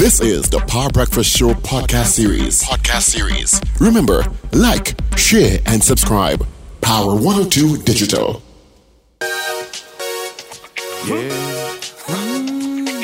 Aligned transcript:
This 0.00 0.18
is 0.22 0.48
the 0.48 0.60
Power 0.60 0.88
Breakfast 0.88 1.36
Show 1.36 1.50
podcast 1.52 2.06
series. 2.06 2.62
Podcast 2.62 3.02
series. 3.02 3.60
Remember, 3.78 4.24
like, 4.54 4.94
share, 5.18 5.58
and 5.66 5.84
subscribe. 5.84 6.46
Power 6.80 7.14
102 7.14 7.82
Digital. 7.82 8.42
Yeah. 9.20 9.28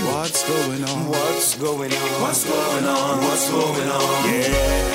What's 0.07 0.49
going 0.49 0.85
on? 0.85 1.09
What's 1.11 1.55
going 1.59 1.93
on? 1.93 2.23
What's 2.23 2.45
going 2.47 2.85
on? 2.87 3.25
What's 3.25 3.51
going 3.51 3.89
on? 3.91 4.31
Yeah. 4.33 4.86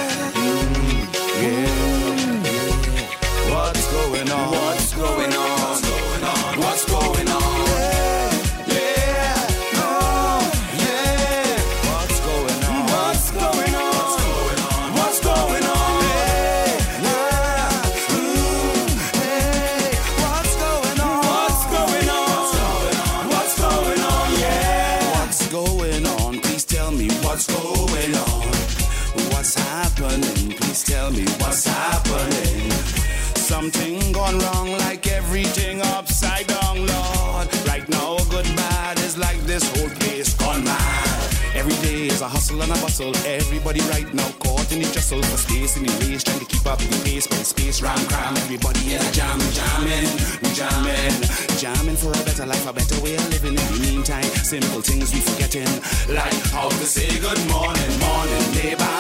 Something 33.62 34.12
gone 34.12 34.40
wrong, 34.40 34.72
like 34.90 35.06
everything 35.06 35.82
upside 35.94 36.48
down, 36.48 36.78
Lord. 36.78 37.46
Right 37.68 37.88
now, 37.90 38.18
good 38.34 38.50
bad 38.58 38.98
is 38.98 39.20
like 39.20 39.38
this 39.42 39.62
whole 39.78 39.92
place 40.02 40.34
gone 40.34 40.64
mad. 40.64 41.38
Every 41.54 41.78
day 41.86 42.08
is 42.08 42.22
a 42.22 42.28
hustle 42.28 42.60
and 42.64 42.72
a 42.72 42.76
bustle. 42.82 43.16
Everybody 43.24 43.82
right 43.82 44.12
now 44.16 44.28
caught 44.42 44.72
in 44.72 44.80
the 44.82 44.90
jostle 44.90 45.22
for 45.22 45.38
space 45.38 45.78
in 45.78 45.84
the 45.84 45.94
race, 46.02 46.24
trying 46.24 46.40
to 46.40 46.46
keep 46.46 46.66
up 46.66 46.80
the 46.80 47.02
pace. 47.06 47.28
But 47.28 47.46
space 47.46 47.84
ram 47.84 48.02
cram, 48.08 48.36
everybody 48.38 48.96
in 48.96 49.00
a 49.00 49.12
jam, 49.12 49.38
jamming, 49.54 50.10
jamming, 50.58 51.22
jamming 51.62 51.98
for 52.02 52.10
a 52.10 52.24
better 52.26 52.48
life, 52.48 52.66
a 52.66 52.74
better 52.74 53.00
way 53.04 53.14
of 53.14 53.30
living. 53.30 53.54
In 53.54 53.62
the 53.62 53.80
meantime, 53.86 54.26
simple 54.42 54.82
things 54.82 55.14
we 55.14 55.20
forgetting, 55.22 55.70
like 56.10 56.34
how 56.50 56.68
to 56.68 56.86
say 56.90 57.14
good 57.22 57.38
morning, 57.46 57.94
morning, 58.10 58.46
neighbor, 58.58 58.98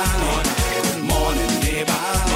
morning, 1.10 1.50
neighbor, 1.66 2.31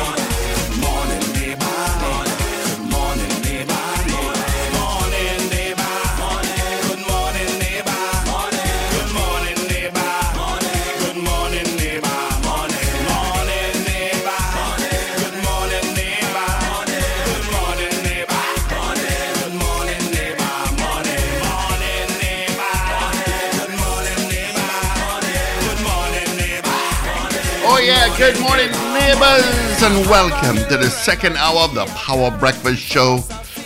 good 28.17 28.39
morning, 28.39 28.71
neighbors, 28.93 29.43
and 29.83 30.09
welcome 30.09 30.55
to 30.69 30.77
the 30.77 30.89
second 30.89 31.35
hour 31.35 31.59
of 31.59 31.75
the 31.75 31.85
Power 31.87 32.31
Breakfast 32.31 32.81
Show 32.81 33.19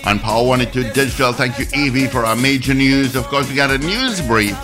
on 0.06 0.18
Power 0.18 0.48
102 0.48 0.92
Digital. 0.92 1.32
Thank 1.34 1.60
you, 1.60 1.66
Evie, 1.76 2.08
for 2.08 2.26
our 2.26 2.36
major 2.36 2.74
news. 2.74 3.16
Of 3.16 3.26
course, 3.26 3.48
we 3.48 3.54
got 3.54 3.70
a 3.70 3.78
news 3.78 4.22
brief, 4.22 4.58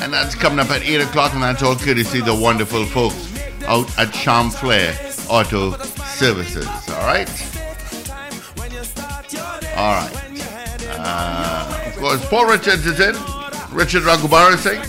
and 0.00 0.12
that's 0.12 0.36
coming 0.36 0.60
up 0.60 0.70
at 0.70 0.82
8 0.82 1.00
o'clock, 1.00 1.34
and 1.34 1.42
that's 1.42 1.60
all 1.60 1.74
courtesy 1.74 2.20
the 2.20 2.34
wonderful 2.34 2.84
folks 2.84 3.32
out 3.64 3.98
at 3.98 4.12
Charm 4.12 4.50
Flair 4.50 4.96
Auto 5.28 5.76
Services. 6.04 6.68
All 6.90 7.04
right? 7.04 7.28
All 9.76 9.94
right. 9.96 10.12
Uh, 11.00 11.84
of 11.88 11.96
course, 11.96 12.28
Paul 12.28 12.46
Richards 12.46 12.86
is 12.86 13.00
in. 13.00 13.16
Richard 13.74 14.04
Raghubar 14.04 14.54
is 14.54 14.60
saying. 14.60 14.84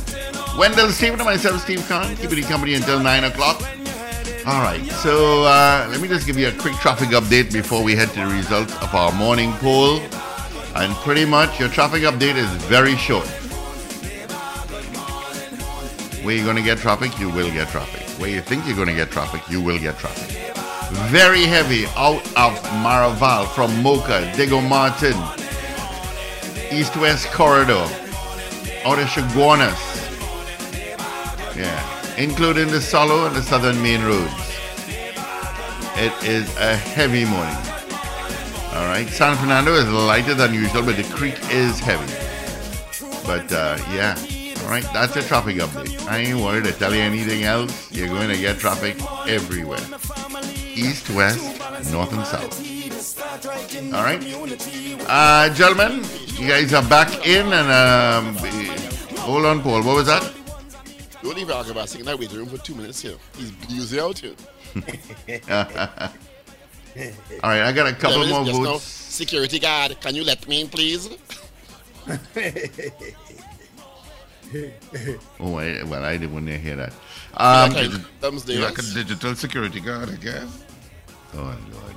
Wendell 0.59 0.89
Stephen 0.91 1.19
and 1.19 1.25
myself, 1.25 1.59
Steve 1.61 1.83
Khan, 1.87 2.15
keeping 2.17 2.37
you 2.37 2.43
company 2.43 2.75
until 2.75 2.99
9 2.99 3.23
o'clock. 3.23 3.63
All 4.47 4.61
right, 4.61 4.85
so 5.01 5.43
uh, 5.43 5.87
let 5.89 5.99
me 6.01 6.07
just 6.07 6.27
give 6.27 6.37
you 6.37 6.49
a 6.49 6.51
quick 6.51 6.75
traffic 6.75 7.09
update 7.09 7.51
before 7.51 7.83
we 7.83 7.95
head 7.95 8.09
to 8.09 8.19
the 8.19 8.27
results 8.27 8.75
of 8.75 8.93
our 8.93 9.11
morning 9.11 9.51
poll. 9.53 9.99
And 10.75 10.93
pretty 10.97 11.25
much 11.25 11.59
your 11.59 11.67
traffic 11.67 12.03
update 12.03 12.35
is 12.35 12.47
very 12.65 12.95
short. 12.95 13.25
Where 16.23 16.35
you're 16.35 16.45
going 16.45 16.57
to 16.57 16.61
get 16.61 16.77
traffic, 16.77 17.19
you 17.19 17.31
will 17.31 17.51
get 17.51 17.69
traffic. 17.69 18.01
Where 18.21 18.29
you 18.29 18.39
think 18.39 18.67
you're 18.67 18.75
going 18.75 18.87
to 18.87 18.93
get 18.93 19.09
traffic, 19.09 19.41
you 19.49 19.63
will 19.63 19.79
get 19.79 19.97
traffic. 19.97 20.53
Very 21.09 21.45
heavy 21.45 21.87
out 21.95 22.21
of 22.37 22.53
Maraval 22.83 23.47
from 23.47 23.71
Moka, 23.83 24.31
Diego 24.35 24.61
Martin, 24.61 25.17
East 26.71 26.95
West 26.97 27.31
Corridor, 27.31 27.87
out 28.85 28.99
of 28.99 29.07
Chaguanas. 29.07 29.81
Yeah, 31.57 31.94
including 32.17 32.67
the 32.67 32.81
Solo 32.81 33.25
and 33.25 33.35
the 33.35 33.41
Southern 33.41 33.81
Main 33.81 34.03
Roads. 34.03 34.33
It 35.97 36.13
is 36.23 36.55
a 36.57 36.75
heavy 36.75 37.25
morning. 37.25 37.55
All 38.75 38.85
right, 38.87 39.07
San 39.07 39.37
Fernando 39.37 39.73
is 39.73 39.89
lighter 39.89 40.33
than 40.33 40.53
usual, 40.53 40.83
but 40.83 40.97
the 40.97 41.03
creek 41.15 41.35
is 41.49 41.79
heavy. 41.79 42.11
But 43.25 43.51
uh, 43.51 43.77
yeah, 43.93 44.15
all 44.63 44.69
right, 44.69 44.83
that's 44.93 45.15
a 45.15 45.23
traffic 45.23 45.57
update. 45.57 46.05
I 46.07 46.17
ain't 46.19 46.39
worried 46.39 46.65
to 46.65 46.71
tell 46.73 46.93
you 46.93 47.01
anything 47.01 47.43
else. 47.43 47.91
You're 47.91 48.09
going 48.09 48.29
to 48.29 48.37
get 48.37 48.59
traffic 48.59 48.97
everywhere 49.27 49.79
east, 50.75 51.09
west, 51.11 51.39
north, 51.91 52.11
and 52.11 52.25
south. 52.27 52.75
All 53.93 54.03
right, 54.03 54.21
uh, 55.07 55.53
gentlemen, 55.53 56.03
you 56.35 56.49
guys 56.49 56.73
are 56.73 56.83
back 56.83 57.25
in, 57.25 57.47
and 57.53 57.71
um, 57.71 58.35
hold 59.19 59.45
on, 59.45 59.61
Paul. 59.61 59.83
What 59.83 59.95
was 59.95 60.07
that? 60.07 60.44
Don't 61.25 61.37
leave 61.37 61.49
Algebra 61.49 61.87
sitting 61.87 62.01
in 62.01 62.05
that 62.05 62.19
waiting 62.19 62.37
room 62.37 62.45
for 62.45 62.59
two 62.59 62.75
minutes 62.75 63.01
here. 63.01 63.15
He's 63.35 63.51
usually 63.67 63.99
out 63.99 64.19
here. 64.19 64.35
All 67.43 67.49
right, 67.49 67.63
I 67.63 67.71
got 67.71 67.87
a 67.87 67.95
couple 67.95 68.19
There 68.19 68.25
is 68.25 68.29
more 68.29 68.45
just 68.45 68.59
now, 68.59 68.73
votes. 68.73 68.83
Security 68.83 69.57
guard, 69.57 69.99
can 69.99 70.13
you 70.13 70.23
let 70.23 70.47
me 70.47 70.61
in, 70.61 70.69
please? 70.69 71.09
Oh, 75.39 75.55
I, 75.57 75.83
well, 75.83 76.05
I 76.05 76.17
didn't 76.17 76.33
want 76.33 76.45
to 76.47 76.57
hear 76.57 76.75
that. 76.75 76.93
Um, 77.33 77.71
thumbs 78.21 78.47
You're 78.47 78.63
like 78.63 78.77
a 78.77 78.83
digital 78.83 79.33
security 79.35 79.79
guard, 79.81 80.11
I 80.11 80.15
guess. 80.15 80.63
oh, 81.33 81.57
Lord. 81.73 81.95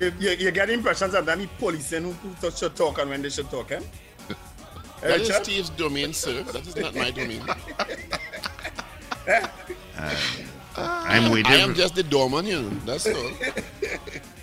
You, 0.00 0.12
you, 0.18 0.30
you 0.30 0.50
get 0.50 0.68
impressions 0.68 1.14
of 1.14 1.24
them 1.24 1.48
police 1.58 1.90
who, 1.90 2.10
who 2.10 2.50
should 2.50 2.74
talk 2.74 2.98
and 2.98 3.08
when 3.10 3.22
they 3.22 3.30
should 3.30 3.48
talk, 3.48 3.70
eh? 3.70 3.80
That 5.00 5.20
is 5.20 5.28
Richard? 5.28 5.44
Steve's 5.44 5.70
domain, 5.70 6.12
sir. 6.12 6.42
That 6.42 6.66
is 6.66 6.76
not 6.76 6.94
my 6.94 7.10
domain. 7.10 7.42
I'm 10.76 11.30
waiting. 11.30 11.46
I 11.52 11.56
am 11.56 11.74
just 11.74 11.94
the 11.94 12.02
doorman 12.02 12.44
here. 12.46 12.62
That's 12.86 13.06
all. 13.06 13.30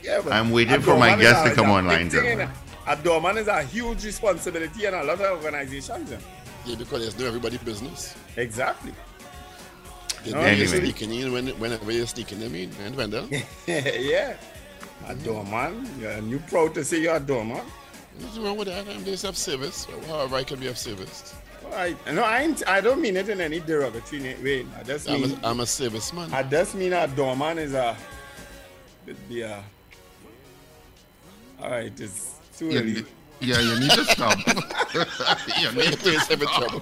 Yeah, 0.04 0.22
but 0.24 0.34
I'm 0.34 0.52
waiting 0.52 0.82
for 0.82 0.98
my 0.98 1.10
doorman 1.10 1.20
guest 1.20 1.46
to 1.46 1.54
come 1.56 1.70
online, 1.70 2.04
big 2.10 2.12
gentlemen. 2.12 2.50
eh? 2.50 2.94
A 2.94 2.96
doorman 2.96 3.38
is 3.38 3.48
a 3.48 3.62
huge 3.64 4.06
responsibility 4.06 4.86
in 4.86 4.94
a 4.94 5.04
lot 5.04 5.20
of 5.20 5.44
organizations. 5.44 6.12
eh? 6.12 6.18
Yeah, 6.66 6.76
because 6.76 7.02
there's 7.02 7.18
no 7.20 7.26
everybody 7.28 7.58
business. 7.58 8.16
Exactly. 8.36 8.94
They 10.24 10.32
No, 10.32 10.40
you're 10.40 10.48
anyway. 10.50 10.66
sneaking 10.80 11.14
in 11.14 11.32
when, 11.34 11.48
whenever 11.60 11.92
you're 11.92 12.08
sneaking 12.08 12.40
them 12.40 12.56
in. 12.56 12.72
And 12.84 12.96
Wendell, 12.96 13.28
yeah. 13.68 14.36
A 15.08 15.16
doorman. 15.16 15.90
Yeah, 16.00 16.18
and 16.18 16.30
you 16.30 16.40
proud 16.50 16.74
to 16.76 16.84
say 16.84 17.02
you're 17.02 17.16
a 17.16 17.20
doorman? 17.20 17.62
What's 18.20 18.38
wrong 18.38 18.58
with 18.58 18.68
that? 18.68 18.88
I'm 18.88 19.04
just 19.06 19.24
of 19.24 19.38
service. 19.38 19.86
However, 20.08 20.36
I 20.36 20.44
can 20.44 20.60
be 20.60 20.68
of 20.68 20.78
service. 20.78 21.36
I, 21.74 21.96
no, 22.12 22.24
I, 22.24 22.42
ain't, 22.44 22.66
I 22.68 22.80
don't 22.82 23.02
mean 23.02 23.18
it 23.18 23.28
in 23.30 23.42
any 23.42 23.60
derogatory 23.60 24.36
way. 24.42 24.66
I 24.80 24.84
just 24.84 25.10
I'm 25.10 25.22
mean, 25.22 25.40
a, 25.44 25.48
I'm 25.48 25.60
a 25.60 25.64
serviceman. 25.64 26.32
I 26.32 26.44
just 26.44 26.76
mean 26.76 26.94
a 26.94 27.08
doorman 27.08 27.58
is 27.60 27.74
a, 27.74 27.96
the, 29.30 29.44
uh, 29.44 29.62
all 31.62 31.70
right, 31.72 32.00
it's 32.00 32.36
too 32.58 32.68
Yeah, 32.70 32.80
early. 32.80 32.94
y- 32.96 33.04
yeah, 33.42 33.60
you 33.60 33.80
need 33.80 33.92
to 33.92 34.06
stop. 34.06 34.38
you 34.48 35.68
When 35.68 35.76
need 35.76 35.94
the 35.94 35.98
place 35.98 36.28
having 36.28 36.48
trouble. 36.48 36.80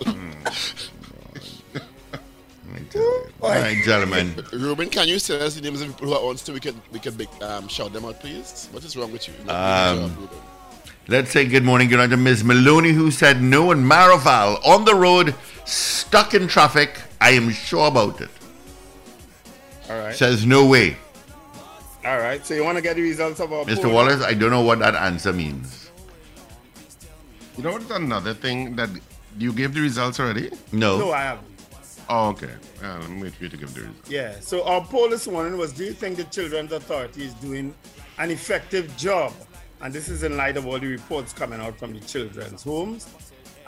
Let 1.73 2.81
me 2.81 2.87
tell 2.89 3.01
you. 3.01 3.25
All 3.41 3.49
right, 3.49 3.83
gentlemen. 3.83 4.35
Ruben, 4.53 4.89
can 4.89 5.07
you 5.07 5.19
tell 5.19 5.41
us 5.41 5.55
the 5.55 5.61
names 5.61 5.81
of 5.81 5.87
people 5.89 6.07
who 6.07 6.13
are 6.13 6.29
on 6.29 6.37
so 6.37 6.53
we 6.53 6.59
can 6.59 6.79
we 6.91 6.99
can 6.99 7.15
big, 7.15 7.29
um, 7.41 7.67
shout 7.67 7.91
them 7.93 8.05
out, 8.05 8.19
please? 8.19 8.67
What 8.71 8.83
is 8.83 8.95
wrong 8.97 9.11
with 9.11 9.27
you? 9.27 9.33
Not 9.45 9.97
Um, 9.97 10.29
Let's 11.07 11.29
say 11.29 11.45
good 11.45 11.63
morning, 11.63 11.87
good 11.89 11.97
night 11.97 12.09
to 12.09 12.17
Ms. 12.17 12.43
Maloney, 12.43 12.91
who 12.91 13.11
said 13.11 13.39
no 13.39 13.69
in 13.69 13.83
Maraval 13.83 14.59
on 14.65 14.85
the 14.85 14.95
road, 14.95 15.35
stuck 15.63 16.33
in 16.33 16.47
traffic. 16.47 16.99
I 17.21 17.31
am 17.31 17.51
sure 17.51 17.87
about 17.87 18.21
it. 18.21 18.29
All 19.87 19.99
right. 19.99 20.15
Says 20.15 20.47
no 20.47 20.65
way. 20.65 20.97
All 22.03 22.17
right. 22.17 22.43
So 22.43 22.55
you 22.55 22.63
want 22.63 22.79
to 22.79 22.81
get 22.81 22.95
the 22.95 23.03
results 23.03 23.39
of 23.39 23.53
our 23.53 23.65
Mr. 23.65 23.83
poll? 23.83 23.93
Wallace, 23.93 24.23
I 24.23 24.33
don't 24.33 24.49
know 24.49 24.63
what 24.63 24.79
that 24.79 24.95
answer 24.95 25.31
means. 25.31 25.91
You 27.55 27.65
know 27.65 27.73
what's 27.73 27.91
another 27.91 28.33
thing 28.33 28.75
that 28.75 28.89
you 29.37 29.53
gave 29.53 29.75
the 29.75 29.81
results 29.81 30.19
already? 30.19 30.49
No. 30.71 30.97
No, 30.97 31.11
I 31.11 31.21
haven't. 31.21 31.47
Oh, 32.09 32.29
okay. 32.29 32.49
Uh, 32.83 32.97
let 32.99 33.09
me 33.11 33.21
wait 33.21 33.35
for 33.35 33.43
you 33.43 33.49
to 33.51 33.57
give 33.57 33.75
the 33.75 33.81
reason. 33.81 33.95
Yeah. 34.07 34.39
So 34.39 34.63
our 34.63 34.83
poll 34.83 35.07
this 35.07 35.27
morning 35.27 35.55
was: 35.59 35.71
Do 35.71 35.83
you 35.83 35.93
think 35.93 36.17
the 36.17 36.23
Children's 36.25 36.71
Authority 36.71 37.25
is 37.25 37.33
doing 37.35 37.75
an 38.17 38.31
effective 38.31 38.95
job? 38.97 39.33
And 39.85 39.93
this 39.93 40.09
is 40.09 40.23
in 40.23 40.35
light 40.35 40.57
of 40.57 40.65
all 40.65 40.79
the 40.79 40.87
reports 40.87 41.31
coming 41.31 41.61
out 41.61 41.77
from 41.77 41.93
the 41.93 41.99
children's 41.99 42.63
homes 42.63 43.07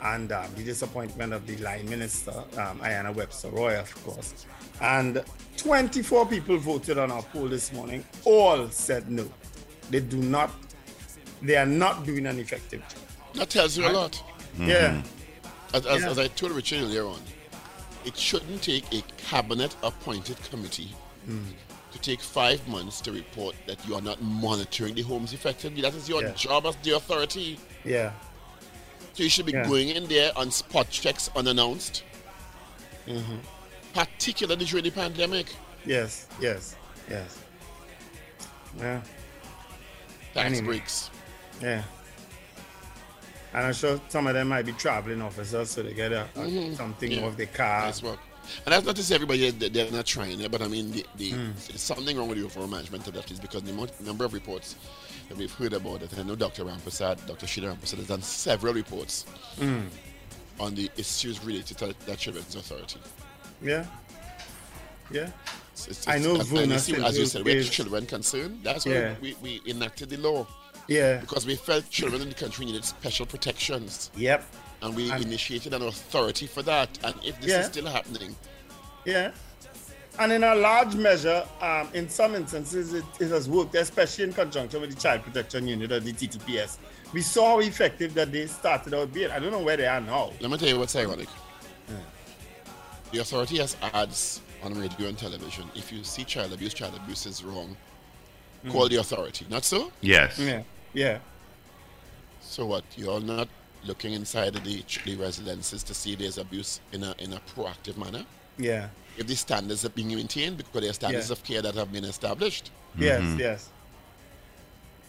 and 0.02 0.32
um, 0.32 0.50
the 0.56 0.64
disappointment 0.64 1.32
of 1.32 1.46
the 1.46 1.56
line 1.58 1.88
minister, 1.88 2.32
um, 2.32 2.80
Ayanna 2.80 3.14
Webster 3.14 3.50
Roy, 3.50 3.78
of 3.78 4.04
course. 4.04 4.44
And 4.80 5.22
24 5.58 6.26
people 6.26 6.58
voted 6.58 6.98
on 6.98 7.12
our 7.12 7.22
poll 7.22 7.46
this 7.46 7.72
morning. 7.72 8.04
All 8.24 8.68
said 8.68 9.08
no. 9.08 9.30
They 9.90 10.00
do 10.00 10.16
not. 10.16 10.50
They 11.40 11.54
are 11.54 11.64
not 11.66 12.04
doing 12.04 12.26
an 12.26 12.40
effective 12.40 12.80
job. 12.88 12.98
That 13.34 13.50
tells 13.50 13.78
you 13.78 13.86
a 13.86 13.92
lot. 13.92 14.20
Yeah. 14.58 15.00
As, 15.72 15.86
as, 15.86 16.02
Yeah. 16.02 16.10
as 16.10 16.18
I 16.18 16.26
told 16.26 16.50
Richard 16.50 16.82
earlier 16.82 17.06
on, 17.06 17.20
it 18.04 18.16
shouldn't 18.16 18.60
take 18.62 18.92
a 18.92 19.02
cabinet 19.18 19.76
appointed 19.84 20.42
committee 20.50 20.90
take 22.02 22.20
five 22.20 22.66
months 22.68 23.00
to 23.02 23.12
report 23.12 23.54
that 23.66 23.86
you 23.86 23.94
are 23.94 24.00
not 24.00 24.20
monitoring 24.22 24.94
the 24.94 25.02
homes 25.02 25.32
effectively. 25.32 25.82
That 25.82 25.94
is 25.94 26.08
your 26.08 26.22
Yeah. 26.22 26.32
job 26.32 26.66
as 26.66 26.76
the 26.76 26.92
authority. 26.96 27.58
Yeah. 27.84 28.12
So 29.14 29.22
you 29.24 29.28
should 29.28 29.46
be 29.46 29.52
Yeah. 29.52 29.66
going 29.66 29.88
in 29.90 30.06
there 30.06 30.32
on 30.36 30.50
spot 30.50 30.88
checks 30.90 31.28
unannounced, 31.34 32.04
mm-hmm. 33.06 33.36
particularly 33.94 34.64
during 34.64 34.84
the 34.84 34.90
pandemic. 34.90 35.46
Yes. 35.84 36.26
Yes. 36.40 36.76
Yes. 37.10 37.38
Yeah. 38.78 39.00
Tax 40.34 40.46
Anyway. 40.46 40.64
breaks. 40.66 41.10
Yeah. 41.60 41.82
And 43.54 43.66
I'm 43.66 43.72
sure 43.72 44.00
some 44.08 44.26
of 44.26 44.34
them 44.34 44.48
might 44.48 44.66
be 44.66 44.72
traveling 44.72 45.22
officers, 45.22 45.70
so 45.70 45.82
they 45.82 45.94
get 45.94 46.12
a, 46.12 46.24
a- 46.36 46.38
mm-hmm. 46.38 46.74
something 46.74 47.10
Yeah. 47.10 47.24
off 47.24 47.36
the 47.36 47.46
car. 47.46 47.86
Nice 47.86 48.02
work. 48.02 48.20
And 48.64 48.72
that's 48.72 48.84
not 48.86 48.96
to 48.96 49.02
say 49.02 49.14
everybody 49.14 49.50
they're, 49.50 49.68
they're 49.68 49.90
not 49.90 50.06
trying 50.06 50.40
it, 50.40 50.50
but 50.50 50.62
I 50.62 50.68
mean, 50.68 50.90
the, 50.92 51.06
the, 51.16 51.30
Hmm. 51.30 51.50
there's 51.68 51.80
something 51.80 52.16
wrong 52.16 52.28
with 52.28 52.38
the 52.38 52.44
overall 52.44 52.66
management 52.68 53.06
of 53.08 53.14
that 53.14 53.30
is 53.30 53.38
because 53.40 53.62
the 53.62 53.90
number 54.04 54.24
of 54.24 54.32
reports 54.32 54.76
that 55.28 55.36
we've 55.36 55.52
heard 55.52 55.72
about 55.74 56.02
it. 56.02 56.10
And 56.12 56.20
I 56.20 56.24
know 56.24 56.36
Dr. 56.36 56.64
Ramprasad, 56.64 57.26
Dr. 57.26 57.46
Sheila 57.46 57.68
Ramprasad 57.74 57.98
has 57.98 58.06
done 58.08 58.22
several 58.22 58.72
reports 58.74 59.24
Hmm. 59.58 59.80
on 60.60 60.74
the 60.74 60.90
issues 60.96 61.44
related 61.44 61.76
to 61.78 61.94
that 62.06 62.18
Children's 62.18 62.54
Authority. 62.54 62.98
Yeah. 63.62 63.84
Yeah. 65.10 65.30
It's- 65.72 65.86
it's- 65.88 66.08
I 66.08 66.18
know 66.18 66.32
and- 66.32 66.40
and 66.40 66.48
Vuna 66.48 66.78
see, 66.78 66.94
as 66.96 67.16
you 67.18 67.26
said, 67.26 67.44
we 67.44 67.52
is- 67.56 67.70
children 67.70 68.06
concerned. 68.06 68.60
That's 68.62 68.84
why 68.84 68.92
Yeah. 68.92 69.14
we, 69.20 69.36
we 69.40 69.60
enacted 69.66 70.10
the 70.10 70.16
law 70.18 70.46
Yeah. 70.88 71.18
because 71.18 71.46
we 71.46 71.56
felt 71.56 71.88
children 71.90 72.22
in 72.22 72.28
the 72.28 72.34
country 72.34 72.66
needed 72.66 72.84
special 72.84 73.24
protections, 73.26 74.10
Yep. 74.16 74.44
And 74.82 74.94
we 74.94 75.10
And- 75.10 75.24
initiated 75.24 75.72
an 75.74 75.82
authority 75.82 76.46
for 76.46 76.62
that. 76.62 76.88
And 77.02 77.14
if 77.24 77.40
this 77.40 77.50
Yeah. 77.50 77.60
is 77.60 77.66
still 77.66 77.86
happening, 77.86 78.36
Yeah. 79.04 79.30
And 80.20 80.32
in 80.32 80.42
a 80.42 80.54
large 80.54 80.94
measure, 80.96 81.46
um, 81.60 81.88
in 81.94 82.08
some 82.10 82.34
instances, 82.34 82.92
it, 82.92 83.04
it 83.20 83.28
has 83.28 83.48
worked, 83.48 83.74
especially 83.76 84.24
in 84.24 84.32
conjunction 84.32 84.80
with 84.80 84.90
the 84.92 85.00
Child 85.00 85.22
Protection 85.22 85.68
Unit 85.68 85.92
or 85.92 86.00
the 86.00 86.12
TTPS. 86.12 86.78
We 87.12 87.22
saw 87.22 87.50
how 87.50 87.60
effective 87.60 88.14
that 88.14 88.32
they 88.32 88.48
started 88.48 88.92
out 88.94 89.12
being. 89.14 89.30
I 89.30 89.38
don't 89.38 89.52
know 89.52 89.60
where 89.60 89.76
they 89.76 89.86
are 89.86 90.00
now. 90.00 90.32
Let 90.40 90.50
me 90.50 90.58
tell 90.58 90.68
you 90.68 90.78
what's 90.80 90.96
ironic. 90.96 91.28
The 93.12 93.20
authority 93.20 93.58
has 93.58 93.76
ads 93.80 94.40
on 94.62 94.74
radio 94.78 95.06
and 95.08 95.16
television. 95.16 95.70
If 95.76 95.92
you 95.92 96.02
see 96.04 96.24
child 96.24 96.52
abuse, 96.52 96.74
child 96.74 96.94
abuse 96.96 97.24
is 97.24 97.42
wrong. 97.44 97.76
Call 98.70 98.88
the 98.88 98.96
authority. 98.96 99.46
Not 99.48 99.64
so? 99.64 99.92
Yes. 100.00 100.36
Yeah. 100.38 100.62
Yeah. 100.92 101.18
So 102.42 102.66
what? 102.66 102.84
You're 102.96 103.20
not 103.20 103.48
looking 103.84 104.12
inside 104.12 104.56
of 104.56 104.64
the, 104.64 104.84
the 105.04 105.16
residences 105.16 105.82
to 105.84 105.94
see 105.94 106.14
there's 106.14 106.38
abuse 106.38 106.80
in 106.92 107.02
a 107.04 107.14
in 107.18 107.32
a 107.32 107.40
proactive 107.54 107.96
manner. 107.96 108.24
Yeah. 108.58 108.88
If 109.16 109.26
the 109.26 109.34
standards 109.36 109.84
are 109.84 109.88
being 109.90 110.08
maintained 110.08 110.56
because 110.58 110.80
there 110.80 110.90
are 110.90 110.94
standards 110.94 111.28
Yeah. 111.28 111.32
of 111.32 111.44
care 111.44 111.62
that 111.62 111.74
have 111.74 111.92
been 111.92 112.04
established. 112.04 112.70
Yes. 112.96 113.20
Mm-hmm. 113.22 113.40
Yes. 113.40 113.68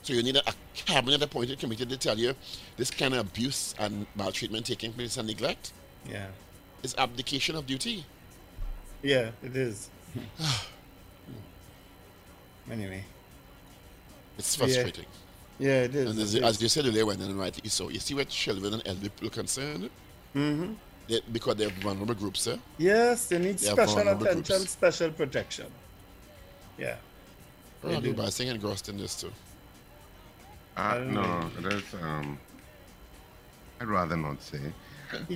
So 0.04 0.14
you 0.14 0.24
need 0.24 0.38
a, 0.38 0.50
a 0.50 0.54
cabinet 0.76 1.22
appointed 1.22 1.60
committee 1.60 1.86
to 1.86 1.98
tell 1.98 2.18
you 2.18 2.34
this 2.78 2.90
kind 2.90 3.14
of 3.14 3.20
abuse 3.22 3.76
and 3.80 4.06
maltreatment 4.16 4.66
taking 4.66 4.94
place 4.94 5.18
and 5.18 5.28
neglect 5.28 5.74
Yeah. 6.10 6.28
is 6.84 6.96
abdication 6.98 7.56
of 7.56 7.66
duty. 7.68 8.06
Yeah. 9.04 9.32
It 9.44 9.56
is. 9.56 9.90
anyway. 12.72 13.04
It's 14.38 14.56
frustrating. 14.56 15.06
Yeah, 15.06 15.29
it 15.60 15.96
is. 15.96 16.10
And 16.12 16.20
as, 16.20 16.36
It 16.36 16.44
as 16.44 16.56
is. 16.56 16.62
you 16.62 16.70
said 16.70 16.86
earlier, 16.86 17.06
when 17.06 17.20
and 17.22 17.38
rightly 17.38 17.70
so, 17.70 17.90
you 17.90 18.00
see 18.00 18.14
where 18.14 18.26
children 18.26 18.74
and 18.76 18.88
elderly 18.88 19.10
people 19.10 19.28
are 19.28 19.32
concerned, 19.32 19.90
Mhm. 20.36 20.76
they, 21.08 21.22
because 21.32 21.56
they're 21.56 21.70
vulnerable 21.82 22.14
groups, 22.16 22.48
eh? 22.48 22.58
Yes, 22.78 23.26
they 23.28 23.40
need 23.40 23.58
They 23.58 23.68
special 23.72 24.00
attention, 24.00 24.58
groups. 24.58 24.72
special 24.72 25.12
protection. 25.12 25.68
Yeah. 26.78 26.96
We're 27.84 27.94
not 27.94 28.04
do. 28.04 28.14
by 28.14 28.30
saying 28.30 28.50
engrossed 28.52 28.90
in 28.90 28.98
this 28.98 29.16
too. 29.22 29.32
Uh, 30.78 30.94
don't 30.96 31.14
no, 31.14 31.50
that's 31.62 31.94
um. 32.02 32.40
I'd 33.82 33.88
rather 33.88 34.18
not 34.18 34.42
say. 34.42 34.60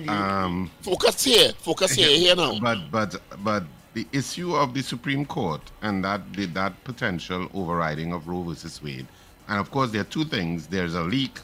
Um, 0.08 0.70
Focus 0.82 1.24
here, 1.24 1.52
focus 1.58 1.92
here, 1.92 2.08
here 2.16 2.36
now. 2.36 2.58
but 2.60 2.90
but 2.90 3.20
but 3.42 3.64
the 3.94 4.06
issue 4.12 4.54
of 4.54 4.72
the 4.74 4.82
Supreme 4.82 5.24
Court 5.24 5.60
and 5.82 6.04
that 6.04 6.32
the, 6.34 6.46
that 6.46 6.82
potential 6.84 7.48
overriding 7.54 8.12
of 8.12 8.28
Roe 8.28 8.42
versus 8.42 8.82
Wade, 8.82 9.06
and 9.48 9.58
of 9.58 9.70
course 9.70 9.90
there 9.90 10.00
are 10.00 10.04
two 10.04 10.24
things. 10.24 10.66
There's 10.66 10.94
a 10.94 11.02
leak, 11.02 11.38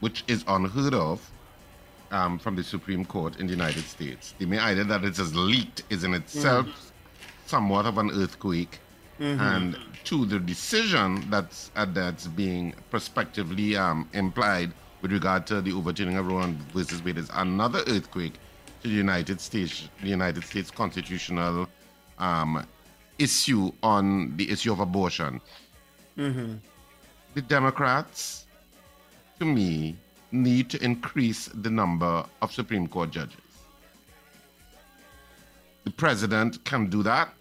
which 0.00 0.24
is 0.28 0.44
unheard 0.48 0.94
of, 0.94 1.30
um, 2.10 2.38
from 2.38 2.56
the 2.56 2.64
Supreme 2.64 3.04
Court 3.04 3.38
in 3.38 3.46
the 3.46 3.52
United 3.52 3.84
States. 3.84 4.34
The 4.38 4.46
mere 4.46 4.60
idea 4.60 4.84
that 4.84 5.04
it 5.04 5.18
is 5.18 5.34
leaked 5.34 5.82
is 5.90 6.04
in 6.04 6.14
itself 6.14 6.92
somewhat 7.46 7.86
of 7.86 7.98
an 7.98 8.10
earthquake. 8.12 8.78
And 9.18 9.76
two, 10.04 10.24
the 10.24 10.38
decision 10.38 11.28
that's 11.30 11.70
uh, 11.76 11.84
that's 11.84 12.26
being 12.26 12.72
prospectively 12.90 13.76
um, 13.76 14.08
implied 14.14 14.72
with 15.02 15.12
regard 15.12 15.46
to 15.48 15.60
the 15.60 15.72
overturning 15.72 16.16
of 16.16 16.26
Roe 16.26 16.54
versus 16.72 17.02
Wade 17.04 17.18
is 17.18 17.30
another 17.34 17.80
earthquake 17.86 18.34
to 18.82 18.88
the 18.88 18.94
United 18.94 19.38
States, 19.40 19.88
the 20.02 20.08
United 20.08 20.42
States 20.44 20.70
constitutional 20.70 21.68
um, 22.18 22.66
issue 23.18 23.70
on 23.82 24.34
the 24.38 24.50
issue 24.50 24.72
of 24.72 24.80
abortion. 24.80 25.40
The 27.34 27.42
Democrats, 27.42 28.46
to 29.38 29.44
me, 29.44 29.96
need 30.32 30.70
to 30.70 30.82
increase 30.82 31.46
the 31.46 31.70
number 31.70 32.24
of 32.42 32.52
Supreme 32.52 32.86
Court 32.88 33.10
judges. 33.10 33.36
The 35.84 35.90
president 35.90 36.64
can 36.64 36.88
do 36.90 37.02
that, 37.04 37.32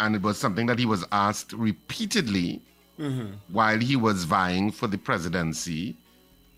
and 0.00 0.14
it 0.14 0.22
was 0.22 0.38
something 0.38 0.66
that 0.66 0.78
he 0.78 0.86
was 0.86 1.04
asked 1.12 1.52
repeatedly 1.52 2.60
mm-hmm. 2.98 3.32
while 3.48 3.78
he 3.78 3.96
was 3.96 4.24
vying 4.24 4.70
for 4.70 4.86
the 4.86 4.98
presidency. 4.98 5.96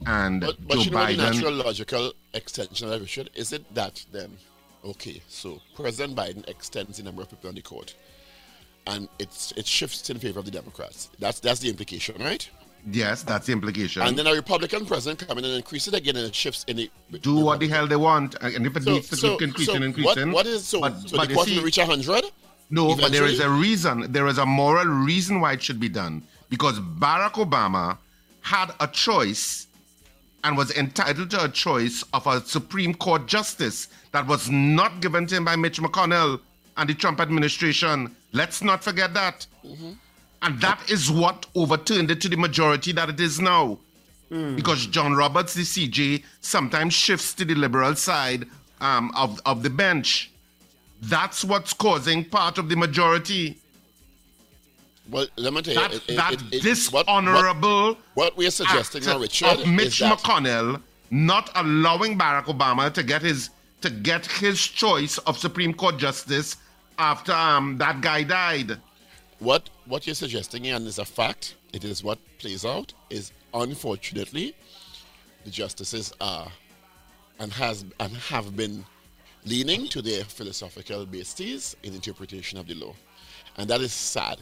And 0.07 0.41
But, 0.41 0.57
but 0.67 0.75
Joe 0.75 0.83
you 0.83 0.91
know 0.91 1.07
the 1.07 1.17
natural 1.17 1.53
logical 1.53 2.13
extension 2.35 2.93
of 2.93 3.01
Richard? 3.01 3.31
Is 3.35 3.53
it 3.53 3.73
that 3.75 4.05
then? 4.13 4.37
Okay, 4.85 5.23
so 5.29 5.61
President 5.75 6.15
Biden 6.15 6.47
extends 6.49 6.99
the 6.99 7.05
number 7.05 7.23
of 7.23 7.31
people 7.31 7.49
on 7.49 7.55
the 7.55 7.63
court, 7.63 7.95
and 8.87 9.09
it's 9.19 9.53
it 9.53 9.67
shifts 9.67 10.11
in 10.11 10.19
favor 10.19 10.39
of 10.39 10.45
the 10.45 10.51
Democrats. 10.51 11.11
That's 11.19 11.41
that's 11.41 11.61
the 11.61 11.69
implication, 11.69 12.17
right? 12.21 12.49
Yes, 12.91 13.23
that's 13.23 13.47
the 13.47 13.53
implication. 13.53 14.03
And 14.03 14.19
then 14.19 14.27
a 14.27 14.35
Republican 14.35 14.85
president 14.85 15.27
come 15.27 15.39
in 15.39 15.45
and 15.45 15.55
increase 15.55 15.89
it 15.89 15.95
again, 15.95 16.17
and 16.17 16.27
it 16.27 16.35
shifts 16.35 16.65
in 16.69 16.77
the 16.77 16.91
do 17.23 17.37
what 17.37 17.61
the 17.61 17.69
hell 17.69 17.87
they 17.87 17.97
want, 17.97 18.35
uh, 18.43 18.51
and 18.55 18.67
if 18.67 18.77
it 18.77 18.83
So, 18.83 18.93
needs 18.93 19.09
to 19.09 19.17
so, 19.17 19.33
keep 19.37 19.49
increasing, 19.49 19.77
so 19.77 19.83
increasing. 19.83 20.33
what, 20.33 20.45
what 20.45 20.47
is 20.47 20.67
so? 20.67 20.81
but, 20.81 21.01
so 21.09 21.17
but 21.17 21.29
the 21.29 21.35
court 21.35 21.49
see, 21.49 21.61
reach 21.61 21.79
hundred? 21.79 22.25
no, 22.71 22.95
but 22.97 23.11
there 23.11 23.25
is 23.25 23.41
a 23.41 23.49
reason. 23.49 24.13
There 24.13 24.27
is 24.27 24.39
a 24.39 24.45
moral 24.47 24.87
reason 24.87 25.41
why 25.41 25.53
it 25.55 25.63
should 25.63 25.81
be 25.81 25.89
done 25.89 26.23
because 26.51 26.79
Barack 26.79 27.33
Obama 27.33 27.97
had 28.43 28.73
a 28.81 28.87
choice 28.87 29.67
and 30.45 30.59
was 30.59 30.71
entitled 30.77 31.31
to 31.31 31.45
a 31.45 31.49
choice 31.49 32.05
of 32.13 32.27
a 32.27 32.43
Supreme 32.43 32.93
Court 32.93 33.27
justice 33.27 33.89
that 34.13 34.27
was 34.27 34.51
not 34.51 35.01
given 35.01 35.27
to 35.29 35.37
him 35.37 35.45
by 35.47 35.57
Mitch 35.57 35.81
McConnell 35.81 36.39
and 36.77 36.89
the 36.91 36.95
Trump 36.95 37.19
administration. 37.21 38.15
Let's 38.35 38.63
not 38.63 38.83
forget 38.85 39.15
that. 39.15 39.47
And 40.43 40.61
that 40.61 40.91
is 40.91 41.11
what 41.11 41.47
overturned 41.55 42.11
it 42.11 42.21
to 42.23 42.29
the 42.29 42.37
majority 42.37 42.93
that 42.93 43.09
it 43.09 43.21
is 43.21 43.41
now. 43.41 43.79
Because 44.29 44.87
John 44.87 45.15
Roberts, 45.15 45.55
the 45.55 45.63
CJ, 45.63 46.25
sometimes 46.41 46.93
shifts 46.93 47.33
to 47.35 47.45
the 47.45 47.55
liberal 47.55 47.95
side 47.95 48.47
um, 48.81 49.13
of, 49.15 49.41
of 49.47 49.63
the 49.63 49.71
bench. 49.71 50.33
That's 51.03 51.45
what's 51.45 51.73
causing 51.73 52.25
part 52.25 52.59
of 52.59 52.69
the 52.69 52.75
majority. 52.75 53.59
Well, 55.09 55.27
let 55.37 55.53
me 55.53 55.63
tell 55.63 55.75
you, 55.75 55.81
That, 55.81 55.95
it- 55.95 56.03
it- 56.09 56.17
that 56.17 56.33
it- 56.33 56.41
it- 56.41 56.43
what- 56.93 57.07
dishonorable 57.07 57.87
What, 57.87 57.99
what 58.15 58.37
we 58.37 58.47
are 58.47 58.51
suggesting 58.51 59.03
act 59.03 59.07
now, 59.13 59.19
Richard, 59.21 59.61
of 59.61 59.69
Mitch 59.69 59.87
is 59.87 59.99
that 60.01 60.19
McConnell 60.19 60.81
not 61.11 61.51
allowing 61.55 62.19
Barack 62.19 62.47
Obama 62.47 62.93
to 62.93 63.03
get 63.05 63.23
his 63.23 63.51
to 63.83 63.91
get 63.91 64.25
his 64.27 64.67
choice 64.67 65.19
of 65.19 65.39
Supreme 65.39 65.75
Court 65.75 65.99
justice 65.99 66.57
after 66.99 67.33
um, 67.33 67.79
that 67.79 68.01
guy 68.01 68.23
died. 68.23 68.79
what 69.39 69.69
what 69.87 70.07
you're 70.07 70.15
suggesting, 70.15 70.67
and 70.69 70.87
is 70.87 70.99
a 70.99 71.05
fact, 71.05 71.57
it 71.73 71.85
is 71.85 72.03
what 72.03 72.19
plays 72.39 72.65
out, 72.65 72.93
is 73.11 73.33
unfortunately 73.53 74.55
the 75.45 75.51
justices 75.51 76.13
are 76.21 76.49
and 77.39 77.53
has 77.53 77.85
and 78.01 78.13
have 78.17 78.57
been 78.57 78.85
leaning 79.45 79.87
to 79.89 80.01
their 80.01 80.25
philosophical 80.25 81.05
bases 81.05 81.77
in 81.83 81.95
interpretation 81.95 82.59
of 82.59 82.67
the 82.67 82.75
law. 82.75 82.95
And 83.57 83.69
that 83.69 83.81
is 83.81 83.93
sad 83.93 84.39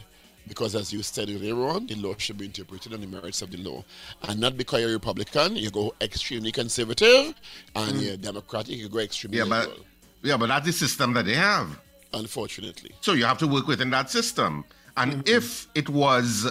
because, 0.47 0.75
as 0.75 0.91
you 0.91 1.03
said 1.03 1.29
earlier 1.29 1.55
on, 1.67 1.87
the 1.87 1.95
law 1.95 2.15
should 2.17 2.37
be 2.37 2.45
interpreted 2.45 2.93
on 2.93 3.01
the 3.01 3.07
merits 3.07 3.41
of 3.41 3.51
the 3.51 3.57
law. 3.57 3.83
And 4.27 4.39
not 4.39 4.57
because 4.57 4.81
you're 4.81 4.91
Republican, 4.91 5.55
you 5.55 5.69
go 5.69 5.93
extremely 6.01 6.51
conservative, 6.51 7.33
and 7.75 8.01
you're 8.01 8.17
Democratic, 8.17 8.75
you 8.77 8.89
go 8.89 8.99
extremely. 8.99 9.37
Yeah, 9.37 9.45
but 9.47 9.67
liberal. 9.69 9.85
yeah, 10.21 10.37
but 10.37 10.47
that's 10.47 10.65
the 10.65 10.73
system 10.73 11.13
that 11.13 11.25
they 11.25 11.35
have. 11.35 11.79
Unfortunately. 12.13 12.91
So 13.01 13.13
you 13.13 13.25
have 13.25 13.37
to 13.39 13.47
work 13.47 13.67
within 13.67 13.89
that 13.91 14.09
system. 14.09 14.65
And 14.97 15.11
mm-hmm. 15.11 15.35
if 15.35 15.67
it 15.75 15.89
was 15.89 16.45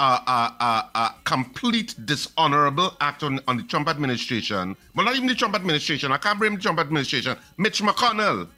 a, 0.00 0.04
a, 0.04 0.54
a, 0.60 0.98
a 0.98 1.14
complete 1.24 1.94
dishonorable 2.04 2.96
act 3.00 3.22
on, 3.22 3.40
on 3.48 3.56
the 3.56 3.64
Trump 3.64 3.88
administration, 3.88 4.76
well, 4.94 5.04
not 5.04 5.16
even 5.16 5.28
the 5.28 5.34
Trump 5.34 5.54
administration, 5.54 6.12
I 6.12 6.18
can't 6.18 6.38
blame 6.38 6.54
the 6.54 6.60
Trump 6.60 6.78
administration, 6.78 7.36
Mitch 7.56 7.82
McConnell, 7.82 8.48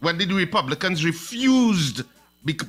when 0.00 0.18
did 0.18 0.28
the 0.28 0.34
Republicans 0.34 1.04
refused 1.04 2.02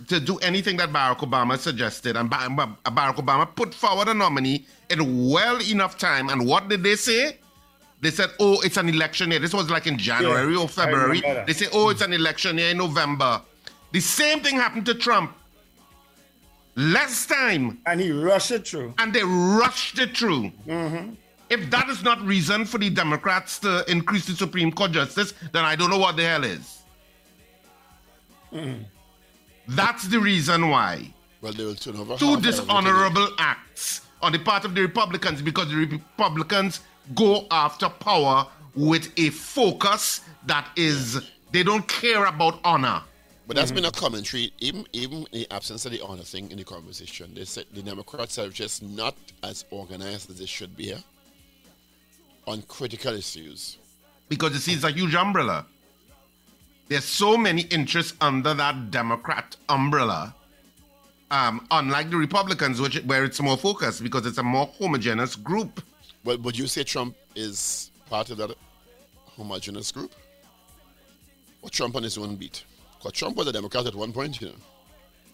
to 0.07 0.19
do 0.19 0.38
anything 0.39 0.77
that 0.77 0.89
Barack 0.89 1.19
Obama 1.19 1.57
suggested, 1.57 2.17
and 2.17 2.29
Ba- 2.29 2.50
Ba- 2.50 2.75
Barack 2.86 3.15
Obama 3.15 3.53
put 3.55 3.74
forward 3.74 4.07
a 4.07 4.13
nominee 4.13 4.65
in 4.89 5.29
well 5.29 5.62
enough 5.69 5.98
time, 5.98 6.29
and 6.29 6.45
what 6.45 6.69
did 6.69 6.83
they 6.83 6.95
say? 6.95 7.38
They 8.01 8.12
said, 8.12 8.29
oh, 8.39 8.62
it's 8.62 8.77
an 8.77 8.88
election 8.89 9.29
year. 9.32 9.39
This 9.39 9.53
was 9.53 9.70
like 9.70 9.86
in 9.88 9.98
January 9.98 10.53
Yeah, 10.53 10.60
or 10.62 10.68
February. 10.70 11.22
They 11.46 11.53
say, 11.53 11.68
oh, 11.74 11.89
it's 11.89 12.01
an 12.01 12.13
election 12.13 12.58
year 12.58 12.70
in 12.72 12.77
November. 12.77 13.41
The 13.91 14.00
same 14.00 14.39
thing 14.41 14.56
happened 14.56 14.86
to 14.86 14.94
Trump. 14.96 15.36
Less 16.75 17.25
time, 17.25 17.79
And 17.86 18.00
he 18.00 18.12
rushed 18.12 18.51
it 18.51 18.65
through. 18.68 18.94
and 19.00 19.13
they 19.13 19.24
rushed 19.24 20.00
it 20.00 20.15
through. 20.15 20.51
Mm-hmm. 20.65 21.13
If 21.50 21.70
that 21.72 21.89
is 21.89 22.03
not 22.03 22.22
reason 22.22 22.63
for 22.63 22.77
the 22.77 22.89
Democrats 22.89 23.60
to 23.60 23.84
increase 23.91 24.25
the 24.27 24.34
Supreme 24.36 24.72
Court 24.72 24.91
justice, 24.91 25.34
then 25.51 25.65
I 25.65 25.75
don't 25.75 25.89
know 25.89 25.98
what 25.98 26.15
the 26.15 26.24
hell 26.24 26.44
is. 26.46 26.84
Mm-hmm. 28.53 28.84
That's 29.70 30.08
the 30.08 30.20
reason 30.20 30.70
why. 30.70 31.13
Well, 31.41 31.51
they 31.53 31.65
will 31.65 31.75
turn 31.75 31.96
over 31.98 32.15
Two 32.18 32.27
half 32.27 32.38
of 32.38 32.46
everything. 32.46 32.65
dishonorable 32.65 33.27
acts 33.39 34.01
on 34.22 34.32
the 34.32 34.39
part 34.39 34.63
of 34.63 34.74
the 34.74 34.82
Republicans 34.82 35.41
because 35.41 35.70
the 35.70 35.75
Republicans 35.75 36.82
go 37.16 37.48
after 37.51 37.89
power 37.89 38.48
with 38.75 39.12
a 39.18 39.30
focus 39.32 40.22
that 40.46 40.68
is, 40.75 41.22
they 41.51 41.63
don't 41.63 41.88
care 41.88 42.25
about 42.25 42.60
honor. 42.63 43.01
But 43.48 43.56
that's 43.56 43.72
been 43.72 43.86
a 43.86 43.92
commentary, 43.92 44.54
even 44.60 44.86
even 44.94 45.25
in 45.32 45.39
the 45.42 45.51
absence 45.51 45.84
of 45.86 45.92
the 45.92 46.01
honor 46.06 46.22
thing 46.24 46.51
in 46.51 46.58
the 46.58 46.63
conversation. 46.63 47.34
They 47.34 47.46
said 47.46 47.66
the 47.74 47.82
Democrats 47.82 48.38
are 48.38 48.50
just 48.50 48.84
not 48.84 49.16
as 49.42 49.66
organized 49.72 50.30
as 50.30 50.38
they 50.38 50.46
should 50.46 50.78
be 50.78 50.86
here 50.86 51.04
on 52.48 52.62
critical 52.63 53.13
issues. 53.16 53.78
because 54.30 54.54
you 54.54 54.60
see, 54.60 54.74
it's 54.74 54.84
a 54.84 54.92
huge 54.92 55.16
umbrella. 55.16 55.66
There's 56.88 57.06
so 57.06 57.38
many 57.38 57.63
interests 57.63 58.13
under 58.22 58.54
that 58.54 58.92
Democrat 58.92 59.56
umbrella, 59.68 60.36
um, 61.32 61.68
unlike 61.72 62.10
the 62.10 62.18
Republicans, 62.18 62.80
which 62.82 62.98
where 63.04 63.25
it's 63.25 63.42
more 63.42 63.58
focused 63.58 64.04
because 64.04 64.25
it's 64.25 64.38
a 64.38 64.44
more 64.44 64.68
homogeneous 64.78 65.36
group. 65.36 65.82
Well, 66.23 66.38
would 66.39 66.57
you 66.57 66.67
say 66.67 66.83
Trump 66.83 67.15
is 67.35 67.91
part 68.09 68.29
of 68.29 68.38
that 68.38 68.51
homogeneous 69.38 69.91
group? 69.91 70.13
Or 71.61 71.69
Trump 71.69 71.95
on 71.95 72.03
his 72.03 72.17
own 72.17 72.35
beat? 72.35 72.63
Because 72.97 73.13
Trump 73.13 73.38
was 73.38 73.47
a 73.47 73.51
Democrat 73.51 73.85
at 73.85 73.95
one 73.95 74.11
point, 74.11 74.39
you 74.41 74.47
know. 74.47 74.53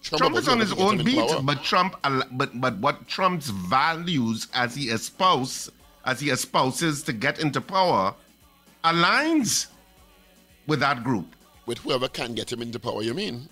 Trump 0.02 0.36
is 0.36 0.46
on 0.46 0.60
his 0.60 0.70
was 0.70 0.78
able 0.78 0.90
to 0.90 0.90
own 0.90 0.96
get 0.98 1.06
him 1.06 1.08
in 1.08 1.26
beat, 1.26 1.30
power. 1.32 1.42
but 1.42 1.62
Trump, 1.64 1.96
but 2.32 2.60
but 2.60 2.76
what 2.78 3.08
Trump's 3.08 3.48
values 3.50 4.46
as 4.54 4.74
he 4.74 4.84
espouse, 4.90 5.68
as 6.04 6.20
he 6.20 6.30
espouses 6.30 7.02
to 7.04 7.12
get 7.12 7.40
into 7.40 7.60
power, 7.60 8.14
aligns 8.84 9.66
with 10.68 10.80
that 10.80 11.02
group. 11.02 11.26
with 11.66 11.78
whoever 11.78 12.06
can 12.08 12.34
get 12.34 12.52
him 12.52 12.62
into 12.62 12.78
power, 12.78 13.02
you 13.02 13.14
mean? 13.14 13.48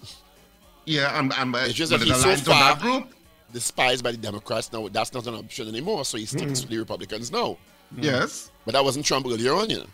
Yeah, 0.86 1.18
and, 1.18 1.32
and 1.34 1.54
uh, 1.54 1.58
It's 1.64 1.74
just 1.74 1.90
that 1.90 2.00
he's 2.00 2.14
so 2.22 2.36
far 2.36 2.74
that 2.76 2.80
group. 2.80 3.12
Despised 3.54 4.04
by 4.04 4.10
the 4.10 4.18
Democrats 4.18 4.70
now. 4.72 4.86
That's 4.88 5.14
not 5.14 5.26
an 5.26 5.34
option 5.36 5.68
anymore, 5.68 6.04
so 6.04 6.18
he 6.18 6.26
sticks 6.26 6.60
to 6.60 6.68
the 6.68 6.76
Republicans 6.78 7.30
now. 7.32 7.56
Yes, 7.96 8.50
But 8.66 8.72
that 8.74 8.84
wasn't 8.84 9.06
Trump 9.06 9.24
earlier 9.26 9.54
on, 9.54 9.70
you 9.70 9.78
know. 9.78 9.86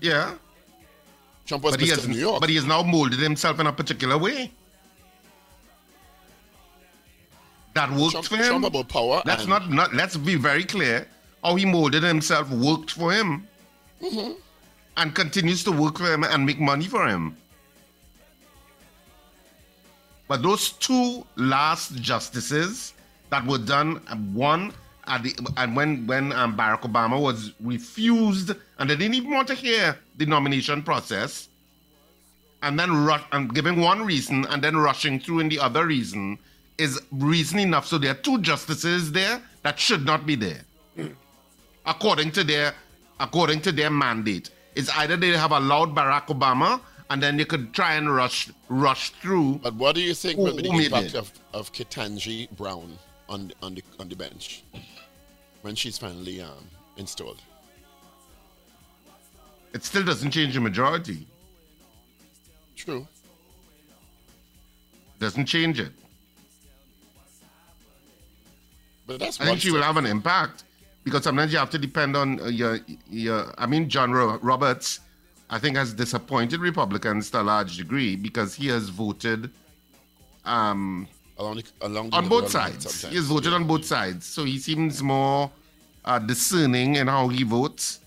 yeah. 0.00 0.34
Trump 1.46 1.64
was 1.64 1.72
But 1.74 1.80
he 1.80 1.88
has, 1.88 2.06
New 2.06 2.18
York. 2.18 2.40
but 2.40 2.50
he 2.50 2.56
has 2.56 2.64
now 2.66 2.82
molded 2.82 3.18
himself 3.20 3.58
in 3.60 3.66
a 3.66 3.72
particular 3.72 4.18
way. 4.18 4.50
That 7.74 7.90
worked 7.92 8.12
Trump, 8.12 8.26
for 8.26 8.36
him. 8.36 8.46
Trump 8.48 8.64
about 8.66 8.88
power. 8.88 9.22
Let's 9.24 9.42
and- 9.42 9.50
not, 9.50 9.70
not 9.70 9.94
let's 9.94 10.16
be 10.16 10.34
very 10.36 10.64
clear. 10.64 11.06
How 11.44 11.54
he 11.54 11.64
molded 11.64 12.02
himself 12.02 12.50
worked 12.50 12.90
for 12.90 13.12
him, 13.12 13.46
Mm-hmm. 14.02 14.32
and 14.98 15.14
continues 15.14 15.64
to 15.64 15.72
work 15.72 15.96
for 15.98 16.12
him 16.12 16.22
and 16.24 16.44
make 16.44 16.58
money 16.60 16.86
for 16.86 17.06
him. 17.08 17.36
But 20.28 20.42
those 20.42 20.70
two 20.72 21.24
last 21.36 21.94
justices 21.96 22.94
that 23.30 23.46
were 23.46 23.58
done, 23.58 24.00
uh, 24.08 24.16
one 24.16 24.72
at 25.06 25.22
the 25.22 25.34
and 25.56 25.76
when 25.76 26.06
when 26.06 26.32
um, 26.32 26.56
Barack 26.56 26.82
Obama 26.82 27.20
was 27.20 27.52
refused, 27.60 28.52
and 28.78 28.90
they 28.90 28.96
didn't 28.96 29.14
even 29.14 29.30
want 29.30 29.48
to 29.48 29.54
hear 29.54 29.96
the 30.16 30.26
nomination 30.26 30.82
process, 30.82 31.48
and 32.62 32.78
then 32.78 32.90
and 33.32 33.54
giving 33.54 33.80
one 33.80 34.04
reason 34.04 34.46
and 34.46 34.62
then 34.62 34.76
rushing 34.76 35.20
through 35.20 35.40
in 35.40 35.48
the 35.48 35.60
other 35.60 35.86
reason 35.86 36.38
is 36.78 37.00
reason 37.12 37.58
enough. 37.60 37.86
So 37.86 37.98
there 37.98 38.10
are 38.10 38.14
two 38.14 38.40
justices 38.40 39.12
there 39.12 39.40
that 39.62 39.78
should 39.78 40.04
not 40.04 40.26
be 40.26 40.34
there, 40.34 40.62
according 41.86 42.32
to 42.32 42.44
their 42.44 42.74
according 43.20 43.60
to 43.62 43.72
their 43.72 43.90
mandate. 43.90 44.50
It's 44.74 44.90
either 44.90 45.16
they 45.16 45.30
have 45.30 45.52
allowed 45.52 45.94
Barack 45.94 46.26
Obama 46.26 46.80
and 47.10 47.22
then 47.22 47.38
you 47.38 47.46
could 47.46 47.72
try 47.72 47.94
and 47.94 48.14
rush 48.14 48.50
rush 48.68 49.10
through. 49.10 49.60
But 49.62 49.74
what 49.74 49.94
do 49.94 50.00
you 50.00 50.14
think 50.14 50.38
will 50.38 50.56
be 50.56 50.62
the 50.62 50.70
impact 50.70 51.14
of, 51.14 51.32
of 51.52 51.72
Ketanji 51.72 52.50
Brown 52.56 52.98
on, 53.28 53.52
on, 53.62 53.74
the, 53.74 53.82
on 53.98 54.08
the 54.08 54.16
bench 54.16 54.64
when 55.62 55.74
she's 55.74 55.98
finally 55.98 56.40
um, 56.40 56.66
installed? 56.96 57.40
It 59.72 59.84
still 59.84 60.04
doesn't 60.04 60.30
change 60.30 60.54
the 60.54 60.60
majority. 60.60 61.26
True. 62.74 63.06
Doesn't 65.18 65.46
change 65.46 65.80
it. 65.80 65.92
But 69.06 69.20
that's 69.20 69.40
I 69.40 69.44
think 69.44 69.60
she 69.60 69.70
will 69.70 69.82
have 69.82 69.96
an 69.96 70.06
impact 70.06 70.64
because 71.04 71.22
sometimes 71.22 71.52
you 71.52 71.58
have 71.58 71.70
to 71.70 71.78
depend 71.78 72.16
on 72.16 72.40
uh, 72.40 72.46
your 72.46 72.80
your. 73.08 73.54
I 73.56 73.66
mean, 73.66 73.88
John 73.88 74.12
Roberts, 74.12 75.00
I 75.48 75.58
think, 75.58 75.76
has 75.76 75.92
disappointed 75.94 76.60
Republicans 76.60 77.30
to 77.30 77.40
a 77.40 77.42
large 77.42 77.76
degree 77.76 78.16
because 78.16 78.54
he 78.54 78.66
has 78.68 78.88
voted 78.88 79.50
um, 80.44 81.06
along, 81.38 81.56
the, 81.56 81.64
along 81.82 82.10
the 82.10 82.16
on 82.16 82.28
both 82.28 82.50
sides. 82.50 82.84
sometimes. 82.90 83.12
He 83.12 83.16
has 83.16 83.26
voted 83.26 83.52
on 83.52 83.66
both 83.66 83.84
sides, 83.84 84.26
so 84.26 84.44
he 84.44 84.58
seems 84.58 85.02
more 85.02 85.50
uh, 86.04 86.18
discerning 86.18 86.96
in 86.96 87.06
how 87.06 87.28
he 87.28 87.42
votes. 87.44 88.00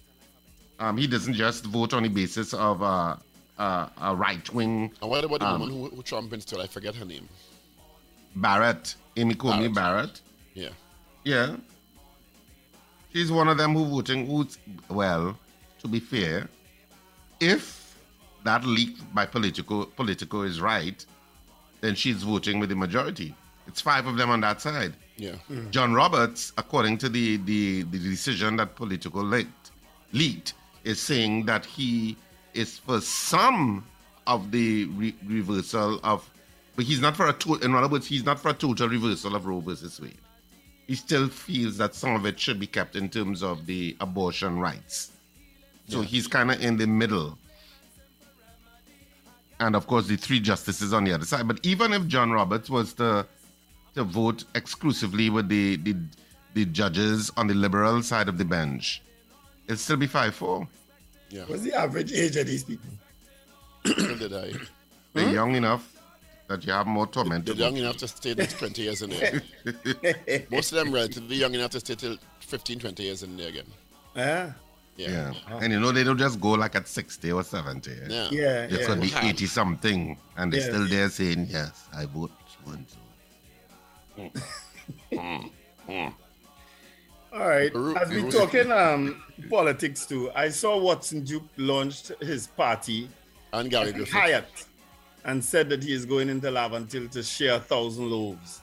Um, 0.79 0.98
he 0.98 1.08
doesn't 1.08 1.34
just 1.34 1.65
vote 1.65 1.93
on 1.93 2.03
the 2.03 2.10
basis 2.10 2.53
of 2.53 2.81
uh, 2.81 3.15
uh, 3.58 3.88
a 4.01 4.15
right 4.15 4.50
wing 4.53 4.91
And 5.01 5.10
what 5.10 5.24
about 5.25 5.39
the 5.39 5.46
Um, 5.46 5.60
woman 5.62 5.75
who, 5.75 5.96
who 5.96 6.03
Trump 6.03 6.31
installed? 6.34 6.63
I 6.63 6.67
forget 6.67 6.96
her 6.96 7.05
name. 7.05 7.27
Barrett, 8.36 8.96
Amy 9.17 9.36
Coney 9.36 9.67
Barrett. 9.67 9.74
Barrett. 9.74 10.22
Yeah. 10.53 10.69
Yeah. 11.25 11.55
She's 13.12 13.31
one 13.31 13.48
of 13.48 13.58
them 13.58 13.74
who 13.74 13.86
voting 13.86 14.27
who's 14.27 14.58
well, 14.89 15.38
to 15.81 15.88
be 15.88 16.00
fair, 16.00 16.48
if 17.39 17.98
that 18.43 18.63
leak 18.65 18.98
by 19.13 19.25
Politico 19.25 19.86
Politico 19.86 20.43
is 20.43 20.62
right, 20.62 21.05
then 21.81 21.96
she's 21.96 22.24
voting 22.24 22.60
with 22.60 22.69
the 22.69 22.75
majority. 22.75 23.36
It's 23.67 23.81
five 23.81 24.08
of 24.08 24.17
them 24.17 24.29
on 24.29 24.41
that 24.41 24.62
side. 24.62 24.93
Yeah. 25.17 25.36
Hmm. 25.48 25.69
John 25.69 25.93
Roberts, 25.93 26.53
according 26.58 26.98
to 27.00 27.10
the, 27.10 27.38
the, 27.38 27.84
the 27.84 28.00
decision 28.00 28.55
that 28.55 28.75
Politico 28.75 29.22
leaked, 29.22 29.72
leaked, 30.12 30.53
is 30.84 31.00
saying 31.00 31.46
that 31.46 31.65
he 31.65 32.17
is 32.53 32.79
for 32.79 33.00
some 33.01 33.86
of 34.25 34.51
the 34.51 34.86
re- 34.86 35.15
reversal 35.25 36.00
of, 36.03 36.27
but 36.75 36.86
he's 36.86 37.01
not 37.01 37.15
for 37.15 37.27
a 37.27 37.34
total. 37.34 37.63
In 37.63 37.75
other 37.75 37.88
words, 37.88 38.08
he's 38.08 38.24
not 38.24 38.39
for 38.39 38.50
a 38.50 38.53
total 38.53 38.89
reversal 38.89 39.36
of 39.36 39.46
Roe 39.46 39.60
versus 39.60 40.00
Wade. 40.01 40.17
He 40.88 40.96
still 40.96 41.27
feels 41.27 41.77
that 41.77 41.93
some 41.93 42.15
of 42.15 42.25
it 42.25 42.39
should 42.39 42.60
be 42.60 42.65
kept 42.65 42.96
in 42.96 43.10
terms 43.10 43.43
of 43.43 43.65
the 43.67 43.96
abortion 44.01 44.58
rights. 44.58 45.12
So 45.89 46.01
he's 46.01 46.27
kind 46.27 46.51
of 46.51 46.62
in 46.62 46.77
the 46.77 46.88
middle. 46.88 47.38
And 49.60 49.75
of 49.75 49.88
course, 49.88 50.08
the 50.08 50.15
three 50.15 50.39
justices 50.39 50.93
on 50.93 51.03
the 51.03 51.13
other 51.13 51.25
side. 51.25 51.48
But 51.48 51.60
even 51.63 51.93
if 51.93 52.08
John 52.08 52.31
Roberts 52.31 52.69
was 52.69 52.93
to 52.93 53.25
to 53.96 54.03
vote 54.03 54.43
exclusively 54.55 55.29
with 55.29 55.50
the, 55.50 55.77
the 55.77 55.96
the 56.53 56.65
judges 56.65 57.31
on 57.38 57.48
the 57.48 57.53
liberal 57.53 58.01
side 58.03 58.29
of 58.29 58.38
the 58.38 58.46
bench, 58.46 59.01
it'll 59.65 59.77
still 59.77 59.98
be 59.98 60.08
five 60.08 60.36
four. 60.36 60.67
Yeah. 61.29 61.43
What's 61.48 61.63
the 61.63 61.74
average 61.74 62.13
age 62.13 62.36
of 62.38 62.48
these 62.48 62.63
people? 62.63 62.89
So 63.86 64.15
did 64.15 64.34
I. 64.34 64.53
They're 65.13 65.25
hmm? 65.25 65.34
young 65.34 65.55
enough 65.55 66.00
that 66.48 66.65
you 66.65 66.74
have 66.74 66.88
more 66.88 67.08
torment. 67.08 67.46
They're 67.46 67.55
young 67.55 67.77
enough 67.77 67.98
to 67.98 68.08
stay 68.08 68.34
till 68.34 68.46
20 68.46 68.81
years 68.81 69.01
in 69.01 69.12
there. 69.12 69.41
Most 70.51 70.72
of 70.72 70.79
them 70.79 70.91
relatively 70.91 71.36
young 71.36 71.53
enough 71.53 71.72
to 71.72 71.79
stay 71.79 71.96
till 71.96 72.17
15, 72.41 72.79
20 72.79 73.03
years 73.03 73.24
in 73.24 73.38
there 73.38 73.50
again. 73.50 73.65
Yeah. 74.15 74.53
Yeah. 75.07 75.33
And 75.61 75.71
you 75.71 75.79
know, 75.79 75.91
they 75.91 76.03
don't 76.03 76.17
just 76.17 76.39
go 76.41 76.51
like 76.51 76.75
at 76.75 76.87
60 76.87 77.31
or 77.31 77.43
70. 77.43 77.91
Yeah. 77.91 78.27
Yeah, 78.31 78.67
They 78.67 78.79
yeah. 78.81 78.85
could 78.85 79.01
be 79.01 79.11
80 79.15 79.45
something 79.45 80.17
and 80.37 80.51
they're 80.51 80.59
Yeah. 80.59 80.65
still 80.67 80.87
there 80.87 81.09
saying, 81.09 81.47
yes, 81.49 81.85
I 81.95 82.05
vote 82.05 82.31
so 82.65 82.71
and 82.71 82.85
so. 82.89 82.97
All 87.31 87.47
right. 87.47 87.73
Ru- 87.73 87.95
As 87.95 88.09
we 88.09 88.21
Ru- 88.21 88.31
talking 88.31 88.71
um 88.83 89.21
politics 89.49 90.05
too, 90.05 90.31
I 90.35 90.49
saw 90.49 90.77
Watson 90.77 91.23
Duke 91.23 91.43
launched 91.57 92.11
his 92.21 92.47
party 92.47 93.09
And 93.53 93.69
Gary 93.69 93.91
Griffith. 93.91 94.13
Hyatt 94.13 94.65
and 95.25 95.43
said 95.43 95.69
that 95.69 95.83
he 95.83 95.93
is 95.93 96.05
going 96.05 96.29
into 96.29 96.47
Laventille 96.49 97.09
to 97.11 97.21
share 97.23 97.55
a 97.55 97.59
thousand 97.59 98.09
loaves 98.09 98.61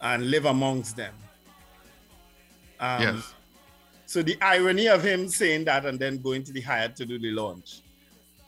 and 0.00 0.30
live 0.30 0.46
amongst 0.46 0.96
them. 0.96 1.14
Um, 2.80 3.02
yes. 3.02 3.34
So 4.10 4.24
the 4.24 4.36
irony 4.42 4.88
of 4.88 5.04
him 5.04 5.28
saying 5.28 5.66
that 5.66 5.86
and 5.86 5.96
then 5.96 6.20
going 6.20 6.42
to 6.42 6.52
the 6.52 6.60
Hyatt 6.62 6.96
to 6.96 7.06
do 7.06 7.16
the 7.16 7.30
launch, 7.30 7.80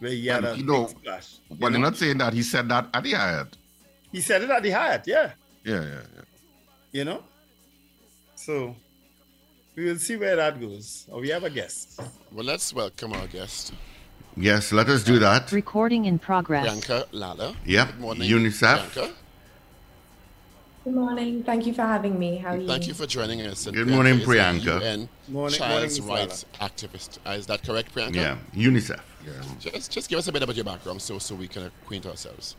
where 0.01 0.11
he 0.11 0.27
had 0.27 0.45
And 0.45 0.57
a 0.57 0.59
you 0.59 0.65
know, 0.67 0.87
big 0.87 0.97
splash. 0.99 1.35
you 1.49 1.57
But 1.61 1.69
know? 1.69 1.79
you're 1.79 1.87
not 1.89 1.97
saying 1.97 2.19
that 2.19 2.33
he 2.33 2.43
said 2.43 2.69
that 2.71 2.89
at 2.93 3.05
the 3.05 3.13
Hyatt. 3.13 3.57
He 4.11 4.21
said 4.21 4.43
it 4.43 4.51
at 4.51 4.61
the 4.65 4.71
Hyatt, 4.71 5.05
yeah. 5.07 5.31
Yeah, 5.65 5.83
yeah, 5.83 6.01
yeah. 6.17 6.23
You 6.91 7.05
know? 7.05 7.23
So 8.35 8.75
we 9.77 9.85
will 9.85 9.99
see 9.99 10.17
where 10.17 10.35
that 10.35 10.61
goes. 10.61 11.07
Or 11.09 11.21
we 11.21 11.29
have 11.29 11.45
a 11.45 11.51
guest. 11.51 12.01
Well, 12.33 12.45
let's 12.45 12.75
welcome 12.75 13.13
our 13.13 13.29
guest, 13.29 13.73
Yes, 14.37 14.73
let 14.73 14.89
us 14.89 15.05
do 15.05 15.21
that. 15.21 15.53
Recording 15.53 16.07
in 16.07 16.19
progress. 16.19 16.65
Bianca 16.65 17.07
Lalla. 17.13 17.55
Yep. 17.67 17.87
Good 17.87 18.01
morning, 18.01 18.29
UNICEF. 18.29 18.95
Bianca. 18.95 19.15
Good 20.85 20.95
morning. 20.95 21.45
Thank 21.45 21.67
you 21.67 21.73
for 21.73 21.83
having 21.83 22.19
me. 22.19 22.39
How 22.39 22.51
are 22.51 22.57
you? 22.57 22.67
Thank 22.67 22.89
you 22.89 22.95
for 22.95 23.07
joining 23.07 23.41
us. 23.43 23.67
And 23.67 23.77
Good 23.77 23.87
morning, 23.87 24.19
is 24.19 24.27
Priyanka. 24.27 24.81
UN 24.81 25.09
Morning- 25.29 25.57
child's 25.57 26.01
morning, 26.01 26.27
rights 26.29 26.45
activist. 26.61 27.19
Uh, 27.25 27.31
is 27.31 27.47
that 27.47 27.63
correct, 27.63 27.95
Priyanka? 27.95 28.17
Yeah, 28.17 28.37
UNICEF. 28.53 29.01
Yeah. 29.25 29.33
Just, 29.61 29.93
just 29.93 30.09
give 30.11 30.19
us 30.19 30.27
a 30.27 30.33
bit 30.33 30.43
about 30.43 30.57
your 30.57 30.65
background 30.65 31.01
so, 31.01 31.21
so 31.21 31.37
we 31.37 31.47
can 31.47 31.67
acquaint 31.67 32.05
ourselves. 32.05 32.57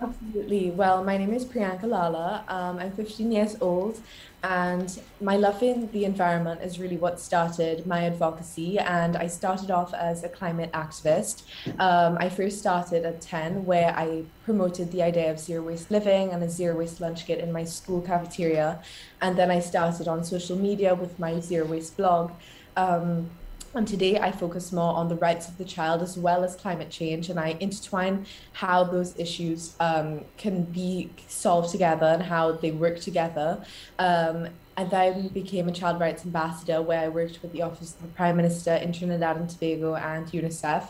Absolutely. 0.00 0.70
Well, 0.70 1.02
my 1.02 1.16
name 1.16 1.32
is 1.34 1.44
Priyanka 1.44 1.84
Lalla. 1.84 2.44
Um, 2.46 2.78
I'm 2.78 2.92
15 2.92 3.32
years 3.32 3.56
old, 3.60 3.98
and 4.48 5.00
my 5.20 5.36
love 5.36 5.60
in 5.60 5.90
the 5.90 6.04
environment 6.04 6.60
is 6.62 6.78
really 6.78 6.96
what 6.96 7.18
started 7.18 7.84
my 7.84 8.04
advocacy. 8.04 8.78
And 8.78 9.16
I 9.16 9.26
started 9.26 9.72
off 9.72 9.92
as 9.92 10.22
a 10.22 10.28
climate 10.28 10.70
activist. 10.72 11.42
Um, 11.80 12.16
I 12.20 12.28
first 12.28 12.60
started 12.60 13.04
at 13.04 13.20
10, 13.20 13.64
where 13.64 13.92
I 13.96 14.22
promoted 14.44 14.92
the 14.92 15.02
idea 15.02 15.32
of 15.32 15.40
zero 15.40 15.62
waste 15.64 15.90
living 15.90 16.30
and 16.30 16.44
a 16.44 16.48
zero 16.48 16.76
waste 16.76 17.00
lunch 17.00 17.26
kit 17.26 17.40
in 17.40 17.50
my 17.50 17.64
school 17.64 18.00
cafeteria. 18.00 18.80
And 19.20 19.36
then 19.36 19.50
I 19.50 19.58
started 19.58 20.06
on 20.06 20.22
social 20.22 20.56
media 20.56 20.94
with 20.94 21.18
my 21.18 21.40
zero 21.40 21.66
waste 21.66 21.96
blog. 21.96 22.30
Um, 22.76 23.30
And 23.76 23.86
today 23.86 24.18
I 24.18 24.32
focus 24.32 24.72
more 24.72 24.94
on 24.94 25.08
the 25.08 25.16
rights 25.16 25.48
of 25.48 25.58
the 25.58 25.64
child 25.64 26.00
as 26.00 26.16
well 26.16 26.44
as 26.44 26.56
climate 26.56 26.88
change, 26.88 27.28
and 27.28 27.38
I 27.38 27.58
intertwine 27.60 28.24
how 28.54 28.84
those 28.84 29.18
issues 29.18 29.76
um, 29.80 30.24
can 30.38 30.62
be 30.62 31.10
solved 31.28 31.72
together 31.72 32.06
and 32.06 32.22
how 32.22 32.52
they 32.52 32.70
work 32.70 33.00
together. 33.00 33.62
Um, 33.98 34.48
and 34.78 34.90
then 34.90 35.28
became 35.28 35.68
a 35.68 35.72
child 35.72 36.00
rights 36.00 36.24
ambassador 36.24 36.82
where 36.82 37.00
I 37.00 37.08
worked 37.08 37.40
with 37.42 37.52
the 37.52 37.62
Office 37.62 37.94
of 37.94 38.02
the 38.02 38.08
Prime 38.08 38.36
Minister 38.36 38.74
in 38.74 38.92
Trinidad 38.92 39.36
and 39.36 39.48
Tobago 39.48 39.94
and 39.94 40.26
UNICEF. 40.26 40.88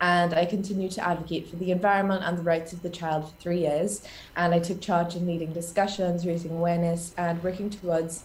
And 0.00 0.34
I 0.34 0.44
continue 0.44 0.88
to 0.90 1.08
advocate 1.08 1.48
for 1.48 1.54
the 1.56 1.70
environment 1.70 2.22
and 2.24 2.36
the 2.36 2.42
rights 2.42 2.72
of 2.72 2.82
the 2.82 2.90
child 2.90 3.30
for 3.30 3.36
three 3.40 3.60
years. 3.60 4.02
And 4.36 4.54
I 4.54 4.58
took 4.58 4.80
charge 4.80 5.14
in 5.14 5.26
leading 5.26 5.52
discussions, 5.52 6.26
raising 6.26 6.50
awareness, 6.50 7.14
and 7.16 7.42
working 7.42 7.70
towards 7.70 8.24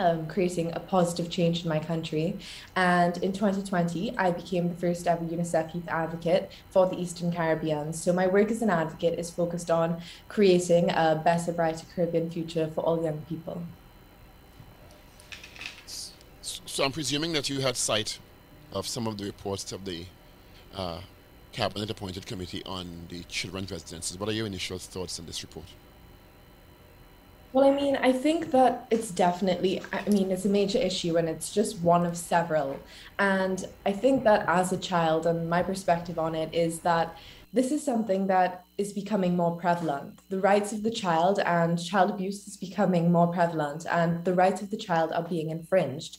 um, 0.00 0.26
creating 0.26 0.72
a 0.72 0.80
positive 0.80 1.30
change 1.30 1.62
in 1.62 1.68
my 1.68 1.78
country. 1.78 2.38
And 2.74 3.16
in 3.18 3.32
2020, 3.32 4.16
I 4.16 4.30
became 4.30 4.68
the 4.68 4.74
first 4.74 5.06
ever 5.06 5.24
UNICEF 5.24 5.74
youth 5.74 5.88
advocate 5.88 6.50
for 6.70 6.88
the 6.88 6.98
Eastern 6.98 7.30
Caribbean. 7.30 7.92
So 7.92 8.12
my 8.12 8.26
work 8.26 8.50
as 8.50 8.62
an 8.62 8.70
advocate 8.70 9.18
is 9.18 9.30
focused 9.30 9.70
on 9.70 10.00
creating 10.28 10.90
a 10.90 11.20
better, 11.22 11.52
brighter 11.52 11.84
Caribbean 11.94 12.30
future 12.30 12.70
for 12.74 12.80
all 12.80 13.02
young 13.02 13.18
people. 13.28 13.62
So 16.42 16.84
I'm 16.84 16.92
presuming 16.92 17.32
that 17.34 17.50
you 17.50 17.60
had 17.60 17.76
sight 17.76 18.18
of 18.72 18.86
some 18.86 19.06
of 19.06 19.18
the 19.18 19.24
reports 19.24 19.72
of 19.72 19.84
the 19.84 20.06
uh, 20.74 21.00
cabinet 21.52 21.90
appointed 21.90 22.26
committee 22.26 22.62
on 22.64 23.06
the 23.08 23.22
children's 23.24 23.70
residences. 23.70 24.18
What 24.18 24.28
are 24.28 24.32
your 24.32 24.46
initial 24.46 24.78
thoughts 24.78 25.18
on 25.18 25.26
this 25.26 25.42
report? 25.42 25.66
Well, 27.52 27.68
I 27.68 27.74
mean, 27.74 27.96
I 27.96 28.12
think 28.12 28.52
that 28.52 28.86
it's 28.92 29.10
definitely, 29.10 29.82
I 29.92 30.08
mean, 30.08 30.30
it's 30.30 30.44
a 30.44 30.48
major 30.48 30.78
issue 30.78 31.16
and 31.16 31.28
it's 31.28 31.52
just 31.52 31.80
one 31.80 32.06
of 32.06 32.16
several. 32.16 32.78
And 33.18 33.66
I 33.84 33.90
think 33.90 34.22
that 34.22 34.48
as 34.48 34.72
a 34.72 34.78
child, 34.78 35.26
and 35.26 35.50
my 35.50 35.64
perspective 35.64 36.16
on 36.16 36.36
it 36.36 36.54
is 36.54 36.80
that 36.80 37.16
this 37.52 37.72
is 37.72 37.84
something 37.84 38.28
that 38.28 38.64
is 38.78 38.92
becoming 38.92 39.36
more 39.36 39.56
prevalent. 39.56 40.20
The 40.28 40.38
rights 40.38 40.72
of 40.72 40.84
the 40.84 40.92
child 40.92 41.40
and 41.44 41.76
child 41.84 42.10
abuse 42.10 42.46
is 42.46 42.56
becoming 42.56 43.10
more 43.10 43.26
prevalent, 43.26 43.84
and 43.90 44.24
the 44.24 44.34
rights 44.34 44.62
of 44.62 44.70
the 44.70 44.76
child 44.76 45.10
are 45.10 45.24
being 45.24 45.50
infringed. 45.50 46.18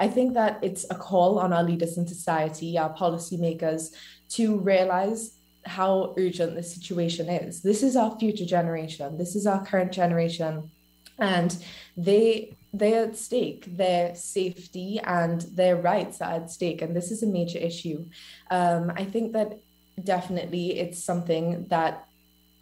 I 0.00 0.08
think 0.08 0.34
that 0.34 0.58
it's 0.60 0.84
a 0.90 0.96
call 0.96 1.38
on 1.38 1.52
our 1.52 1.62
leaders 1.62 1.96
in 1.96 2.08
society, 2.08 2.76
our 2.76 2.92
policymakers, 2.92 3.94
to 4.30 4.58
realize 4.58 5.33
how 5.66 6.14
urgent 6.18 6.54
this 6.54 6.74
situation 6.74 7.28
is. 7.28 7.62
This 7.62 7.82
is 7.82 7.96
our 7.96 8.18
future 8.18 8.44
generation. 8.44 9.18
This 9.18 9.34
is 9.36 9.46
our 9.46 9.64
current 9.64 9.92
generation. 9.92 10.70
And 11.18 11.56
they 11.96 12.56
they're 12.72 13.04
at 13.04 13.16
stake. 13.16 13.76
Their 13.76 14.14
safety 14.16 15.00
and 15.04 15.40
their 15.42 15.76
rights 15.76 16.20
are 16.20 16.32
at 16.32 16.50
stake. 16.50 16.82
And 16.82 16.94
this 16.94 17.12
is 17.12 17.22
a 17.22 17.26
major 17.26 17.58
issue. 17.58 18.06
Um, 18.50 18.92
I 18.96 19.04
think 19.04 19.32
that 19.32 19.60
definitely 20.02 20.78
it's 20.78 21.02
something 21.02 21.66
that 21.68 22.06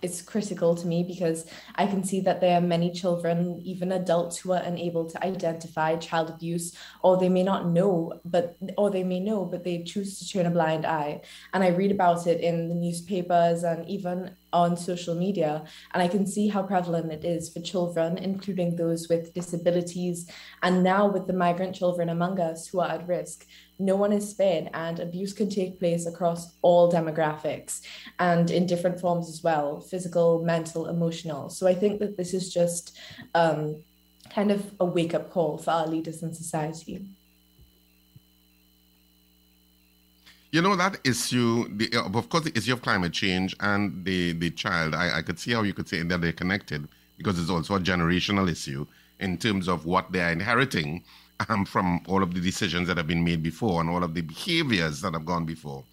is 0.02 0.20
critical 0.20 0.74
to 0.74 0.86
me 0.86 1.04
because 1.04 1.46
I 1.76 1.86
can 1.86 2.02
see 2.04 2.20
that 2.20 2.40
there 2.40 2.58
are 2.58 2.60
many 2.60 2.92
children, 2.92 3.60
even 3.64 3.92
adults, 3.92 4.38
who 4.38 4.52
are 4.52 4.62
unable 4.62 5.08
to 5.08 5.24
identify 5.24 5.96
child 5.96 6.30
abuse, 6.30 6.76
or 7.02 7.16
they 7.16 7.28
may 7.28 7.42
not 7.42 7.68
know, 7.68 8.20
but 8.24 8.56
or 8.76 8.90
they 8.90 9.04
may 9.04 9.20
know, 9.20 9.44
but 9.44 9.64
they 9.64 9.82
choose 9.84 10.18
to 10.18 10.28
turn 10.28 10.46
a 10.46 10.50
blind 10.50 10.84
eye. 10.84 11.22
And 11.54 11.62
I 11.62 11.68
read 11.68 11.92
about 11.92 12.26
it 12.26 12.40
in 12.40 12.68
the 12.68 12.74
newspapers 12.74 13.62
and 13.62 13.88
even 13.88 14.36
on 14.52 14.76
social 14.76 15.14
media, 15.14 15.64
and 15.92 16.02
I 16.02 16.08
can 16.08 16.26
see 16.26 16.48
how 16.48 16.62
prevalent 16.62 17.12
it 17.12 17.24
is 17.24 17.52
for 17.52 17.60
children, 17.60 18.18
including 18.18 18.76
those 18.76 19.08
with 19.08 19.34
disabilities, 19.34 20.30
and 20.62 20.82
now 20.82 21.06
with 21.06 21.26
the 21.26 21.32
migrant 21.32 21.74
children 21.74 22.08
among 22.08 22.40
us 22.40 22.66
who 22.66 22.80
are 22.80 22.90
at 22.90 23.06
risk. 23.08 23.46
No 23.78 23.96
one 23.96 24.12
is 24.12 24.30
spared 24.30 24.70
and 24.74 25.00
abuse 25.00 25.32
can 25.32 25.48
take 25.48 25.78
place 25.78 26.06
across 26.06 26.56
all 26.62 26.92
demographics 26.92 27.80
and 28.18 28.50
in 28.50 28.66
different 28.66 29.00
forms 29.00 29.28
as 29.28 29.42
well 29.42 29.80
physical 29.80 30.44
mental 30.44 30.88
emotional. 30.88 31.48
So 31.50 31.66
i 31.66 31.74
think 31.74 31.98
that 32.00 32.16
this 32.16 32.32
is 32.32 32.52
just 32.52 32.96
um, 33.34 33.82
kind 34.30 34.50
of 34.50 34.72
a 34.80 34.84
wake-up 34.84 35.30
call 35.30 35.58
for 35.58 35.70
our 35.72 35.86
leaders 35.86 36.22
in 36.22 36.32
society 36.32 37.04
You 40.52 40.60
know 40.60 40.76
that 40.76 41.00
issue, 41.02 41.66
the, 41.74 41.96
of 41.96 42.28
course, 42.28 42.44
the 42.44 42.54
issue 42.54 42.74
of 42.74 42.82
climate 42.82 43.14
change 43.14 43.56
and 43.60 44.04
the 44.04 44.32
the 44.32 44.50
child. 44.50 44.94
I, 44.94 45.18
I 45.18 45.22
could 45.22 45.38
see 45.38 45.52
how 45.52 45.62
you 45.62 45.72
could 45.72 45.88
say 45.88 46.02
that 46.02 46.20
they're 46.20 46.34
connected 46.34 46.86
because 47.16 47.38
it's 47.38 47.48
also 47.48 47.76
a 47.76 47.80
generational 47.80 48.50
issue 48.50 48.86
in 49.18 49.38
terms 49.38 49.66
of 49.66 49.86
what 49.86 50.12
they 50.12 50.20
are 50.20 50.30
inheriting 50.30 51.04
um, 51.48 51.64
from 51.64 52.02
all 52.06 52.22
of 52.22 52.34
the 52.34 52.40
decisions 52.40 52.86
that 52.88 52.98
have 52.98 53.06
been 53.06 53.24
made 53.24 53.42
before 53.42 53.80
and 53.80 53.88
all 53.88 54.04
of 54.04 54.12
the 54.12 54.20
behaviors 54.20 55.00
that 55.00 55.14
have 55.14 55.24
gone 55.24 55.46
before. 55.46 55.84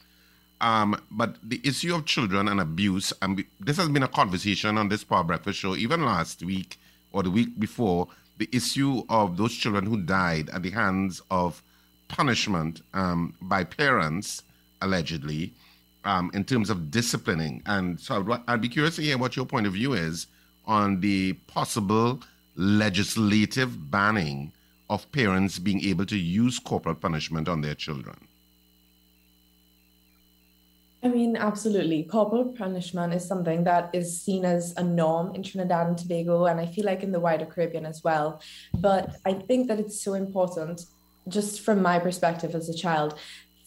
Um, 0.60 1.02
but 1.10 1.38
the 1.42 1.62
issue 1.64 1.96
of 1.96 2.06
children 2.06 2.50
and 2.50 2.60
abuse, 2.60 3.14
and 3.22 3.42
this 3.62 3.78
has 3.78 3.88
been 3.88 4.04
a 4.04 4.10
conversation 4.10 4.78
on 4.78 4.90
this 4.90 5.06
Power 5.06 5.24
Breakfast 5.24 5.58
show 5.58 5.74
even 5.74 6.04
last 6.04 6.44
week 6.44 6.78
or 7.14 7.24
the 7.24 7.32
week 7.32 7.58
before. 7.58 8.10
The 8.40 8.50
issue 8.52 9.04
of 9.08 9.38
those 9.38 9.54
children 9.54 9.86
who 9.86 10.02
died 10.02 10.50
at 10.50 10.64
the 10.64 10.72
hands 10.72 11.22
of 11.32 11.64
punishment 12.10 12.82
um, 12.94 13.36
by 13.42 13.64
parents, 13.64 14.44
allegedly, 14.82 15.54
um, 16.06 16.32
in 16.34 16.44
terms 16.44 16.70
of 16.70 16.92
disciplining. 16.92 17.62
And 17.66 18.00
so 18.00 18.16
I'd, 18.16 18.42
I'd 18.48 18.62
be 18.62 18.70
curious 18.70 18.96
to 18.98 19.02
hear 19.02 19.18
what 19.18 19.36
your 19.36 19.46
point 19.46 19.68
of 19.68 19.74
view 19.74 19.94
is 19.94 20.28
on 20.66 21.00
the 21.00 21.34
possible 21.48 22.20
legislative 22.56 23.92
banning 23.92 24.52
of 24.90 25.10
parents 25.12 25.60
being 25.60 25.84
able 25.86 26.06
to 26.06 26.18
use 26.18 26.60
corporal 26.60 26.96
punishment 26.96 27.48
on 27.48 27.62
their 27.62 27.76
children. 27.76 28.16
I 31.02 31.08
mean, 31.08 31.38
absolutely. 31.38 32.04
Corporal 32.04 32.46
punishment 32.46 33.14
is 33.14 33.26
something 33.26 33.64
that 33.64 33.90
is 33.94 34.22
seen 34.22 34.44
as 34.44 34.74
a 34.76 34.84
norm 34.84 35.34
in 35.34 35.44
Trinidad 35.44 35.88
and 35.88 35.98
Tobago, 35.98 36.46
and 36.46 36.60
I 36.60 36.66
feel 36.66 36.86
like 36.86 37.04
in 37.04 37.12
the 37.14 37.22
wider 37.22 37.46
Caribbean 37.46 37.86
as 37.86 38.04
well. 38.04 38.42
But 38.74 39.16
I 39.26 39.34
think 39.34 39.70
that 39.70 39.80
it's 39.80 40.02
so 40.02 40.16
important, 40.16 40.82
just 41.30 41.62
from 41.62 41.82
my 41.82 42.00
perspective 42.00 42.54
as 42.54 42.68
a 42.68 42.74
child, 42.74 43.18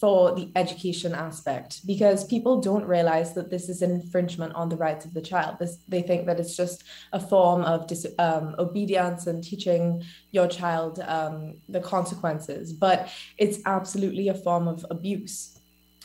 for 0.03 0.35
the 0.35 0.51
education 0.57 1.15
aspect 1.15 1.79
because 1.87 2.25
people 2.25 2.59
don't 2.59 2.83
realize 2.83 3.33
that 3.33 3.49
this 3.49 3.69
is 3.69 3.81
an 3.81 3.89
infringement 3.89 4.53
on 4.53 4.67
the 4.67 4.75
rights 4.75 5.05
of 5.05 5.13
the 5.13 5.21
child. 5.21 5.55
This, 5.59 5.77
they 5.87 6.01
think 6.01 6.25
that 6.25 6.41
it's 6.41 6.57
just 6.57 6.83
a 7.13 7.21
form 7.21 7.61
of 7.61 7.87
dis, 7.87 8.05
um, 8.19 8.53
obedience 8.59 9.27
and 9.27 9.41
teaching 9.41 10.03
your 10.31 10.49
child 10.49 10.99
um, 11.07 11.55
the 11.69 11.79
consequences, 11.79 12.73
but 12.73 13.07
it's 13.37 13.59
absolutely 13.65 14.27
a 14.27 14.33
form 14.33 14.67
of 14.67 14.85
abuse. 14.89 15.57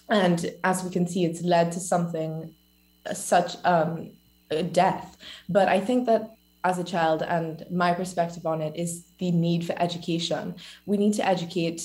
And 0.09 0.49
as 0.63 0.85
we 0.85 0.91
can 0.91 1.09
see, 1.09 1.25
it's 1.25 1.43
led 1.43 1.73
to 1.73 1.81
something 1.81 2.55
uh, 3.05 3.15
such 3.15 3.57
um, 3.65 4.13
death. 4.71 5.17
But 5.49 5.67
I 5.67 5.81
think 5.81 6.07
that 6.07 6.37
as 6.63 6.79
a 6.79 6.85
child 6.85 7.23
and 7.23 7.65
my 7.69 7.95
perspective 7.95 8.47
on 8.47 8.63
it 8.63 8.77
is 8.77 9.07
the 9.19 9.33
need 9.33 9.65
for 9.67 9.75
education. 9.83 10.55
We 10.87 10.99
need 10.99 11.15
to 11.15 11.27
educate 11.27 11.83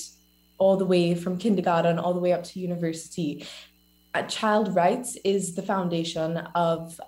all 0.63 0.77
the 0.77 0.85
way 0.85 1.13
from 1.13 1.37
kindergarten 1.37 1.99
all 1.99 2.13
the 2.13 2.19
way 2.19 2.31
up 2.31 2.43
to 2.45 2.59
university. 2.59 3.45
Child 4.29 4.73
rights 4.73 5.17
is 5.25 5.55
the 5.55 5.61
foundation 5.61 6.37
of 6.55 7.01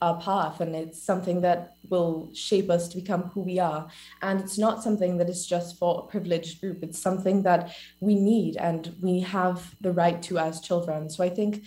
our 0.00 0.18
path 0.20 0.60
and 0.60 0.74
it's 0.74 1.00
something 1.00 1.42
that 1.42 1.74
will 1.90 2.30
shape 2.34 2.70
us 2.70 2.88
to 2.88 2.96
become 2.96 3.24
who 3.34 3.40
we 3.42 3.58
are. 3.58 3.88
And 4.22 4.40
it's 4.40 4.58
not 4.58 4.82
something 4.82 5.18
that 5.18 5.28
is 5.28 5.46
just 5.46 5.78
for 5.78 6.00
a 6.00 6.10
privileged 6.10 6.60
group. 6.60 6.82
It's 6.82 6.98
something 6.98 7.42
that 7.42 7.76
we 8.00 8.14
need 8.14 8.56
and 8.56 8.94
we 9.00 9.20
have 9.20 9.74
the 9.80 9.92
right 9.92 10.20
to 10.22 10.38
as 10.38 10.60
children. 10.60 11.10
So 11.10 11.22
i 11.22 11.28
think 11.28 11.64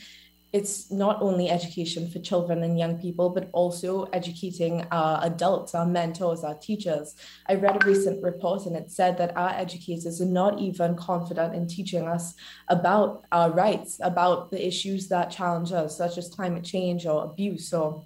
it's 0.55 0.89
not 0.89 1.21
only 1.21 1.49
education 1.49 2.09
for 2.09 2.19
children 2.19 2.63
and 2.63 2.79
young 2.79 2.97
people, 2.97 3.29
but 3.29 3.49
also 3.51 4.03
educating 4.13 4.85
our 4.89 5.19
adults, 5.25 5.75
our 5.75 5.85
mentors, 5.85 6.45
our 6.45 6.55
teachers. 6.55 7.15
I 7.49 7.55
read 7.55 7.83
a 7.83 7.85
recent 7.85 8.23
report 8.23 8.65
and 8.65 8.73
it 8.73 8.89
said 8.89 9.17
that 9.17 9.35
our 9.35 9.49
educators 9.49 10.21
are 10.21 10.33
not 10.41 10.59
even 10.59 10.95
confident 10.95 11.55
in 11.55 11.67
teaching 11.67 12.07
us 12.07 12.35
about 12.69 13.25
our 13.33 13.51
rights, 13.51 13.99
about 14.01 14.49
the 14.49 14.65
issues 14.65 15.09
that 15.09 15.29
challenge 15.29 15.73
us, 15.73 15.97
such 15.97 16.17
as 16.17 16.29
climate 16.29 16.63
change 16.63 17.05
or 17.05 17.25
abuse 17.25 17.73
or 17.73 18.05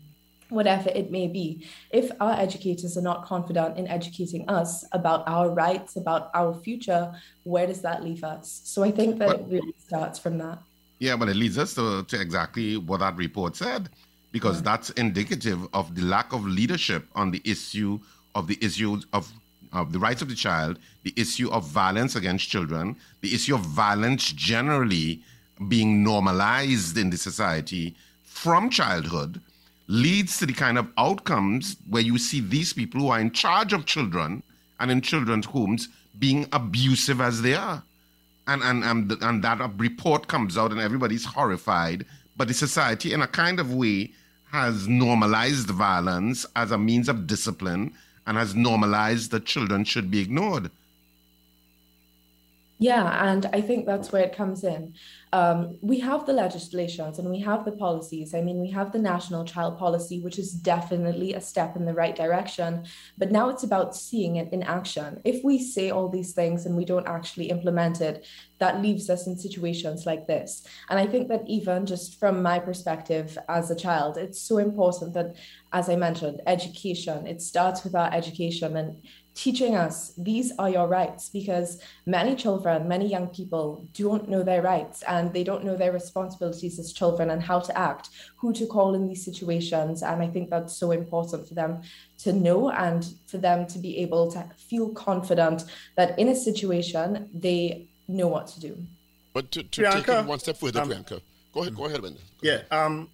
whatever 0.50 0.90
it 0.90 1.12
may 1.12 1.28
be. 1.28 1.68
If 1.92 2.10
our 2.20 2.34
educators 2.34 2.98
are 2.98 3.04
not 3.04 3.26
confident 3.26 3.78
in 3.78 3.88
educating 3.88 4.50
us 4.50 4.84
about 4.92 5.24
our 5.28 5.52
rights, 5.52 5.98
about 5.98 6.32
our 6.34 6.56
future, 6.56 7.14
where 7.44 7.68
does 7.68 7.82
that 7.82 8.04
leave 8.04 8.24
us? 8.24 8.62
So 8.64 8.82
I 8.82 8.90
think 8.90 9.20
that 9.20 9.36
it 9.36 9.46
really 9.48 9.76
starts 9.78 10.18
from 10.18 10.40
that. 10.40 10.58
Yeah, 11.00 11.16
but 11.16 11.30
it 11.30 11.36
leads 11.36 11.58
us 11.58 11.74
to, 11.76 12.04
to 12.04 12.22
exactly 12.22 12.78
what 12.78 13.00
that 13.00 13.16
report 13.16 13.56
said, 13.56 13.90
because 14.32 14.58
yeah. 14.58 14.64
that's 14.64 14.90
indicative 14.92 15.60
of 15.74 15.96
the 15.96 16.02
lack 16.02 16.34
of 16.34 16.46
leadership 16.46 17.08
on 17.16 17.32
the 17.32 17.42
issue 17.46 18.00
of 18.36 18.48
the 18.48 18.58
issue 18.62 19.02
of, 19.14 19.32
of 19.74 19.92
the 19.92 20.00
rights 20.00 20.22
of 20.22 20.30
the 20.30 20.36
child, 20.36 20.78
the 21.04 21.14
issue 21.18 21.50
of 21.52 21.66
violence 21.66 22.16
against 22.16 22.48
children, 22.50 22.96
the 23.22 23.34
issue 23.34 23.56
of 23.56 23.62
violence 23.62 24.32
generally 24.34 25.20
being 25.68 26.04
normalized 26.04 26.98
in 26.98 27.10
the 27.10 27.18
society 27.18 27.96
from 28.24 28.70
childhood 28.70 29.42
leads 29.88 30.38
to 30.38 30.46
the 30.46 30.54
kind 30.54 30.78
of 30.78 30.88
outcomes 30.98 31.76
where 31.90 32.02
you 32.02 32.18
see 32.18 32.40
these 32.40 32.72
people 32.72 33.02
who 33.02 33.10
are 33.10 33.20
in 33.20 33.32
charge 33.32 33.74
of 33.74 33.86
children 33.86 34.44
and 34.80 34.92
in 34.92 35.02
children's 35.02 35.46
homes 35.48 35.90
being 36.20 36.48
abusive 36.54 37.20
as 37.20 37.42
they 37.42 37.56
are 37.56 37.82
and 38.50 38.64
and 38.64 38.84
and, 38.84 39.12
and 39.24 39.44
that 39.44 39.60
report 39.78 40.28
comes 40.28 40.58
out 40.58 40.72
and 40.72 40.82
everybody's 40.82 41.26
horrified. 41.26 42.06
But 42.36 42.48
the 42.48 42.54
society 42.54 43.14
in 43.14 43.22
a 43.22 43.28
kind 43.28 43.60
of 43.60 43.74
way 43.74 44.12
has 44.52 44.88
normalized 44.88 45.70
violence 45.70 46.46
as 46.56 46.72
a 46.72 46.78
means 46.78 47.08
of 47.08 47.28
discipline 47.28 47.94
and 48.26 48.38
has 48.38 48.56
normalized 48.56 49.32
that 49.32 49.46
children 49.46 49.84
should 49.84 50.10
be 50.10 50.20
ignored 50.20 50.72
yeah, 52.82 53.30
and 53.30 53.46
I 53.52 53.60
think 53.60 53.86
that's 53.86 54.14
where 54.14 54.24
it 54.24 54.36
comes 54.36 54.64
in. 54.64 54.94
Um, 55.34 55.78
we 55.82 56.00
have 56.00 56.26
the 56.26 56.32
legislations 56.32 57.20
and 57.20 57.30
we 57.30 57.40
have 57.42 57.66
the 57.66 57.74
policies. 57.74 58.34
I 58.34 58.42
mean, 58.42 58.62
we 58.62 58.72
have 58.72 58.94
the 58.94 59.00
national 59.00 59.44
child 59.44 59.78
policy, 59.78 60.22
which 60.22 60.40
is 60.40 60.54
definitely 60.54 61.34
a 61.34 61.42
step 61.42 61.76
in 61.76 61.84
the 61.84 61.94
right 61.94 62.16
direction. 62.16 62.86
But 63.18 63.34
now 63.34 63.50
it's 63.50 63.64
about 63.64 63.98
seeing 63.98 64.38
it 64.38 64.54
in 64.54 64.64
action. 64.64 65.20
If 65.26 65.44
we 65.44 65.62
say 65.62 65.90
all 65.90 66.08
these 66.08 66.32
things 66.32 66.66
and 66.66 66.78
we 66.78 66.86
don't 66.86 67.08
actually 67.08 67.50
implement 67.50 68.00
it, 68.00 68.26
that 68.60 68.82
leaves 68.82 69.10
us 69.10 69.28
in 69.28 69.38
situations 69.38 70.06
like 70.06 70.26
this. 70.26 70.66
And 70.90 70.98
I 70.98 71.06
think 71.06 71.28
that 71.28 71.44
even 71.48 71.86
just 71.86 72.18
from 72.18 72.42
my 72.42 72.60
perspective 72.60 73.38
as 73.50 73.70
a 73.70 73.76
child, 73.76 74.18
it's 74.18 74.42
so 74.42 74.58
important 74.58 75.14
that, 75.16 75.36
as 75.74 75.90
I 75.90 75.98
mentioned, 75.98 76.42
education, 76.48 77.28
it 77.28 77.42
starts 77.42 77.84
with 77.84 77.94
our 77.94 78.12
education. 78.14 78.78
And 78.78 79.02
teaching 79.40 79.74
us 79.74 80.12
these 80.18 80.52
are 80.60 80.70
your 80.70 80.86
rights 80.86 81.30
because 81.30 81.82
many 82.06 82.36
children, 82.36 82.90
many 82.90 83.08
young 83.08 83.28
people 83.28 83.88
don't 83.94 84.28
know 84.28 84.44
their 84.44 84.62
rights 84.62 85.02
and 85.04 85.32
they 85.32 85.46
don't 85.46 85.64
know 85.64 85.78
their 85.78 85.94
responsibilities 85.94 86.78
as 86.78 86.92
children 86.92 87.30
and 87.30 87.42
how 87.42 87.58
to 87.58 87.78
act, 87.78 88.10
who 88.36 88.52
to 88.52 88.66
call 88.66 88.96
in 88.96 89.08
these 89.08 89.24
situations. 89.24 90.04
And 90.04 90.22
I 90.22 90.28
think 90.28 90.50
that's 90.50 90.76
so 90.76 90.92
important 90.92 91.48
for 91.48 91.54
them 91.54 91.82
to 92.18 92.34
know 92.34 92.70
and 92.70 93.14
for 93.28 93.38
them 93.38 93.66
to 93.68 93.80
be 93.80 94.00
able 94.00 94.30
to 94.34 94.46
feel 94.58 94.90
confident 94.90 95.64
that 95.96 96.20
in 96.20 96.28
a 96.28 96.36
situation 96.36 97.30
they 97.34 97.88
know 98.10 98.28
what 98.28 98.48
to 98.48 98.60
do. 98.60 98.78
But 99.32 99.52
to, 99.52 99.64
to 99.64 99.92
take 99.92 100.10
it 100.10 100.26
one 100.26 100.40
step 100.40 100.58
further, 100.58 100.82
um, 100.82 100.90
Priyanka, 100.90 101.22
go 101.54 101.62
ahead, 101.62 101.76
go 101.78 101.86
ahead, 101.86 102.02
Linda. 102.02 102.20
Yeah. 102.42 102.64
Um, 102.72 103.10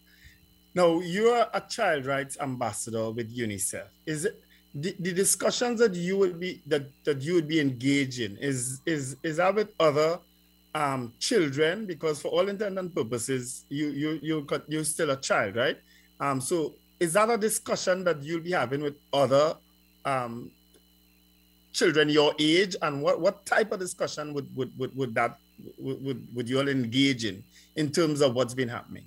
now, 0.74 1.02
you're 1.02 1.46
a 1.54 1.62
child 1.70 2.08
rights 2.08 2.36
ambassador 2.42 3.12
with 3.12 3.38
UNICEF. 3.38 3.86
Is 4.08 4.26
it 4.26 4.42
the, 4.76 5.14
discussions 5.14 5.80
that 5.80 5.94
you 5.94 6.18
would 6.18 6.40
be 6.40 6.62
that, 6.68 6.84
that 7.06 7.22
you 7.22 7.34
would 7.34 7.48
be 7.48 7.60
engaging 7.60 8.38
is 8.38 8.82
is 8.86 9.16
is 9.24 9.38
that 9.38 9.56
with 9.56 9.70
other 9.80 10.20
um, 10.74 11.14
children? 11.20 11.86
Because 11.86 12.22
for 12.22 12.28
all 12.30 12.50
intents 12.50 12.78
and 12.78 12.94
purposes 12.94 13.64
you 13.70 13.88
you 13.88 14.20
you 14.22 14.48
you're 14.68 14.84
still 14.84 15.12
a 15.12 15.18
child 15.18 15.56
right? 15.56 15.78
Um, 16.20 16.42
so 16.42 16.74
is 17.00 17.14
that 17.14 17.30
a 17.30 17.38
discussion 17.38 18.04
that 18.04 18.22
you'll 18.22 18.42
be 18.42 18.52
having 18.52 18.82
with 18.82 18.96
other 19.14 19.56
um, 20.04 20.52
children 21.72 22.10
your 22.10 22.34
age? 22.38 22.76
And 22.82 23.02
what 23.02 23.22
what 23.22 23.46
type 23.46 23.72
of 23.72 23.80
discussion 23.80 24.34
would 24.34 24.54
would 24.58 24.78
would, 24.78 24.96
would 24.96 25.16
that 25.16 25.38
would, 25.78 26.28
would 26.36 26.50
you 26.50 26.60
all 26.60 26.68
engage 26.68 27.24
in 27.24 27.42
in 27.78 27.92
terms 27.92 28.20
of 28.20 28.36
what's 28.36 28.54
been 28.54 28.70
happening 28.70 29.06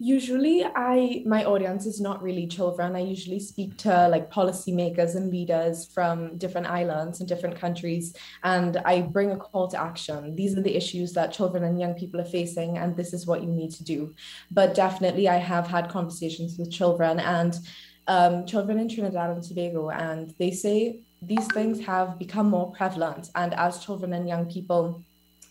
Usually, 0.00 0.64
I 0.64 1.24
my 1.26 1.44
audience 1.44 1.84
is 1.84 2.00
not 2.00 2.22
really 2.22 2.46
children. 2.46 2.94
I 2.94 3.00
usually 3.00 3.40
speak 3.40 3.76
to 3.78 4.06
like 4.06 4.30
policymakers 4.30 5.16
and 5.16 5.28
leaders 5.28 5.90
from 5.92 6.38
different 6.38 6.68
islands 6.68 7.18
and 7.18 7.28
different 7.28 7.58
countries, 7.58 8.14
and 8.44 8.76
I 8.84 9.00
bring 9.00 9.32
a 9.32 9.36
call 9.36 9.66
to 9.68 9.80
action. 9.80 10.36
These 10.36 10.56
are 10.56 10.62
the 10.62 10.76
issues 10.76 11.14
that 11.14 11.32
children 11.32 11.64
and 11.64 11.80
young 11.80 11.94
people 11.94 12.20
are 12.20 12.24
facing, 12.38 12.78
and 12.78 12.96
this 12.96 13.12
is 13.12 13.26
what 13.26 13.42
you 13.42 13.48
need 13.48 13.72
to 13.72 13.82
do. 13.82 14.14
But 14.52 14.76
definitely, 14.76 15.28
I 15.28 15.38
have 15.38 15.66
had 15.66 15.88
conversations 15.88 16.56
with 16.58 16.70
children 16.70 17.18
and 17.18 17.58
um, 18.06 18.46
children 18.46 18.78
in 18.78 18.88
Trinidad 18.88 19.30
and 19.30 19.42
Tobago, 19.42 19.90
and 19.90 20.32
they 20.38 20.52
say 20.52 21.00
these 21.20 21.46
things 21.48 21.84
have 21.84 22.20
become 22.20 22.48
more 22.48 22.70
prevalent. 22.70 23.30
And 23.34 23.52
as 23.54 23.84
children 23.84 24.12
and 24.12 24.28
young 24.28 24.46
people, 24.46 25.02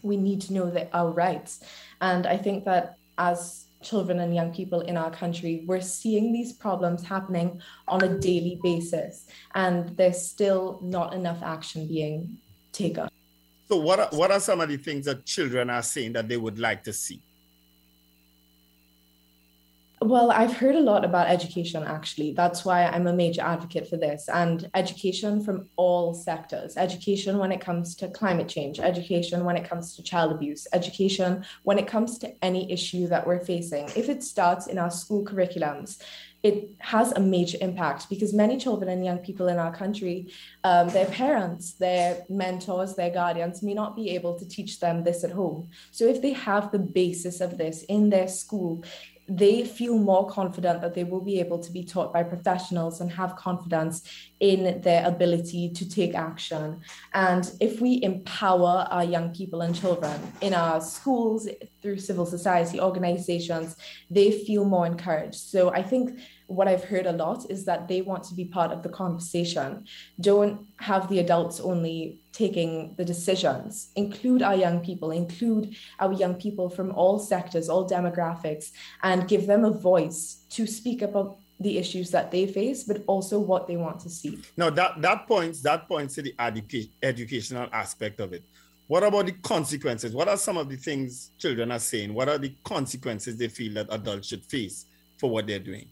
we 0.03 0.15
need 0.15 0.39
to 0.43 0.53
know 0.53 0.69
that 0.71 0.89
our 0.93 1.11
rights. 1.11 1.59
And 1.99 2.25
I 2.25 2.37
think 2.37 2.63
that 2.63 2.95
as 3.17 3.66
children 3.81 4.19
and 4.19 4.33
young 4.33 4.53
people 4.53 4.81
in 4.81 4.97
our 4.97 5.11
country, 5.11 5.63
we're 5.67 5.81
seeing 5.81 6.33
these 6.33 6.53
problems 6.53 7.03
happening 7.03 7.61
on 7.87 8.03
a 8.03 8.17
daily 8.19 8.59
basis, 8.63 9.27
and 9.55 9.95
there's 9.97 10.21
still 10.21 10.79
not 10.81 11.13
enough 11.13 11.41
action 11.43 11.87
being 11.87 12.37
taken. 12.71 13.07
So, 13.67 13.77
what 13.77 13.99
are, 13.99 14.09
what 14.11 14.31
are 14.31 14.39
some 14.39 14.61
of 14.61 14.69
the 14.69 14.77
things 14.77 15.05
that 15.05 15.25
children 15.25 15.69
are 15.69 15.83
saying 15.83 16.13
that 16.13 16.27
they 16.27 16.37
would 16.37 16.57
like 16.57 16.83
to 16.85 16.93
see? 16.93 17.21
Well, 20.07 20.31
I've 20.31 20.55
heard 20.55 20.75
a 20.75 20.79
lot 20.79 21.03
about 21.03 21.27
education 21.27 21.83
actually. 21.83 22.31
That's 22.31 22.63
why 22.63 22.85
I'm 22.85 23.07
a 23.07 23.13
major 23.13 23.41
advocate 23.41 23.89
for 23.89 23.97
this. 23.97 24.29
And 24.29 24.69
education 24.73 25.43
from 25.43 25.67
all 25.75 26.13
sectors 26.13 26.77
education 26.77 27.37
when 27.39 27.51
it 27.51 27.59
comes 27.59 27.93
to 27.97 28.07
climate 28.07 28.47
change, 28.47 28.79
education 28.79 29.43
when 29.43 29.57
it 29.57 29.67
comes 29.67 29.97
to 29.97 30.03
child 30.03 30.31
abuse, 30.31 30.65
education 30.71 31.43
when 31.63 31.77
it 31.77 31.87
comes 31.87 32.19
to 32.19 32.33
any 32.41 32.71
issue 32.71 33.07
that 33.07 33.27
we're 33.27 33.43
facing. 33.43 33.89
If 33.97 34.07
it 34.07 34.23
starts 34.23 34.67
in 34.67 34.77
our 34.77 34.91
school 34.91 35.25
curriculums, 35.25 36.01
it 36.41 36.69
has 36.79 37.11
a 37.11 37.19
major 37.19 37.57
impact 37.59 38.07
because 38.09 38.33
many 38.33 38.57
children 38.57 38.89
and 38.89 39.03
young 39.03 39.17
people 39.17 39.49
in 39.49 39.57
our 39.57 39.75
country, 39.75 40.31
um, 40.63 40.87
their 40.89 41.07
parents, 41.07 41.73
their 41.73 42.23
mentors, 42.29 42.95
their 42.95 43.09
guardians 43.09 43.61
may 43.61 43.73
not 43.73 43.93
be 43.93 44.11
able 44.11 44.39
to 44.39 44.47
teach 44.47 44.79
them 44.79 45.03
this 45.03 45.25
at 45.25 45.31
home. 45.31 45.67
So 45.91 46.05
if 46.05 46.21
they 46.21 46.31
have 46.31 46.71
the 46.71 46.79
basis 46.79 47.41
of 47.41 47.57
this 47.57 47.83
in 47.83 48.09
their 48.09 48.29
school, 48.29 48.85
they 49.27 49.65
feel 49.65 49.97
more 49.97 50.27
confident 50.27 50.81
that 50.81 50.93
they 50.93 51.03
will 51.03 51.21
be 51.21 51.39
able 51.39 51.59
to 51.59 51.71
be 51.71 51.83
taught 51.83 52.13
by 52.13 52.23
professionals 52.23 53.01
and 53.01 53.11
have 53.11 53.35
confidence 53.35 54.03
in 54.39 54.79
their 54.81 55.05
ability 55.05 55.69
to 55.69 55.89
take 55.89 56.15
action. 56.15 56.79
And 57.13 57.51
if 57.59 57.81
we 57.81 58.01
empower 58.03 58.87
our 58.89 59.03
young 59.03 59.33
people 59.33 59.61
and 59.61 59.75
children 59.75 60.19
in 60.41 60.53
our 60.53 60.79
schools, 60.79 61.49
through 61.81 61.97
civil 61.97 62.25
society 62.25 62.79
organizations, 62.79 63.75
they 64.09 64.31
feel 64.31 64.65
more 64.65 64.85
encouraged. 64.85 65.35
So 65.35 65.71
I 65.73 65.83
think 65.83 66.19
what 66.47 66.67
I've 66.67 66.85
heard 66.85 67.05
a 67.05 67.11
lot 67.11 67.49
is 67.49 67.65
that 67.65 67.87
they 67.87 68.01
want 68.01 68.23
to 68.25 68.33
be 68.33 68.45
part 68.45 68.71
of 68.71 68.81
the 68.81 68.89
conversation. 68.89 69.85
Don't 70.19 70.65
have 70.77 71.09
the 71.09 71.19
adults 71.19 71.59
only 71.59 72.19
taking 72.31 72.95
the 72.95 73.05
decisions. 73.05 73.89
Include 73.95 74.41
our 74.41 74.55
young 74.55 74.79
people, 74.79 75.11
include 75.11 75.75
our 75.99 76.13
young 76.13 76.35
people 76.35 76.69
from 76.69 76.91
all 76.91 77.19
sectors, 77.19 77.67
all 77.67 77.87
demographics, 77.87 78.71
and 79.03 79.27
give 79.27 79.45
them 79.45 79.65
a 79.65 79.71
voice 79.71 80.45
to 80.51 80.65
speak 80.65 81.01
about 81.01 81.37
the 81.59 81.77
issues 81.77 82.11
that 82.11 82.31
they 82.31 82.47
face, 82.47 82.83
but 82.83 83.03
also 83.07 83.39
what 83.39 83.67
they 83.67 83.75
want 83.75 83.99
to 83.99 84.09
see. 84.09 84.39
Now 84.55 84.69
that 84.69 85.01
that 85.01 85.27
points 85.27 85.61
that 85.63 85.87
points 85.87 86.15
to 86.15 86.21
the 86.21 86.33
educa- 86.39 86.89
educational 87.01 87.67
aspect 87.73 88.19
of 88.19 88.31
it. 88.33 88.43
What 88.87 89.03
about 89.03 89.25
the 89.25 89.33
consequences? 89.33 90.13
What 90.13 90.29
are 90.29 90.37
some 90.37 90.55
of 90.55 90.69
the 90.69 90.77
things 90.77 91.31
children 91.37 91.71
are 91.73 91.79
saying? 91.79 92.13
What 92.13 92.29
are 92.29 92.37
the 92.37 92.55
consequences 92.63 93.35
they 93.35 93.49
feel 93.49 93.73
that 93.73 93.87
adults 93.89 94.29
should 94.29 94.45
face 94.45 94.85
for 95.17 95.29
what 95.29 95.45
they're 95.45 95.59
doing? 95.59 95.89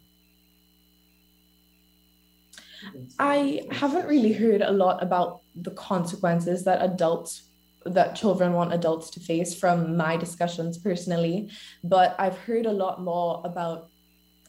I 3.20 3.62
haven't 3.72 4.08
really 4.08 4.34
heard 4.34 4.62
a 4.62 4.72
lot 4.72 5.02
about 5.02 5.42
the 5.56 5.72
consequences 5.72 6.64
that 6.66 6.82
adults 6.82 7.44
that 7.86 8.16
children 8.16 8.54
want 8.54 8.74
adults 8.74 9.12
to 9.12 9.20
face 9.20 9.54
from 9.54 9.96
my 9.96 10.18
discussions 10.18 10.78
personally, 10.78 11.52
but 11.84 12.16
I've 12.18 12.38
heard 12.40 12.66
a 12.66 12.72
lot 12.72 13.02
more 13.02 13.42
about 13.46 13.90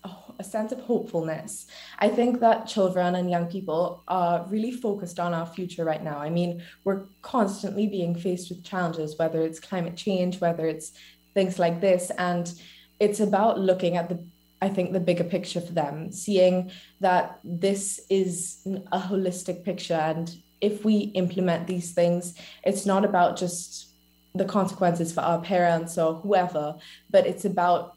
oh, 0.05 0.35
a 0.39 0.45
sense 0.45 0.73
of 0.73 0.81
hopefulness. 0.81 1.67
I 1.99 2.09
think 2.09 2.41
that 2.41 2.67
children 2.67 3.15
and 3.15 3.31
young 3.31 3.47
people 3.47 4.03
are 4.09 4.47
really 4.49 4.73
focused 4.73 5.21
on 5.21 5.35
our 5.35 5.45
future 5.45 5.85
right 5.85 6.03
now. 6.03 6.19
I 6.19 6.31
mean, 6.31 6.63
we're 6.85 7.05
constantly 7.21 7.87
being 7.87 8.15
faced 8.15 8.49
with 8.49 8.65
challenges, 8.65 9.19
whether 9.19 9.43
it's 9.43 9.61
climate 9.61 9.97
change, 9.97 10.41
whether 10.41 10.67
it's 10.67 10.93
things 11.35 11.59
like 11.59 11.83
this. 11.83 12.11
And 12.17 12.51
it's 12.99 13.21
about 13.21 13.61
looking 13.61 13.99
at 13.99 14.09
the 14.09 14.25
I 14.63 14.69
think 14.69 14.93
the 14.93 15.01
bigger 15.01 15.25
picture 15.25 15.61
for 15.61 15.73
them, 15.73 16.13
seeing 16.13 16.71
that 17.01 17.41
this 17.45 18.01
is 18.09 18.67
a 18.93 18.99
holistic 18.99 19.65
picture. 19.65 19.95
And 19.95 20.35
if 20.61 20.85
we 20.85 21.13
implement 21.15 21.67
these 21.67 21.93
things, 21.93 22.35
it's 22.65 22.87
not 22.87 23.05
about 23.05 23.37
just 23.37 23.93
the 24.35 24.45
consequences 24.45 25.13
for 25.13 25.21
our 25.21 25.41
parents 25.41 25.99
or 25.99 26.15
whoever, 26.15 26.77
but 27.11 27.27
it's 27.27 27.45
about 27.45 27.95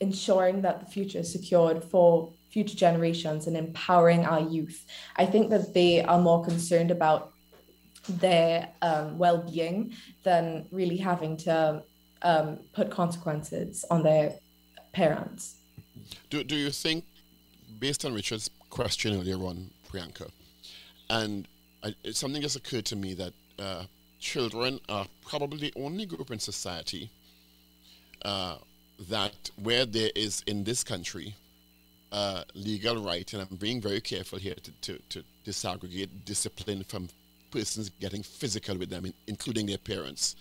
ensuring 0.00 0.62
that 0.62 0.80
the 0.80 0.86
future 0.86 1.20
is 1.20 1.32
secured 1.32 1.82
for 1.82 2.32
future 2.50 2.76
generations 2.76 3.46
and 3.46 3.56
empowering 3.56 4.24
our 4.24 4.40
youth. 4.40 4.84
I 5.16 5.26
think 5.26 5.50
that 5.50 5.74
they 5.74 6.02
are 6.02 6.20
more 6.20 6.44
concerned 6.44 6.90
about 6.90 7.32
their 8.08 8.68
um, 8.82 9.18
well 9.18 9.38
being 9.38 9.94
than 10.22 10.66
really 10.70 10.96
having 10.96 11.36
to 11.38 11.82
um, 12.22 12.60
put 12.72 12.90
consequences 12.90 13.84
on 13.90 14.02
their 14.02 14.34
parents. 14.92 15.56
Do, 16.30 16.44
do 16.44 16.56
you 16.56 16.70
think, 16.70 17.04
based 17.78 18.04
on 18.04 18.14
Richard's 18.14 18.50
question 18.70 19.14
earlier 19.14 19.36
on, 19.36 19.70
Priyanka, 19.90 20.30
and 21.10 21.46
I, 21.82 21.94
something 22.12 22.42
just 22.42 22.56
occurred 22.56 22.84
to 22.86 22.96
me 22.96 23.14
that 23.14 23.32
uh, 23.58 23.84
children 24.18 24.80
are 24.88 25.06
probably 25.26 25.58
the 25.58 25.72
only 25.76 26.06
group 26.06 26.30
in 26.30 26.38
society 26.38 27.10
uh, 28.24 28.56
that 29.08 29.50
where 29.62 29.86
there 29.86 30.10
is 30.14 30.42
in 30.46 30.64
this 30.64 30.82
country 30.82 31.34
uh, 32.12 32.42
legal 32.54 33.02
right, 33.02 33.30
and 33.32 33.42
I'm 33.42 33.56
being 33.56 33.80
very 33.80 34.00
careful 34.00 34.38
here 34.38 34.54
to, 34.54 34.70
to, 34.82 34.98
to 35.10 35.24
disaggregate 35.44 36.08
discipline 36.24 36.84
from 36.84 37.08
persons 37.50 37.90
getting 38.00 38.22
physical 38.22 38.76
with 38.76 38.90
them, 38.90 39.06
in, 39.06 39.14
including 39.26 39.66
their 39.66 39.78
parents. 39.78 40.36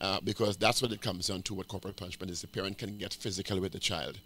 Uh, 0.00 0.18
because 0.22 0.56
that's 0.56 0.82
what 0.82 0.92
it 0.92 1.00
comes 1.00 1.28
down 1.28 1.40
to 1.40 1.54
what 1.54 1.68
corporal 1.68 1.94
punishment 1.94 2.30
is. 2.30 2.40
The 2.40 2.48
parent 2.48 2.78
can 2.78 2.98
get 2.98 3.14
physical 3.14 3.60
with 3.60 3.72
the 3.72 3.78
child, 3.78 4.18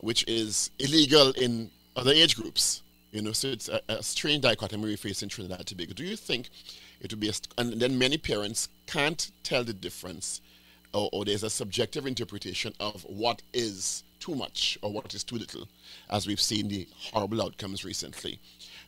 which 0.00 0.24
is 0.28 0.70
illegal 0.78 1.30
in 1.32 1.70
other 1.96 2.10
age 2.10 2.36
groups. 2.36 2.82
You 3.12 3.22
know, 3.22 3.32
so 3.32 3.48
it's 3.48 3.68
a, 3.68 3.80
a 3.88 4.02
strange 4.02 4.42
dichotomy 4.42 4.84
we 4.84 4.96
face 4.96 5.22
in 5.22 5.28
Trinidad 5.28 5.58
and 5.58 5.66
Tobago. 5.66 5.94
Do 5.94 6.04
you 6.04 6.16
think 6.16 6.50
it 7.00 7.12
would 7.12 7.20
be, 7.20 7.28
a, 7.28 7.32
and 7.56 7.74
then 7.74 7.98
many 7.98 8.18
parents 8.18 8.68
can't 8.86 9.30
tell 9.42 9.64
the 9.64 9.72
difference 9.72 10.40
or, 10.92 11.08
or 11.12 11.24
there's 11.24 11.42
a 11.42 11.50
subjective 11.50 12.06
interpretation 12.06 12.74
of 12.80 13.02
what 13.02 13.42
is 13.52 14.04
too 14.20 14.34
much 14.34 14.78
or 14.82 14.92
what 14.92 15.14
is 15.14 15.24
too 15.24 15.36
little, 15.36 15.68
as 16.10 16.26
we've 16.26 16.40
seen 16.40 16.68
the 16.68 16.86
horrible 17.12 17.42
outcomes 17.42 17.84
recently. 17.84 18.38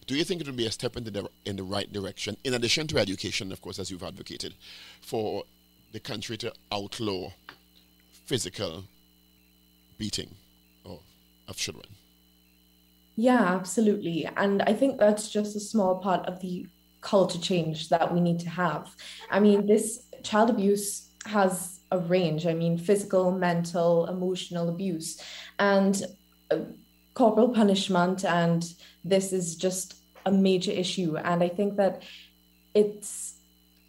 Do 0.07 0.14
you 0.14 0.25
think 0.25 0.40
it 0.40 0.47
would 0.47 0.57
be 0.57 0.66
a 0.66 0.70
step 0.70 0.97
in 0.97 1.05
the, 1.05 1.29
in 1.44 1.57
the 1.57 1.62
right 1.62 1.90
direction, 1.90 2.37
in 2.44 2.55
addition 2.55 2.87
to 2.88 2.99
education, 2.99 3.51
of 3.53 3.61
course, 3.62 3.79
as 3.79 3.90
you've 3.90 4.03
advocated, 4.03 4.55
for 5.01 5.44
the 5.94 6.00
country 6.00 6.37
to 6.37 6.52
outlaw 6.72 7.30
physical 8.26 8.83
beating 9.96 10.28
of, 10.85 10.98
of 11.48 11.57
children? 11.57 11.87
Yeah, 13.16 13.54
absolutely. 13.54 14.28
And 14.37 14.61
I 14.62 14.72
think 14.74 14.98
that's 14.98 15.30
just 15.30 15.54
a 15.54 15.61
small 15.61 16.00
part 16.00 16.26
of 16.26 16.40
the 16.40 16.66
culture 17.00 17.38
change 17.38 17.90
that 17.90 18.12
we 18.12 18.20
need 18.20 18.40
to 18.40 18.50
have. 18.50 18.92
I 19.30 19.38
mean, 19.38 19.66
this 19.66 20.02
child 20.24 20.50
abuse 20.50 21.11
has 21.26 21.78
a 21.92 21.98
range. 21.98 22.44
I 22.44 22.54
mean, 22.54 22.76
physical, 22.76 23.30
mental, 23.30 24.07
emotional 24.07 24.68
abuse, 24.68 25.22
and 25.61 26.02
uh, 26.50 26.59
corporal 27.14 27.50
punishment. 27.50 28.24
And 28.24 28.64
this 29.04 29.33
is 29.33 29.54
just 29.54 29.94
a 30.26 30.33
major 30.33 30.72
issue. 30.72 31.16
And 31.18 31.40
I 31.40 31.50
think 31.50 31.76
that 31.76 32.02
it's 32.74 33.34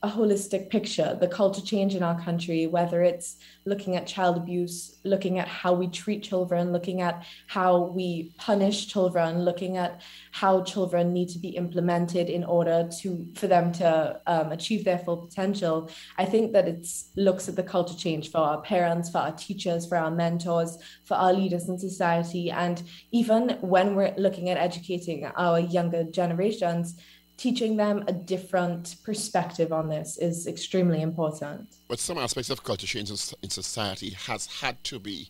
a 0.06 0.10
holistic 0.10 0.70
picture, 0.70 1.18
the 1.20 1.28
culture 1.28 1.62
change 1.62 1.96
in 1.96 2.04
our 2.04 2.20
country, 2.22 2.68
whether 2.68 3.02
it's 3.02 3.38
looking 3.66 3.96
at 3.96 4.06
child 4.06 4.38
abuse, 4.38 5.00
looking 5.04 5.40
at 5.40 5.48
how 5.48 5.74
we 5.74 5.88
treat 5.88 6.22
children, 6.22 6.72
looking 6.72 7.02
at 7.02 7.24
how 7.48 7.86
we 7.86 8.32
punish 8.38 8.88
children, 8.88 9.44
looking 9.44 9.78
at 9.78 10.02
how 10.32 10.62
children 10.62 11.12
need 11.12 11.30
to 11.30 11.40
be 11.40 11.50
implemented 11.50 12.30
in 12.30 12.44
order 12.44 12.88
to 13.00 13.26
for 13.36 13.48
them 13.48 13.72
to 13.72 14.22
um, 14.28 14.52
achieve 14.52 14.86
their 14.86 15.00
full 15.00 15.18
potential. 15.18 15.90
I 16.20 16.26
think 16.26 16.54
that 16.54 16.68
it 16.68 16.88
looks 17.16 17.50
at 17.50 17.56
the 17.56 17.64
culture 17.64 17.98
change 17.98 18.30
for 18.30 18.38
our 18.38 18.62
parents, 18.62 19.10
for 19.10 19.18
our 19.18 19.32
teachers, 19.32 19.88
for 19.88 19.98
our 19.98 20.12
mentors, 20.12 20.78
for 21.04 21.16
our 21.16 21.34
leaders 21.34 21.68
in 21.68 21.80
society, 21.80 22.52
and 22.52 22.84
even 23.12 23.58
when 23.62 23.96
we're 23.96 24.14
looking 24.18 24.50
at 24.52 24.58
educating 24.58 25.26
our 25.36 25.60
younger 25.60 26.04
generations 26.04 26.96
teaching 27.38 27.78
them 27.78 28.04
a 28.08 28.14
different 28.14 28.96
perspective 29.04 29.74
on 29.74 29.90
this 29.90 30.18
is 30.18 30.48
extremely 30.48 31.02
important. 31.02 31.68
But 31.88 32.00
some 32.00 32.18
aspects 32.18 32.50
of 32.50 32.64
culture 32.64 32.88
change 32.88 33.10
in 33.10 33.50
society 33.50 34.12
has 34.12 34.48
had 34.48 34.82
to 34.86 35.00
be 35.00 35.30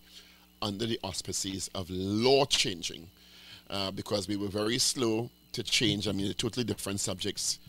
under 0.61 0.85
the 0.85 0.99
auspices 1.03 1.69
of 1.75 1.89
law 1.89 2.45
changing 2.45 3.07
uh, 3.69 3.91
because 3.91 4.27
we 4.27 4.37
were 4.37 4.47
very 4.47 4.77
slow 4.77 5.29
to 5.53 5.63
change. 5.63 6.07
I 6.07 6.11
mean, 6.11 6.33
totally 6.33 6.63
different 6.63 6.99
subjects. 6.99 7.59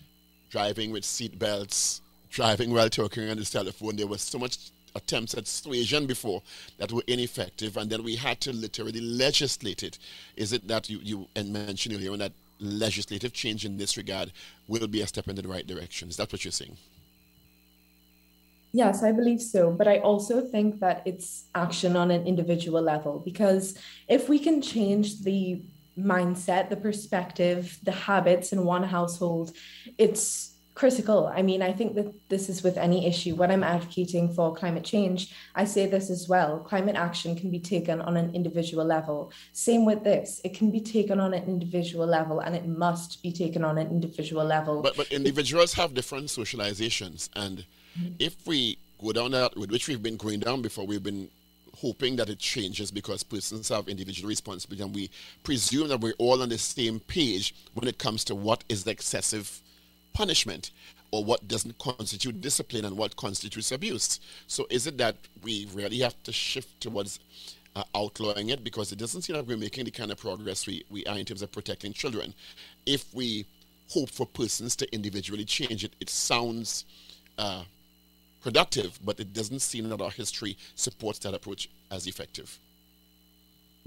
Driving 0.51 0.93
with 0.93 1.05
seat 1.05 1.39
belts, 1.39 2.01
driving 2.31 2.73
while 2.73 2.89
talking 2.89 3.29
on 3.29 3.37
the 3.37 3.45
telephone. 3.45 3.97
There 3.97 4.07
was 4.07 4.23
so 4.23 4.39
much 4.39 4.59
attempts 4.95 5.35
at 5.35 5.47
suasion 5.47 6.07
before 6.07 6.43
that 6.79 6.93
were 6.93 7.03
ineffective, 7.07 7.77
and 7.77 7.91
then 7.91 8.03
we 8.03 8.17
had 8.17 8.41
to 8.43 8.53
literally 8.53 9.01
legislate 9.01 9.83
it. 9.83 9.99
Is 10.37 10.53
it 10.53 10.67
that 10.69 10.89
you, 10.89 11.01
you 11.03 11.29
mentioned 11.37 11.95
earlier 11.95 12.17
that 12.17 12.33
legislative 12.61 13.33
change 13.33 13.65
in 13.65 13.77
this 13.77 13.97
regard 13.97 14.33
will 14.69 14.87
be 14.87 15.03
a 15.03 15.07
step 15.07 15.29
in 15.29 15.37
the 15.37 15.47
right 15.47 15.67
direction. 15.67 16.09
Is 16.09 16.17
that 16.17 16.33
what 16.33 16.45
you're 16.45 16.53
saying? 16.53 16.77
Yes, 18.73 19.03
I 19.03 19.13
believe 19.13 19.41
so. 19.41 19.71
But 19.71 19.89
I 19.89 19.99
also 19.99 20.41
think 20.41 20.81
that 20.81 21.03
it's 21.07 21.45
action 21.55 21.97
on 21.97 22.11
an 22.11 22.27
individual 22.27 22.83
level 22.83 23.21
because 23.25 23.79
if 24.09 24.29
we 24.29 24.39
can 24.39 24.61
change 24.61 25.23
the 25.23 25.63
mindset, 25.99 26.69
the 26.69 26.77
perspective, 26.77 27.79
the 27.83 27.93
habits 27.93 28.53
in 28.53 28.65
one 28.65 28.83
household, 28.83 29.53
it's 29.97 30.46
critical. 30.77 31.27
I 31.27 31.41
mean, 31.41 31.63
I 31.63 31.73
think 31.73 31.95
that 31.95 32.13
this 32.29 32.49
is 32.51 32.63
with 32.63 32.77
any 32.77 33.07
issue. 33.07 33.35
When 33.35 33.51
I'm 33.51 33.65
advocating 33.65 34.33
for 34.33 34.55
climate 34.55 34.85
change, 34.85 35.33
I 35.55 35.65
say 35.65 35.87
this 35.87 36.11
as 36.11 36.29
well. 36.29 36.59
Climate 36.61 36.97
action 36.97 37.35
can 37.35 37.51
be 37.51 37.59
taken 37.59 38.03
on 38.03 38.17
an 38.17 38.35
individual 38.35 38.85
level. 38.85 39.33
Same 39.53 39.87
with 39.87 40.05
this. 40.05 40.41
It 40.45 40.55
can 40.55 40.71
be 40.71 40.81
taken 40.81 41.19
on 41.19 41.33
an 41.33 41.45
individual 41.45 42.07
level 42.07 42.41
and 42.41 42.55
it 42.55 42.67
must 42.67 43.23
be 43.23 43.33
taken 43.33 43.65
on 43.65 43.79
an 43.79 43.89
individual 43.89 44.45
level. 44.45 44.83
But, 44.83 44.99
but 44.99 45.11
individuals 45.11 45.73
have 45.73 45.95
different 45.95 46.27
socializations. 46.27 47.31
And 47.35 47.65
mm-hmm. 47.99 48.13
if 48.19 48.47
we 48.47 48.77
go 49.03 49.13
down 49.13 49.31
that 49.31 49.57
road, 49.57 49.71
which 49.71 49.89
we've 49.89 50.03
been 50.03 50.19
going 50.19 50.41
down 50.41 50.61
before, 50.61 50.87
we've 50.87 51.03
been 51.03 51.31
hoping 51.79 52.17
that 52.17 52.29
it 52.29 52.39
changes 52.39 52.91
because 52.91 53.23
persons 53.23 53.71
have 53.71 53.89
individual 53.89 54.29
responsibility 54.29 54.83
and 54.83 54.95
we 54.95 55.11
presume 55.43 55.89
that 55.89 56.01
we're 56.01 56.15
all 56.19 56.43
on 56.43 56.51
the 56.51 56.59
same 56.59 57.01
page 57.01 57.55
when 57.75 57.89
it 57.89 57.99
comes 57.99 58.25
to 58.25 58.35
what 58.35 58.63
is 58.69 58.85
the 58.85 58.91
excessive 58.91 59.63
punishment 60.17 60.71
or 61.11 61.23
what 61.23 61.47
doesn't 61.47 61.77
constitute 61.79 62.41
discipline 62.41 62.87
and 62.87 62.97
what 62.97 63.15
constitutes 63.17 63.71
abuse. 63.71 64.19
So 64.47 64.67
is 64.71 64.87
it 64.87 64.97
that 64.97 65.17
we 65.43 65.69
really 65.75 66.01
have 66.01 66.21
to 66.25 66.33
shift 66.33 66.81
towards 66.81 67.21
uh, 67.77 67.85
outlawing 67.95 68.49
it 68.49 68.65
because 68.65 68.91
it 68.93 68.99
doesn't 68.99 69.23
seem 69.23 69.37
like 69.37 69.47
we're 69.47 69.59
making 69.59 69.85
the 69.85 69.91
kind 69.91 70.11
of 70.11 70.19
progress 70.19 70.67
we, 70.67 70.85
we 70.91 71.05
are 71.05 71.19
in 71.19 71.27
terms 71.27 71.43
of 71.43 71.53
protecting 71.53 71.93
children. 71.93 72.33
If 72.87 73.13
we 73.15 73.45
hope 73.91 74.09
for 74.09 74.27
persons 74.27 74.75
to 74.77 74.95
individually 74.95 75.45
change 75.45 75.85
it, 75.85 75.93
it 76.01 76.09
sounds 76.09 76.87
uh, 77.37 77.65
productive, 78.43 78.99
but 79.05 79.21
it 79.21 79.35
doesn't 79.35 79.61
seem 79.61 79.91
that 79.91 80.01
our 80.01 80.11
history 80.11 80.57
supports 80.77 81.19
that 81.21 81.35
approach 81.35 81.69
as 81.91 82.07
effective. 82.07 82.59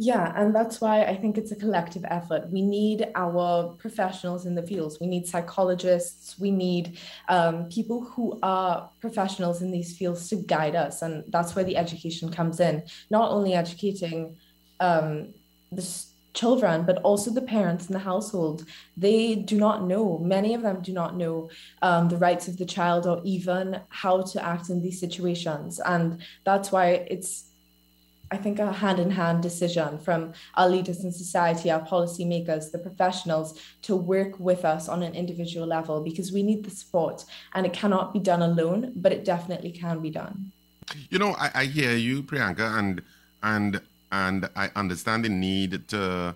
Yeah, 0.01 0.31
and 0.37 0.55
that's 0.55 0.79
why 0.79 1.03
I 1.03 1.17
think 1.17 1.37
it's 1.37 1.51
a 1.51 1.57
collective 1.57 2.05
effort. 2.07 2.49
We 2.49 2.61
need 2.61 3.11
our 3.15 3.75
professionals 3.77 4.45
in 4.45 4.55
the 4.55 4.63
fields. 4.63 4.97
We 5.01 5.07
need 5.07 5.27
psychologists. 5.27 6.39
We 6.39 6.51
need 6.51 6.97
um, 7.27 7.67
people 7.67 8.05
who 8.05 8.39
are 8.41 8.89
professionals 9.01 9.61
in 9.61 9.71
these 9.71 9.97
fields 9.97 10.29
to 10.29 10.37
guide 10.37 10.73
us. 10.73 11.01
And 11.01 11.25
that's 11.27 11.53
where 11.53 11.65
the 11.65 11.75
education 11.75 12.31
comes 12.31 12.61
in. 12.61 12.83
Not 13.11 13.29
only 13.29 13.53
educating 13.53 14.37
um, 14.79 15.33
the 15.69 15.85
children, 16.33 16.85
but 16.85 16.99
also 16.99 17.29
the 17.29 17.41
parents 17.41 17.87
in 17.87 17.93
the 17.93 17.99
household. 17.99 18.63
They 18.95 19.35
do 19.35 19.57
not 19.57 19.83
know, 19.83 20.17
many 20.19 20.53
of 20.53 20.61
them 20.61 20.81
do 20.81 20.93
not 20.93 21.17
know 21.17 21.49
um, 21.81 22.07
the 22.07 22.15
rights 22.15 22.47
of 22.47 22.55
the 22.55 22.65
child 22.65 23.05
or 23.05 23.19
even 23.25 23.81
how 23.89 24.21
to 24.21 24.41
act 24.41 24.69
in 24.69 24.81
these 24.81 24.97
situations. 24.97 25.81
And 25.81 26.21
that's 26.45 26.71
why 26.71 27.05
it's 27.09 27.48
I 28.31 28.37
think 28.37 28.59
a 28.59 28.71
hand 28.71 28.99
in 28.99 29.09
hand 29.11 29.41
decision 29.41 29.97
from 29.97 30.33
our 30.53 30.69
leaders 30.69 31.03
in 31.03 31.11
society, 31.11 31.71
our 31.71 31.81
policymakers, 31.81 32.71
the 32.71 32.77
professionals 32.77 33.59
to 33.83 33.95
work 33.95 34.39
with 34.39 34.65
us 34.65 34.87
on 34.87 35.01
an 35.01 35.15
individual 35.15 35.65
level 35.65 36.01
because 36.01 36.31
we 36.31 36.43
need 36.43 36.63
the 36.63 36.69
support 36.69 37.25
and 37.53 37.65
it 37.65 37.73
cannot 37.73 38.13
be 38.13 38.19
done 38.19 38.41
alone, 38.41 38.93
but 38.95 39.11
it 39.11 39.25
definitely 39.25 39.71
can 39.71 39.99
be 39.99 40.11
done. 40.11 40.51
You 41.09 41.19
know, 41.19 41.35
I, 41.37 41.51
I 41.55 41.65
hear 41.65 41.95
you, 41.95 42.23
Priyanka, 42.23 42.77
and 42.77 43.01
and 43.43 43.81
and 44.11 44.49
I 44.55 44.69
understand 44.75 45.25
the 45.25 45.29
need 45.29 45.87
to 45.89 46.35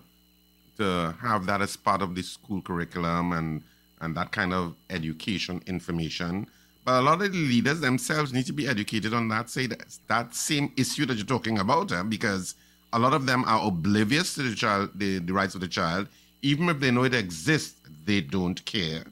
to 0.78 1.14
have 1.20 1.46
that 1.46 1.60
as 1.60 1.76
part 1.76 2.02
of 2.02 2.14
the 2.14 2.22
school 2.22 2.60
curriculum 2.62 3.32
and 3.32 3.62
and 4.00 4.16
that 4.16 4.32
kind 4.32 4.52
of 4.52 4.74
education 4.90 5.62
information. 5.66 6.46
But 6.84 7.00
a 7.00 7.02
lot 7.02 7.22
of 7.22 7.32
the 7.32 7.38
leaders 7.38 7.80
themselves 7.80 8.32
need 8.32 8.46
to 8.46 8.52
be 8.52 8.68
educated 8.68 9.14
on 9.14 9.28
that 9.28 9.48
say 9.48 9.66
that, 9.66 9.98
that 10.08 10.34
same 10.34 10.72
issue 10.76 11.06
that 11.06 11.16
you're 11.16 11.24
talking 11.24 11.58
about, 11.58 11.92
because 12.10 12.54
a 12.92 12.98
lot 12.98 13.14
of 13.14 13.26
them 13.26 13.44
are 13.46 13.66
oblivious 13.66 14.34
to 14.34 14.42
the 14.42 14.54
child, 14.54 14.90
the, 14.94 15.18
the 15.18 15.32
rights 15.32 15.54
of 15.54 15.60
the 15.60 15.68
child. 15.68 16.08
Even 16.42 16.68
if 16.68 16.80
they 16.80 16.90
know 16.90 17.04
it 17.04 17.14
exists, 17.14 17.80
they 18.04 18.20
don't 18.20 18.62
care. 18.66 19.04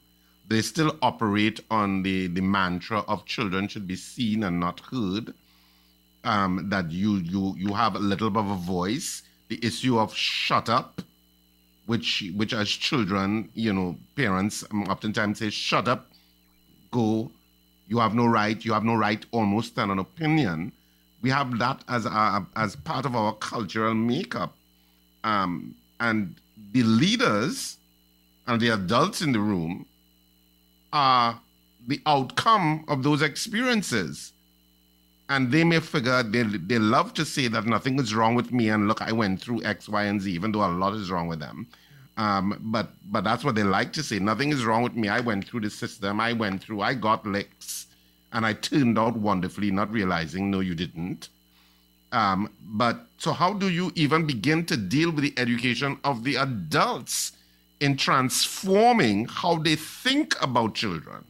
They 0.49 0.61
still 0.61 0.97
operate 1.01 1.61
on 1.71 2.03
the, 2.03 2.27
the 2.27 2.43
mantra 2.43 3.01
of 3.09 3.25
children 3.25 3.69
should 3.69 3.87
be 3.87 3.97
seen 3.97 4.45
and 4.45 4.61
not 4.61 4.81
heard. 4.81 5.33
Um, 6.25 6.69
that 6.69 6.93
you 6.93 7.17
you 7.17 7.55
you 7.57 7.75
have 7.75 7.97
a 7.97 7.99
little 7.99 8.31
bit 8.31 8.39
of 8.39 8.51
a 8.51 8.55
voice. 8.55 9.23
The 9.49 9.59
issue 9.61 9.99
of 9.99 10.15
shut 10.15 10.69
up, 10.69 11.03
which 11.87 12.23
which 12.37 12.53
as 12.53 12.69
children, 12.69 13.49
you 13.55 13.73
know, 13.73 13.97
parents 14.15 14.63
um, 14.71 14.85
oftentimes 14.85 15.41
say, 15.41 15.51
shut 15.51 15.89
up, 15.89 16.07
go 16.93 17.29
you 17.93 17.99
have 17.99 18.15
no 18.15 18.25
right, 18.25 18.65
you 18.65 18.73
have 18.73 18.85
no 18.85 18.95
right 18.95 19.23
almost 19.33 19.77
an 19.77 19.99
opinion. 19.99 20.73
We 21.21 21.29
have 21.29 21.59
that 21.59 21.85
as 21.89 22.07
a, 22.07 22.47
as 22.57 22.75
part 22.75 23.05
of 23.05 23.15
our 23.15 23.35
cultural 23.35 23.93
makeup. 23.93 24.55
Um, 25.25 25.75
and 26.01 26.35
the 26.73 26.85
leaders 26.85 27.77
and 28.47 28.59
the 28.63 28.71
adults 28.71 29.21
in 29.21 29.33
the 29.33 29.41
room 29.41 29.85
are 30.91 31.39
the 31.87 32.01
outcome 32.07 32.87
of 32.89 33.03
those 33.03 33.21
experiences. 33.21 34.33
And 35.29 35.53
they 35.53 35.63
may 35.63 35.81
figure 35.81 36.23
they, 36.23 36.45
they 36.45 36.79
love 36.79 37.13
to 37.13 37.27
say 37.27 37.47
that 37.49 37.67
nothing 37.67 37.99
is 37.99 38.15
wrong 38.15 38.35
with 38.35 38.53
me 38.53 38.71
and 38.71 38.89
look, 38.89 39.03
I 39.03 39.13
went 39.13 39.43
through 39.43 39.65
X, 39.65 39.87
Y, 39.87 40.05
and 40.05 40.19
Z, 40.19 40.33
even 40.33 40.51
though 40.53 40.65
a 40.65 40.73
lot 40.73 40.95
is 40.95 41.11
wrong 41.11 41.29
with 41.29 41.41
them. 41.41 41.67
Um, 42.17 42.59
but 42.61 42.91
but 43.11 43.25
that's 43.25 43.45
what 43.45 43.55
they 43.55 43.63
like 43.63 43.93
to 43.95 44.03
say. 44.03 44.19
Nothing 44.19 44.51
is 44.53 44.65
wrong 44.65 44.83
with 44.83 44.95
me. 44.95 45.09
I 45.09 45.21
went 45.21 45.47
through 45.47 45.61
the 45.61 45.71
system. 45.71 46.21
I 46.21 46.33
went 46.33 46.63
through. 46.63 46.83
I 46.83 46.95
got 46.95 47.27
licks, 47.27 47.87
and 48.33 48.45
I 48.45 48.53
turned 48.53 48.99
out 48.99 49.17
wonderfully. 49.17 49.71
Not 49.71 49.91
realizing, 49.91 50.51
no, 50.51 50.61
you 50.61 50.75
didn't. 50.75 51.31
Um, 52.13 52.51
but 52.61 53.07
so, 53.17 53.33
how 53.33 53.55
do 53.55 53.71
you 53.71 53.93
even 53.95 54.27
begin 54.27 54.67
to 54.67 54.77
deal 54.77 55.11
with 55.11 55.25
the 55.25 55.35
education 55.39 55.99
of 56.05 56.25
the 56.25 56.37
adults 56.37 57.33
in 57.81 57.97
transforming 57.97 59.27
how 59.27 59.57
they 59.57 59.77
think 59.77 60.35
about 60.43 60.75
children? 60.75 61.25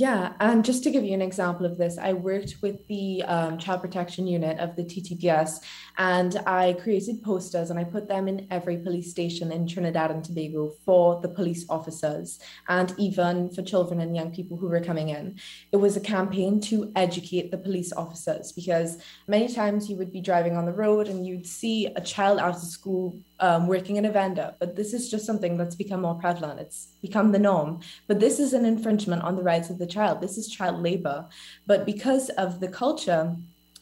Yeah, 0.00 0.32
and 0.40 0.64
just 0.64 0.82
to 0.84 0.90
give 0.90 1.04
you 1.04 1.12
an 1.12 1.20
example 1.20 1.66
of 1.66 1.76
this, 1.76 1.98
I 1.98 2.14
worked 2.14 2.54
with 2.62 2.86
the 2.86 3.22
um, 3.24 3.58
Child 3.58 3.82
Protection 3.82 4.26
Unit 4.26 4.58
of 4.58 4.74
the 4.74 4.82
TTPS 4.82 5.60
and 5.98 6.40
I 6.46 6.72
created 6.72 7.22
posters 7.22 7.68
and 7.68 7.78
I 7.78 7.84
put 7.84 8.08
them 8.08 8.26
in 8.26 8.46
every 8.50 8.78
police 8.78 9.10
station 9.10 9.52
in 9.52 9.66
Trinidad 9.68 10.10
and 10.10 10.24
Tobago 10.24 10.72
for 10.86 11.20
the 11.20 11.28
police 11.28 11.66
officers 11.68 12.38
and 12.66 12.94
even 12.96 13.50
for 13.50 13.60
children 13.60 14.00
and 14.00 14.16
young 14.16 14.30
people 14.30 14.56
who 14.56 14.68
were 14.68 14.80
coming 14.80 15.10
in. 15.10 15.38
It 15.70 15.76
was 15.76 15.98
a 15.98 16.00
campaign 16.00 16.62
to 16.62 16.90
educate 16.96 17.50
the 17.50 17.58
police 17.58 17.92
officers 17.92 18.52
because 18.52 19.02
many 19.28 19.52
times 19.52 19.90
you 19.90 19.96
would 19.96 20.12
be 20.12 20.22
driving 20.22 20.56
on 20.56 20.64
the 20.64 20.72
road 20.72 21.08
and 21.08 21.26
you'd 21.26 21.46
see 21.46 21.88
a 21.88 22.00
child 22.00 22.38
out 22.38 22.54
of 22.54 22.62
school 22.62 23.20
um, 23.40 23.66
working 23.66 23.96
in 23.96 24.04
a 24.04 24.12
vendor, 24.12 24.54
but 24.58 24.76
this 24.76 24.92
is 24.92 25.10
just 25.10 25.26
something 25.26 25.56
that's 25.56 25.74
become 25.74 26.02
more 26.02 26.14
prevalent. 26.14 26.60
It's 26.60 26.88
become 27.02 27.32
the 27.32 27.38
norm. 27.38 27.80
But 28.06 28.20
this 28.20 28.38
is 28.38 28.52
an 28.52 28.64
infringement 28.64 29.22
on 29.22 29.36
the 29.36 29.42
rights 29.42 29.70
of 29.70 29.78
the 29.78 29.86
child. 29.86 30.20
This 30.20 30.38
is 30.38 30.48
child 30.48 30.82
labor. 30.82 31.26
But 31.66 31.86
because 31.86 32.28
of 32.30 32.60
the 32.60 32.68
culture, 32.68 33.36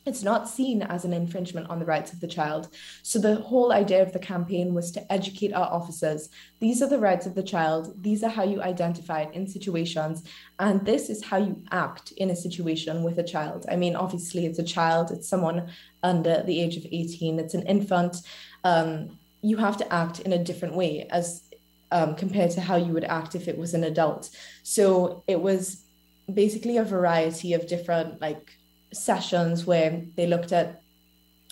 it's 0.06 0.22
not 0.22 0.48
seen 0.48 0.80
as 0.80 1.04
an 1.04 1.12
infringement 1.12 1.68
on 1.68 1.78
the 1.78 1.84
rights 1.84 2.14
of 2.14 2.20
the 2.20 2.26
child. 2.26 2.68
So, 3.02 3.18
the 3.18 3.34
whole 3.34 3.72
idea 3.72 4.02
of 4.02 4.12
the 4.12 4.18
campaign 4.18 4.72
was 4.72 4.90
to 4.92 5.12
educate 5.12 5.52
our 5.52 5.66
officers. 5.66 6.30
These 6.60 6.80
are 6.80 6.88
the 6.88 6.98
rights 6.98 7.26
of 7.26 7.34
the 7.34 7.42
child. 7.42 8.02
These 8.02 8.22
are 8.22 8.30
how 8.30 8.44
you 8.44 8.62
identify 8.62 9.22
it 9.22 9.34
in 9.34 9.46
situations. 9.46 10.22
And 10.58 10.84
this 10.86 11.10
is 11.10 11.22
how 11.24 11.36
you 11.36 11.62
act 11.72 12.12
in 12.12 12.30
a 12.30 12.36
situation 12.36 13.02
with 13.02 13.18
a 13.18 13.22
child. 13.22 13.66
I 13.70 13.76
mean, 13.76 13.96
obviously, 13.96 14.46
it's 14.46 14.58
a 14.58 14.64
child, 14.64 15.10
it's 15.10 15.28
someone 15.28 15.68
under 16.02 16.42
the 16.42 16.58
age 16.58 16.78
of 16.78 16.86
18, 16.90 17.38
it's 17.38 17.54
an 17.54 17.66
infant. 17.66 18.16
Um, 18.64 19.18
you 19.42 19.56
have 19.56 19.76
to 19.78 19.92
act 19.92 20.20
in 20.20 20.32
a 20.32 20.44
different 20.44 20.74
way 20.74 21.06
as 21.10 21.42
um, 21.90 22.14
compared 22.14 22.50
to 22.52 22.60
how 22.60 22.76
you 22.76 22.92
would 22.92 23.04
act 23.04 23.34
if 23.34 23.48
it 23.48 23.56
was 23.56 23.74
an 23.74 23.84
adult. 23.84 24.30
So 24.62 25.22
it 25.26 25.40
was 25.40 25.84
basically 26.32 26.76
a 26.76 26.84
variety 26.84 27.54
of 27.54 27.66
different 27.66 28.20
like 28.20 28.52
sessions 28.92 29.64
where 29.64 30.02
they 30.16 30.26
looked 30.26 30.52
at 30.52 30.82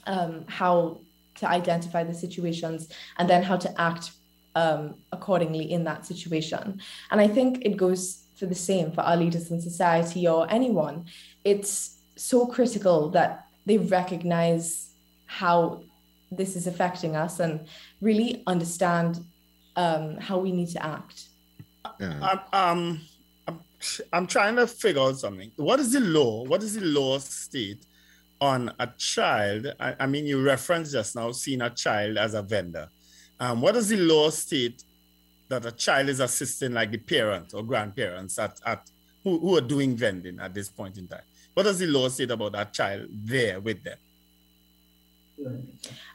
um, 0.07 0.45
how 0.47 1.01
to 1.37 1.49
identify 1.49 2.03
the 2.05 2.15
situations 2.15 2.89
and 3.19 3.29
then 3.29 3.43
how 3.43 3.57
to 3.57 3.81
act 3.81 4.13
um, 4.55 4.95
accordingly 5.13 5.71
in 5.71 5.85
that 5.85 6.07
situation. 6.07 6.81
And 7.11 7.21
I 7.21 7.29
think 7.29 7.65
it 7.65 7.77
goes 7.77 8.25
for 8.37 8.47
the 8.47 8.55
same 8.55 8.93
for 8.93 9.03
our 9.03 9.17
leaders 9.17 9.51
in 9.51 9.61
society 9.61 10.27
or 10.27 10.51
anyone. 10.51 11.07
It's 11.45 11.99
so 12.17 12.47
critical 12.47 13.11
that 13.11 13.47
they 13.67 13.79
recognize 13.79 14.91
how 15.27 15.83
this 16.37 16.57
is 16.57 16.67
affecting 16.67 17.17
us 17.17 17.41
and 17.41 17.67
really 18.01 18.43
understand 18.47 19.21
um, 19.77 20.17
how 20.17 20.39
we 20.39 20.53
need 20.53 20.69
to 20.71 20.85
act. 20.85 21.29
Yeah. 22.01 22.39
Um, 22.53 23.01
I'm, 23.47 23.61
I'm 24.13 24.27
trying 24.27 24.57
to 24.57 24.67
figure 24.67 25.03
out 25.03 25.19
something. 25.19 25.53
What 25.57 25.81
is 25.81 25.93
the 25.93 26.01
law? 26.01 26.45
What 26.45 26.63
is 26.63 26.75
the 26.75 26.85
law 26.85 27.19
state 27.19 27.85
on 28.41 28.73
a 28.79 28.89
child? 28.99 29.75
I, 29.79 29.95
I 30.01 30.07
mean, 30.07 30.27
you 30.27 30.43
referenced 30.43 30.93
just 30.93 31.15
now 31.15 31.33
seeing 31.33 31.63
a 31.63 31.71
child 31.71 32.19
as 32.19 32.35
a 32.35 32.43
vendor. 32.43 32.89
Um, 33.39 33.61
what 33.61 33.75
does 33.75 33.89
the 33.89 33.99
law 33.99 34.31
state 34.31 34.83
that 35.49 35.65
a 35.67 35.73
child 35.73 36.09
is 36.09 36.21
assisting, 36.21 36.73
like 36.73 36.91
the 36.91 36.99
parents 36.99 37.55
or 37.55 37.63
grandparents 37.63 38.39
at, 38.39 38.59
at 38.65 38.91
who, 39.23 39.39
who 39.39 39.57
are 39.57 39.61
doing 39.61 39.97
vending 39.97 40.41
at 40.41 40.55
this 40.55 40.69
point 40.69 40.99
in 40.99 41.07
time? 41.07 41.21
What 41.55 41.65
does 41.65 41.79
the 41.79 41.87
law 41.87 42.09
state 42.09 42.31
about 42.31 42.53
that 42.53 42.73
child 42.73 43.09
there 43.11 43.61
with 43.61 43.83
them? 43.83 43.99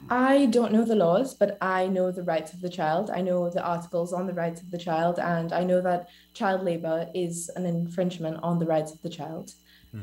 I 0.10 0.48
don't 0.48 0.74
know 0.74 0.84
the 0.84 0.96
laws, 0.96 1.34
but 1.34 1.58
I 1.62 1.88
know 1.88 2.12
the 2.12 2.24
rights 2.24 2.54
of 2.54 2.62
the 2.62 2.70
child. 2.70 3.10
I 3.10 3.22
know 3.22 3.50
the 3.50 3.64
articles 3.64 4.14
on 4.14 4.28
the 4.28 4.34
rights 4.34 4.62
of 4.62 4.72
the 4.72 4.78
child, 4.78 5.20
and 5.20 5.54
I 5.54 5.64
know 5.64 5.82
that 5.82 6.10
child 6.34 6.64
labor 6.64 7.08
is 7.14 7.50
an 7.56 7.66
infringement 7.66 8.40
on 8.42 8.60
the 8.60 8.66
rights 8.66 8.92
of 8.92 9.02
the 9.02 9.10
child. 9.10 9.54
Hmm. 9.92 10.02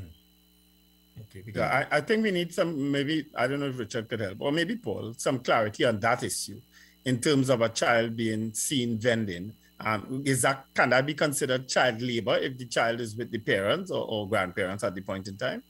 Okay, 1.22 1.42
because 1.44 1.62
I, 1.62 1.86
I 1.90 2.00
think 2.00 2.22
we 2.22 2.30
need 2.30 2.54
some, 2.54 2.92
maybe, 2.92 3.26
I 3.34 3.46
don't 3.46 3.60
know 3.60 3.66
if 3.66 3.78
Richard 3.78 4.08
could 4.08 4.20
help, 4.20 4.40
or 4.40 4.52
maybe 4.52 4.76
Paul, 4.76 5.14
some 5.16 5.40
clarity 5.40 5.84
on 5.84 5.98
that 6.00 6.22
issue 6.22 6.60
in 7.04 7.20
terms 7.20 7.48
of 7.48 7.60
a 7.60 7.68
child 7.68 8.16
being 8.16 8.52
seen 8.54 8.98
vending. 8.98 9.52
Um, 9.80 10.22
is 10.26 10.42
that 10.42 10.64
can 10.74 10.90
that 10.90 11.06
be 11.06 11.14
considered 11.14 11.68
child 11.68 12.02
labor 12.02 12.36
if 12.36 12.58
the 12.58 12.66
child 12.66 13.00
is 13.00 13.14
with 13.14 13.30
the 13.30 13.38
parents 13.38 13.92
or, 13.92 14.04
or 14.08 14.28
grandparents 14.28 14.82
at 14.82 14.94
the 14.94 15.00
point 15.00 15.28
in 15.28 15.36
time? 15.36 15.62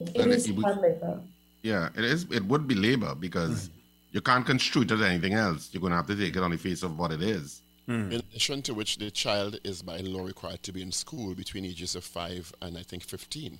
It 0.00 0.26
is 0.26 0.46
child 0.46 0.80
labor. 0.80 1.20
Yeah, 1.62 1.88
it 1.96 2.04
is. 2.04 2.26
It 2.30 2.44
would 2.44 2.66
be 2.66 2.74
labor 2.74 3.14
because 3.14 3.68
mm. 3.68 3.72
you 4.12 4.20
can't 4.20 4.46
construe 4.46 4.82
it 4.82 4.90
as 4.90 5.02
anything 5.02 5.34
else. 5.34 5.70
You're 5.72 5.80
going 5.80 5.90
to 5.90 5.96
have 5.96 6.06
to 6.06 6.16
take 6.16 6.36
it 6.36 6.42
on 6.42 6.50
the 6.50 6.56
face 6.56 6.82
of 6.82 6.98
what 6.98 7.12
it 7.12 7.22
is. 7.22 7.62
Mm. 7.88 8.12
In 8.12 8.20
addition 8.20 8.62
to 8.62 8.74
which, 8.74 8.98
the 8.98 9.10
child 9.10 9.58
is 9.64 9.82
by 9.82 9.98
law 9.98 10.24
required 10.24 10.62
to 10.64 10.72
be 10.72 10.82
in 10.82 10.92
school 10.92 11.34
between 11.34 11.64
ages 11.64 11.96
of 11.96 12.04
five 12.04 12.52
and 12.60 12.76
I 12.76 12.82
think 12.82 13.02
fifteen. 13.02 13.58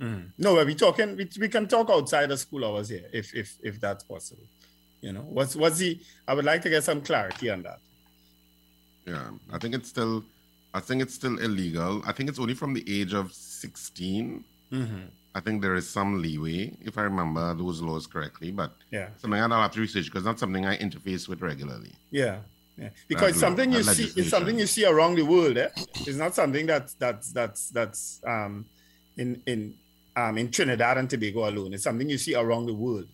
Mm. 0.00 0.28
No, 0.38 0.64
we 0.64 0.74
talking. 0.74 1.16
We, 1.16 1.28
we 1.40 1.48
can 1.48 1.66
talk 1.66 1.90
outside 1.90 2.30
of 2.30 2.38
school 2.38 2.64
hours 2.64 2.88
here, 2.88 3.06
if 3.12 3.34
if 3.34 3.58
if 3.62 3.80
that's 3.80 4.04
possible. 4.04 4.44
You 5.00 5.12
know, 5.12 5.22
what's 5.22 5.56
what's 5.56 5.78
the? 5.78 5.98
I 6.28 6.34
would 6.34 6.44
like 6.44 6.62
to 6.62 6.70
get 6.70 6.84
some 6.84 7.00
clarity 7.00 7.50
on 7.50 7.62
that. 7.62 7.80
Yeah, 9.04 9.30
I 9.52 9.58
think 9.58 9.74
it's 9.74 9.88
still 9.88 10.24
I 10.76 10.80
think 10.80 11.00
it's 11.00 11.14
still 11.14 11.38
illegal. 11.38 12.02
I 12.06 12.12
think 12.12 12.28
it's 12.28 12.38
only 12.38 12.52
from 12.52 12.74
the 12.74 12.84
age 12.86 13.14
of 13.14 13.32
16. 13.32 14.44
Mm-hmm. 14.70 14.96
I 15.36 15.40
think 15.40 15.60
there 15.60 15.74
is 15.74 15.86
some 15.86 16.22
leeway, 16.22 16.72
if 16.80 16.96
I 16.96 17.02
remember 17.02 17.52
those 17.54 17.82
laws 17.82 18.06
correctly, 18.06 18.50
but 18.52 18.70
Yeah. 18.90 19.08
something 19.18 19.38
I'll 19.38 19.50
have 19.50 19.72
to 19.72 19.80
research 19.80 20.06
because 20.06 20.24
not 20.24 20.38
something 20.38 20.64
I 20.64 20.78
interface 20.78 21.28
with 21.28 21.42
regularly. 21.42 21.92
Yeah. 22.10 22.38
Yeah. 22.78 22.88
Because 23.06 23.34
That 23.34 23.40
something 23.40 23.70
law- 23.70 23.76
you 23.78 23.82
see 23.84 23.90
it's 23.90 23.98
legislation. 24.16 24.30
something 24.30 24.58
you 24.58 24.66
see 24.66 24.86
around 24.86 25.16
the 25.16 25.26
world, 25.34 25.58
eh? 25.58 25.68
It's 26.08 26.16
not 26.24 26.34
something 26.34 26.64
that's 26.66 26.94
that's 26.94 27.32
that's 27.32 27.68
that's 27.70 28.20
um 28.26 28.64
in 29.18 29.42
in 29.46 29.74
um 30.16 30.38
in 30.38 30.50
Trinidad 30.50 30.96
and 30.96 31.08
Tobago 31.10 31.40
alone. 31.50 31.74
It's 31.74 31.84
something 31.84 32.08
you 32.08 32.18
see 32.18 32.34
around 32.34 32.64
the 32.66 32.74
world. 32.74 33.08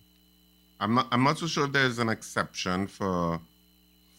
I'm 0.79 0.93
not. 0.95 1.07
I'm 1.11 1.23
not 1.23 1.37
so 1.39 1.47
sure 1.47 1.67
there's 1.67 1.99
an 1.99 2.09
exception 2.09 2.87
for 2.87 3.39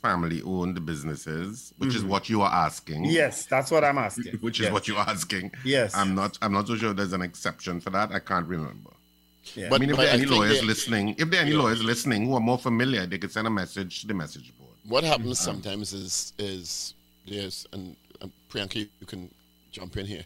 family-owned 0.04 0.84
businesses, 0.84 1.72
which 1.78 1.94
is 1.94 2.02
mm-hmm. 2.02 2.10
what 2.10 2.28
you 2.28 2.42
are 2.42 2.52
asking. 2.66 3.06
Yes, 3.06 3.46
that's 3.46 3.70
what 3.70 3.82
I'm 3.84 3.96
asking. 3.96 4.34
Which 4.46 4.60
is 4.60 4.70
what 4.70 4.86
you're 4.86 5.06
asking. 5.14 5.52
Yes. 5.64 5.96
I'm 5.96 6.14
not. 6.14 6.38
I'm 6.42 6.52
not 6.52 6.66
so 6.68 6.76
sure 6.76 6.92
there's 6.92 7.14
an 7.14 7.22
exception 7.22 7.80
for 7.80 7.90
that. 7.96 8.12
I 8.12 8.18
can't 8.18 8.46
remember. 8.46 8.90
Yeah. 9.54 9.70
I 9.72 9.78
mean, 9.78 9.90
if 9.90 9.96
but 9.96 10.02
there 10.02 10.12
are 10.12 10.18
any 10.18 10.26
lawyers 10.26 10.60
they- 10.60 10.66
listening, 10.66 11.14
if 11.18 11.30
there 11.30 11.40
are 11.40 11.46
any 11.46 11.54
lawyers 11.62 11.82
listening 11.82 12.26
who 12.26 12.34
are 12.34 12.46
more 12.50 12.58
familiar, 12.58 13.06
they 13.06 13.18
could 13.18 13.32
send 13.32 13.46
a 13.46 13.54
message 13.62 14.02
to 14.02 14.06
the 14.06 14.14
message 14.14 14.52
board. 14.58 14.76
What 14.94 15.04
happens 15.04 15.38
um, 15.40 15.54
sometimes 15.54 15.94
is 15.94 16.34
is 16.38 16.94
there's 17.26 17.66
and, 17.72 17.96
and 18.20 18.30
Priyanka, 18.50 18.86
you 19.00 19.06
can 19.06 19.30
jump 19.72 19.96
in 19.96 20.06
here. 20.14 20.24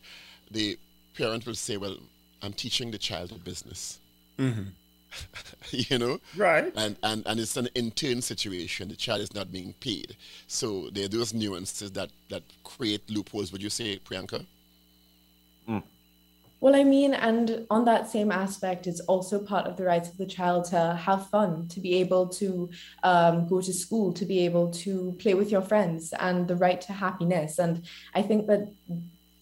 The 0.51 0.77
parent 1.17 1.47
will 1.47 1.61
say, 1.67 1.77
"Well, 1.77 1.97
I'm 2.43 2.55
teaching 2.65 2.91
the 2.91 2.99
child 3.09 3.31
a 3.31 3.41
business," 3.51 4.01
mm-hmm. 4.39 4.71
you 5.71 5.99
know, 5.99 6.19
Right. 6.37 6.73
and, 6.77 6.97
and 7.03 7.23
and 7.27 7.41
it's 7.41 7.57
an 7.57 7.69
intern 7.75 8.23
situation. 8.23 8.89
The 8.89 8.97
child 8.97 9.21
is 9.21 9.35
not 9.35 9.51
being 9.53 9.75
paid, 9.81 10.17
so 10.47 10.91
there 10.93 11.05
are 11.07 11.09
those 11.09 11.33
nuances 11.35 11.91
that 11.93 12.11
that 12.31 12.43
create 12.65 13.09
loopholes. 13.11 13.53
Would 13.53 13.63
you 13.63 13.71
say, 13.71 13.99
Priyanka? 13.99 14.45
Well, 16.61 16.75
I 16.75 16.83
mean, 16.83 17.15
and 17.15 17.67
on 17.71 17.85
that 17.85 18.09
same 18.11 18.33
aspect, 18.33 18.89
it's 18.89 18.99
also 19.01 19.39
part 19.39 19.67
of 19.69 19.77
the 19.77 19.85
rights 19.85 20.09
of 20.09 20.17
the 20.17 20.27
child 20.27 20.65
to 20.67 20.95
have 21.01 21.29
fun, 21.29 21.69
to 21.69 21.79
be 21.79 21.95
able 22.01 22.27
to 22.31 22.69
um, 23.05 23.47
go 23.47 23.61
to 23.61 23.73
school, 23.73 24.13
to 24.15 24.25
be 24.25 24.41
able 24.45 24.73
to 24.73 25.15
play 25.21 25.35
with 25.35 25.53
your 25.53 25.63
friends, 25.63 26.13
and 26.19 26.49
the 26.49 26.57
right 26.57 26.81
to 26.81 26.93
happiness. 26.93 27.61
And 27.61 27.85
I 28.13 28.23
think 28.23 28.49
that 28.49 28.73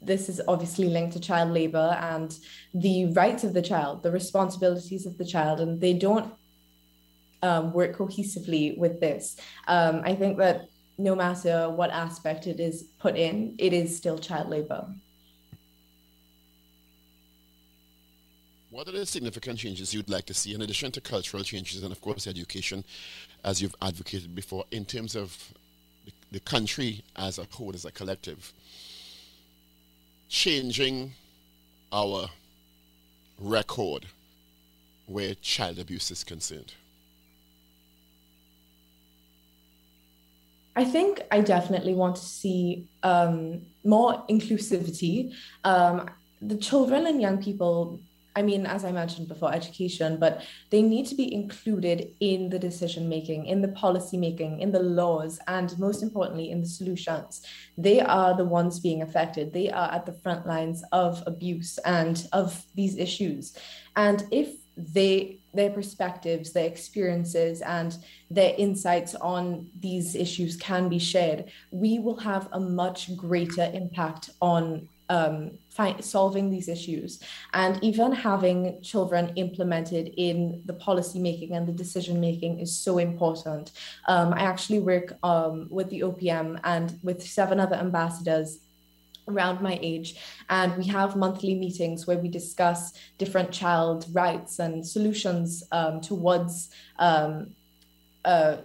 this 0.07 0.29
is 0.29 0.41
obviously 0.49 0.89
linked 0.89 1.13
to 1.15 1.21
child 1.21 1.51
labor 1.51 1.97
and 2.01 2.39
the 2.73 3.07
rights 3.13 3.45
of 3.45 3.53
the 3.55 3.63
child, 3.63 4.03
the 4.03 4.11
responsibilities 4.11 5.07
of 5.07 5.19
the 5.19 5.25
child, 5.25 5.61
and 5.61 5.81
they 5.81 5.93
don't 5.93 6.33
um, 7.43 7.73
work 7.73 7.97
cohesively 7.97 8.77
with 8.79 9.01
this. 9.01 9.37
Um, 9.67 10.03
I 10.05 10.15
think 10.15 10.39
that 10.39 10.69
no 10.99 11.15
matter 11.15 11.69
what 11.69 11.91
aspect 11.91 12.47
it 12.47 12.61
is 12.61 12.85
put 12.99 13.17
in, 13.17 13.55
it 13.59 13.73
is 13.73 13.97
still 13.97 14.19
child 14.19 14.49
labor. 14.49 14.87
What 18.71 18.89
are 18.89 18.93
the 18.93 19.07
significant 19.07 19.59
changes 19.59 19.95
you'd 19.95 20.11
like 20.11 20.27
to 20.27 20.35
see 20.35 20.55
in 20.55 20.63
addition 20.63 20.91
to 20.93 21.01
cultural 21.01 21.43
changes 21.43 21.83
and, 21.83 21.93
of 21.93 22.01
course, 22.01 22.27
education, 22.27 22.85
as 23.45 23.63
you've 23.63 23.75
advocated 23.81 24.35
before, 24.35 24.65
in 24.71 24.85
terms 24.85 25.17
of 25.17 25.37
the, 26.05 26.13
the 26.33 26.41
country 26.41 27.03
as 27.17 27.39
a 27.39 27.47
whole, 27.51 27.75
as 27.75 27.85
a 27.85 27.91
collective, 27.91 28.53
changing 30.29 31.13
our 31.93 32.29
record 33.39 34.07
where 35.07 35.35
child 35.37 35.79
abuse 35.79 36.11
is 36.11 36.25
concerned? 36.25 36.75
I 40.75 40.85
think 40.85 41.23
I 41.31 41.41
definitely 41.41 41.95
want 41.95 42.17
to 42.17 42.23
see 42.23 42.87
um, 43.03 43.63
more 43.83 44.25
inclusivity. 44.29 45.33
Um, 45.65 46.11
the 46.43 46.57
children 46.57 47.07
and 47.07 47.21
young 47.21 47.43
people, 47.43 47.99
I 48.37 48.43
mean, 48.43 48.67
as 48.67 48.85
I 48.85 48.93
mentioned 48.93 49.29
before, 49.29 49.53
education, 49.53 50.19
but 50.19 50.43
they 50.71 50.83
need 50.83 51.07
to 51.07 51.15
be 51.15 51.33
included 51.33 52.11
in 52.21 52.51
the 52.51 52.59
decision 52.59 53.09
making, 53.09 53.47
in 53.47 53.63
the 53.63 53.69
policy 53.69 54.19
making, 54.19 54.61
in 54.61 54.71
the 54.71 54.83
laws, 54.83 55.41
and 55.49 55.77
most 55.79 56.03
importantly, 56.03 56.51
in 56.51 56.61
the 56.61 56.69
solutions. 56.69 57.41
They 57.79 58.01
are 58.01 58.37
the 58.37 58.45
ones 58.45 58.79
being 58.79 59.01
affected. 59.01 59.55
They 59.55 59.71
are 59.71 59.91
at 59.91 60.05
the 60.05 60.13
front 60.13 60.47
lines 60.47 60.85
of 60.93 61.23
abuse 61.27 61.79
and 61.79 62.29
of 62.33 62.63
these 62.75 62.99
issues. 62.99 63.57
And 63.97 64.25
if 64.31 64.51
they 64.77 65.39
their 65.55 65.71
perspectives, 65.71 66.53
their 66.53 66.67
experiences, 66.67 67.63
and 67.63 67.97
their 68.31 68.55
insights 68.59 69.15
on 69.15 69.71
these 69.81 70.15
issues 70.15 70.55
can 70.57 70.91
be 70.91 70.99
shared, 70.99 71.51
we 71.71 71.99
will 71.99 72.19
have 72.19 72.47
a 72.53 72.61
much 72.61 73.17
greater 73.17 73.71
impact 73.73 74.29
on 74.43 74.87
um, 75.09 75.59
solving 76.01 76.51
these 76.51 76.69
issues. 76.69 77.21
And 77.53 77.83
even 77.83 78.13
having 78.13 78.81
children 78.83 79.33
implemented 79.37 80.13
in 80.17 80.63
the 80.65 80.73
policy 80.73 81.19
making 81.19 81.55
and 81.55 81.67
the 81.67 81.73
decision 81.73 82.21
making 82.21 82.61
is 82.61 82.77
so 82.77 82.99
important. 82.99 83.73
Um, 84.09 84.33
I 84.33 84.41
actually 84.41 84.81
work 84.81 85.13
um, 85.23 85.69
with 85.71 85.91
the 85.91 86.01
OPM 86.01 86.61
and 86.65 86.99
with 87.03 87.23
seven 87.23 87.61
other 87.61 87.77
ambassadors 87.77 88.59
around 89.29 89.61
my 89.61 89.79
age. 89.83 90.17
And 90.49 90.77
we 90.77 90.85
have 90.87 91.17
monthly 91.17 91.55
meetings 91.55 92.07
where 92.07 92.19
we 92.19 92.29
discuss 92.29 92.93
different 93.19 93.51
child 93.51 94.07
rights 94.13 94.59
and 94.59 94.87
solutions 94.87 95.65
um, 95.73 96.01
towards 96.01 96.71
um, 96.99 97.55
uh, 98.25 98.57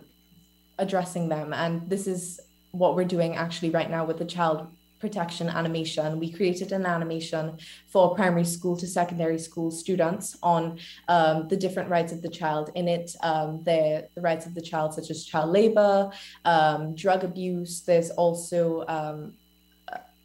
addressing 0.77 1.29
them. 1.29 1.53
And 1.53 1.89
this 1.89 2.07
is 2.07 2.39
what 2.71 2.95
we're 2.95 3.05
doing 3.05 3.35
actually 3.35 3.69
right 3.69 3.89
now 3.89 4.05
with 4.05 4.17
the 4.17 4.25
child 4.25 4.67
protection 5.01 5.49
animation. 5.49 6.19
We 6.19 6.31
created 6.31 6.71
an 6.71 6.85
animation 6.85 7.57
for 7.87 8.15
primary 8.15 8.45
school 8.45 8.77
to 8.77 8.87
secondary 8.87 9.39
school 9.39 9.71
students 9.71 10.37
on 10.43 10.79
um, 11.07 11.47
the 11.49 11.57
different 11.57 11.89
rights 11.89 12.13
of 12.13 12.21
the 12.21 12.29
child 12.29 12.69
in 12.75 12.87
it. 12.87 13.15
Um, 13.23 13.63
the, 13.63 14.07
the 14.15 14.21
rights 14.21 14.45
of 14.45 14.53
the 14.53 14.61
child 14.61 14.93
such 14.93 15.09
as 15.09 15.25
child 15.25 15.49
labor 15.49 16.11
um, 16.45 16.95
drug 16.95 17.23
abuse. 17.23 17.81
There's 17.81 18.11
also 18.11 18.85
um, 18.87 19.33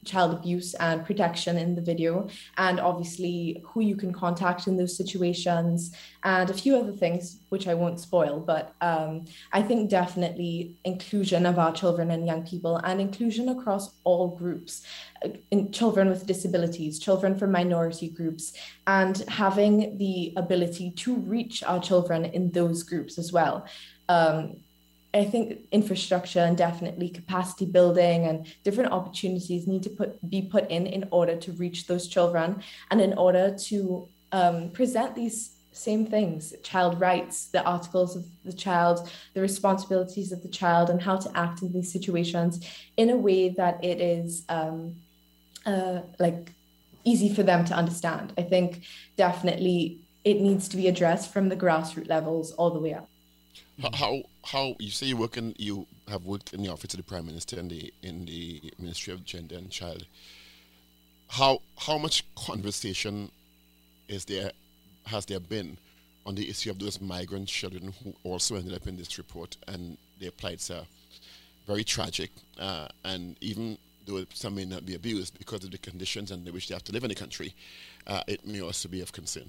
child 0.06 0.32
abuse 0.32 0.74
and 0.74 1.04
protection 1.04 1.58
in 1.58 1.74
the 1.74 1.82
video, 1.82 2.28
and 2.56 2.80
obviously 2.80 3.62
who 3.66 3.80
you 3.80 3.96
can 3.96 4.12
contact 4.12 4.66
in 4.66 4.76
those 4.76 4.96
situations, 4.96 5.94
and 6.24 6.48
a 6.50 6.54
few 6.54 6.76
other 6.76 6.92
things 6.92 7.40
which 7.48 7.68
I 7.68 7.74
won't 7.74 8.00
spoil. 8.00 8.40
But 8.40 8.74
um, 8.80 9.24
I 9.52 9.62
think 9.62 9.90
definitely 9.90 10.76
inclusion 10.84 11.46
of 11.46 11.58
our 11.58 11.72
children 11.72 12.10
and 12.10 12.26
young 12.26 12.46
people, 12.46 12.76
and 12.76 13.00
inclusion 13.00 13.48
across 13.48 13.90
all 14.04 14.28
groups, 14.28 14.82
uh, 15.24 15.28
in 15.50 15.72
children 15.72 16.08
with 16.08 16.26
disabilities, 16.26 16.98
children 16.98 17.36
from 17.38 17.50
minority 17.52 18.08
groups, 18.08 18.52
and 18.86 19.18
having 19.28 19.98
the 19.98 20.32
ability 20.36 20.92
to 20.92 21.16
reach 21.16 21.62
our 21.64 21.80
children 21.80 22.24
in 22.24 22.50
those 22.52 22.82
groups 22.82 23.18
as 23.18 23.32
well. 23.32 23.66
Um, 24.08 24.60
I 25.16 25.24
think 25.24 25.60
infrastructure 25.72 26.40
and 26.40 26.56
definitely 26.56 27.08
capacity 27.08 27.64
building 27.64 28.26
and 28.26 28.46
different 28.64 28.92
opportunities 28.92 29.66
need 29.66 29.82
to 29.84 29.90
put 29.90 30.10
be 30.28 30.42
put 30.42 30.70
in 30.70 30.86
in 30.86 31.08
order 31.10 31.36
to 31.36 31.52
reach 31.52 31.86
those 31.86 32.06
children 32.06 32.62
and 32.90 33.00
in 33.00 33.14
order 33.14 33.56
to 33.68 34.08
um, 34.32 34.70
present 34.70 35.14
these 35.14 35.56
same 35.72 36.06
things 36.06 36.54
child 36.62 37.00
rights 37.00 37.48
the 37.48 37.62
articles 37.64 38.16
of 38.16 38.24
the 38.44 38.52
child 38.52 39.10
the 39.34 39.40
responsibilities 39.40 40.32
of 40.32 40.42
the 40.42 40.48
child 40.48 40.88
and 40.88 41.02
how 41.02 41.16
to 41.16 41.30
act 41.34 41.60
in 41.62 41.70
these 41.72 41.92
situations 41.92 42.66
in 42.96 43.10
a 43.10 43.16
way 43.16 43.50
that 43.50 43.82
it 43.84 44.00
is 44.00 44.44
um, 44.48 44.96
uh, 45.66 46.00
like 46.18 46.52
easy 47.04 47.32
for 47.32 47.44
them 47.44 47.64
to 47.64 47.72
understand. 47.72 48.32
I 48.36 48.42
think 48.42 48.82
definitely 49.16 50.00
it 50.24 50.40
needs 50.40 50.68
to 50.68 50.76
be 50.76 50.88
addressed 50.88 51.32
from 51.32 51.48
the 51.48 51.56
grassroots 51.56 52.08
levels 52.08 52.52
all 52.52 52.70
the 52.70 52.80
way 52.80 52.94
up 52.94 53.08
How, 53.94 54.22
how 54.44 54.74
you 54.78 54.90
say 54.90 55.06
you 55.06 55.16
work 55.16 55.36
in 55.36 55.54
you 55.58 55.86
have 56.08 56.24
worked 56.24 56.54
in 56.54 56.62
the 56.62 56.70
office 56.70 56.94
of 56.94 56.98
the 56.98 57.04
prime 57.04 57.26
minister 57.26 57.58
and 57.58 57.70
the 57.70 57.92
in 58.02 58.24
the 58.24 58.72
ministry 58.78 59.12
of 59.12 59.24
gender 59.24 59.56
and 59.56 59.70
child. 59.70 60.06
How 61.28 61.60
how 61.78 61.98
much 61.98 62.24
conversation 62.36 63.30
is 64.08 64.24
there 64.24 64.50
has 65.06 65.26
there 65.26 65.40
been 65.40 65.76
on 66.24 66.34
the 66.34 66.48
issue 66.48 66.70
of 66.70 66.78
those 66.78 67.00
migrant 67.00 67.48
children 67.48 67.92
who 68.02 68.14
also 68.24 68.56
ended 68.56 68.74
up 68.74 68.86
in 68.86 68.96
this 68.96 69.18
report 69.18 69.56
and 69.68 69.96
their 70.20 70.32
plights 70.32 70.70
are 70.70 70.84
very 71.66 71.84
tragic 71.84 72.30
uh, 72.58 72.88
and 73.04 73.36
even 73.40 73.78
though 74.06 74.24
some 74.34 74.54
may 74.54 74.64
not 74.64 74.84
be 74.84 74.94
abused 74.94 75.38
because 75.38 75.64
of 75.64 75.70
the 75.70 75.78
conditions 75.78 76.30
and 76.30 76.48
which 76.52 76.68
they 76.68 76.74
have 76.74 76.84
to 76.84 76.92
live 76.92 77.04
in 77.04 77.08
the 77.08 77.14
country 77.14 77.54
uh, 78.06 78.22
it 78.26 78.44
may 78.46 78.60
also 78.60 78.88
be 78.88 79.00
of 79.00 79.12
concern 79.12 79.48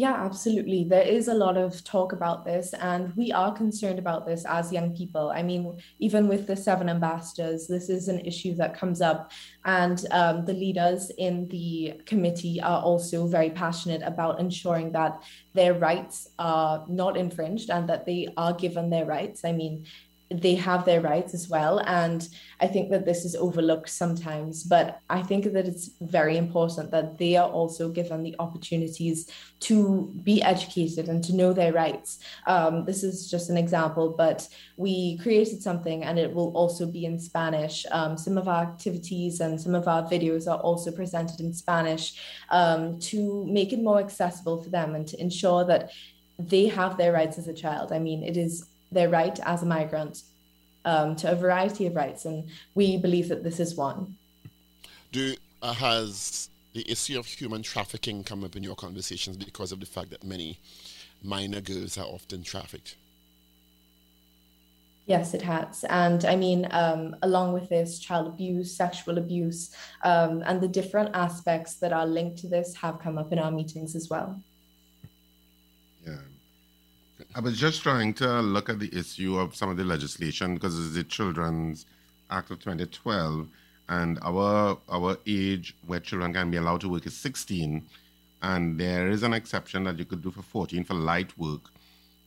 Yeah, 0.00 0.12
absolutely. 0.14 0.84
There 0.84 1.02
is 1.02 1.26
a 1.26 1.34
lot 1.34 1.56
of 1.56 1.82
talk 1.82 2.12
about 2.12 2.44
this, 2.44 2.72
and 2.72 3.12
we 3.16 3.32
are 3.32 3.52
concerned 3.52 3.98
about 3.98 4.26
this 4.26 4.44
as 4.46 4.72
young 4.72 4.94
people. 4.96 5.30
I 5.34 5.42
mean, 5.42 5.76
even 5.98 6.28
with 6.28 6.46
the 6.46 6.54
seven 6.54 6.88
ambassadors, 6.88 7.66
this 7.66 7.88
is 7.88 8.06
an 8.06 8.20
issue 8.20 8.54
that 8.58 8.78
comes 8.78 9.00
up, 9.00 9.32
and 9.64 10.06
um, 10.12 10.44
the 10.44 10.52
leaders 10.52 11.10
in 11.18 11.48
the 11.48 12.00
committee 12.06 12.60
are 12.60 12.80
also 12.80 13.26
very 13.26 13.50
passionate 13.50 14.02
about 14.02 14.38
ensuring 14.38 14.92
that 14.92 15.20
their 15.52 15.74
rights 15.74 16.28
are 16.38 16.84
not 16.88 17.16
infringed 17.16 17.68
and 17.68 17.88
that 17.88 18.06
they 18.06 18.28
are 18.36 18.52
given 18.52 18.90
their 18.90 19.04
rights. 19.04 19.44
I 19.44 19.50
mean, 19.50 19.84
they 20.30 20.54
have 20.54 20.84
their 20.84 21.00
rights 21.00 21.32
as 21.32 21.48
well. 21.48 21.78
And 21.80 22.28
I 22.60 22.66
think 22.66 22.90
that 22.90 23.06
this 23.06 23.24
is 23.24 23.34
overlooked 23.34 23.88
sometimes, 23.88 24.62
but 24.62 25.00
I 25.08 25.22
think 25.22 25.52
that 25.52 25.66
it's 25.66 25.90
very 26.00 26.36
important 26.36 26.90
that 26.90 27.18
they 27.18 27.36
are 27.36 27.48
also 27.48 27.88
given 27.88 28.22
the 28.22 28.36
opportunities 28.38 29.30
to 29.60 30.12
be 30.22 30.42
educated 30.42 31.08
and 31.08 31.24
to 31.24 31.34
know 31.34 31.52
their 31.52 31.72
rights. 31.72 32.18
Um, 32.46 32.84
this 32.84 33.02
is 33.02 33.30
just 33.30 33.48
an 33.48 33.56
example, 33.56 34.14
but 34.16 34.46
we 34.76 35.18
created 35.18 35.62
something 35.62 36.04
and 36.04 36.18
it 36.18 36.32
will 36.32 36.52
also 36.54 36.86
be 36.86 37.06
in 37.06 37.18
Spanish. 37.18 37.86
Um, 37.90 38.18
some 38.18 38.36
of 38.36 38.48
our 38.48 38.62
activities 38.62 39.40
and 39.40 39.60
some 39.60 39.74
of 39.74 39.88
our 39.88 40.02
videos 40.02 40.46
are 40.46 40.58
also 40.58 40.92
presented 40.92 41.40
in 41.40 41.54
Spanish 41.54 42.20
um, 42.50 42.98
to 43.00 43.46
make 43.46 43.72
it 43.72 43.80
more 43.80 43.98
accessible 43.98 44.62
for 44.62 44.68
them 44.68 44.94
and 44.94 45.06
to 45.08 45.20
ensure 45.20 45.64
that 45.64 45.90
they 46.38 46.66
have 46.66 46.96
their 46.96 47.12
rights 47.12 47.38
as 47.38 47.48
a 47.48 47.54
child. 47.54 47.92
I 47.92 47.98
mean, 47.98 48.22
it 48.22 48.36
is 48.36 48.66
their 48.90 49.08
right 49.08 49.38
as 49.44 49.62
a 49.62 49.66
migrant 49.66 50.22
um, 50.84 51.16
to 51.16 51.30
a 51.30 51.34
variety 51.34 51.86
of 51.86 51.94
rights, 51.94 52.24
and 52.24 52.48
we 52.74 52.96
believe 52.96 53.28
that 53.28 53.42
this 53.42 53.60
is 53.60 53.76
one. 53.76 54.16
Do 55.12 55.34
uh, 55.62 55.72
has 55.72 56.50
the 56.74 56.90
issue 56.90 57.18
of 57.18 57.26
human 57.26 57.62
trafficking 57.62 58.24
come 58.24 58.44
up 58.44 58.56
in 58.56 58.62
your 58.62 58.76
conversations 58.76 59.36
because 59.36 59.72
of 59.72 59.80
the 59.80 59.86
fact 59.86 60.10
that 60.10 60.22
many 60.24 60.58
minor 61.22 61.60
girls 61.60 61.98
are 61.98 62.06
often 62.06 62.42
trafficked? 62.42 62.96
Yes, 65.06 65.32
it 65.32 65.40
has. 65.40 65.84
And 65.88 66.26
I 66.26 66.36
mean, 66.36 66.68
um, 66.70 67.16
along 67.22 67.54
with 67.54 67.70
this, 67.70 67.98
child 67.98 68.26
abuse, 68.26 68.76
sexual 68.76 69.16
abuse, 69.16 69.74
um, 70.04 70.42
and 70.44 70.60
the 70.60 70.68
different 70.68 71.16
aspects 71.16 71.76
that 71.76 71.94
are 71.94 72.06
linked 72.06 72.38
to 72.40 72.46
this 72.46 72.74
have 72.76 72.98
come 72.98 73.16
up 73.16 73.32
in 73.32 73.38
our 73.38 73.50
meetings 73.50 73.96
as 73.96 74.10
well. 74.10 74.38
I 77.34 77.40
was 77.40 77.58
just 77.58 77.82
trying 77.82 78.14
to 78.14 78.40
look 78.40 78.68
at 78.68 78.78
the 78.78 78.96
issue 78.96 79.38
of 79.38 79.54
some 79.54 79.70
of 79.70 79.76
the 79.76 79.84
legislation 79.84 80.54
because 80.54 80.78
it's 80.78 80.94
the 80.94 81.04
Children's 81.04 81.86
Act 82.30 82.50
of 82.50 82.60
2012, 82.60 83.48
and 83.88 84.18
our 84.22 84.78
our 84.88 85.16
age 85.26 85.74
where 85.86 86.00
children 86.00 86.32
can 86.32 86.50
be 86.50 86.58
allowed 86.58 86.80
to 86.82 86.88
work 86.88 87.06
is 87.06 87.16
16, 87.16 87.84
and 88.42 88.78
there 88.78 89.08
is 89.08 89.22
an 89.22 89.32
exception 89.32 89.84
that 89.84 89.98
you 89.98 90.04
could 90.04 90.22
do 90.22 90.30
for 90.30 90.42
14 90.42 90.84
for 90.84 90.94
light 90.94 91.36
work. 91.38 91.62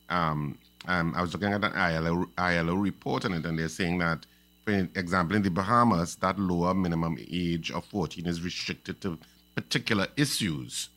Um, 0.09 0.57
um, 0.87 1.13
I 1.15 1.21
was 1.21 1.33
looking 1.33 1.53
at 1.53 1.63
an 1.63 1.73
ILO, 1.73 2.25
ILO 2.37 2.75
report 2.75 3.25
on 3.25 3.33
it, 3.33 3.45
and 3.45 3.57
they're 3.57 3.69
saying 3.69 3.99
that, 3.99 4.25
for 4.65 4.71
example, 4.95 5.35
in 5.35 5.43
the 5.43 5.51
Bahamas, 5.51 6.15
that 6.17 6.39
lower 6.39 6.73
minimum 6.73 7.17
age 7.31 7.71
of 7.71 7.85
14 7.85 8.25
is 8.25 8.41
restricted 8.41 8.99
to 9.01 9.17
particular 9.55 10.07
issues. 10.17 10.89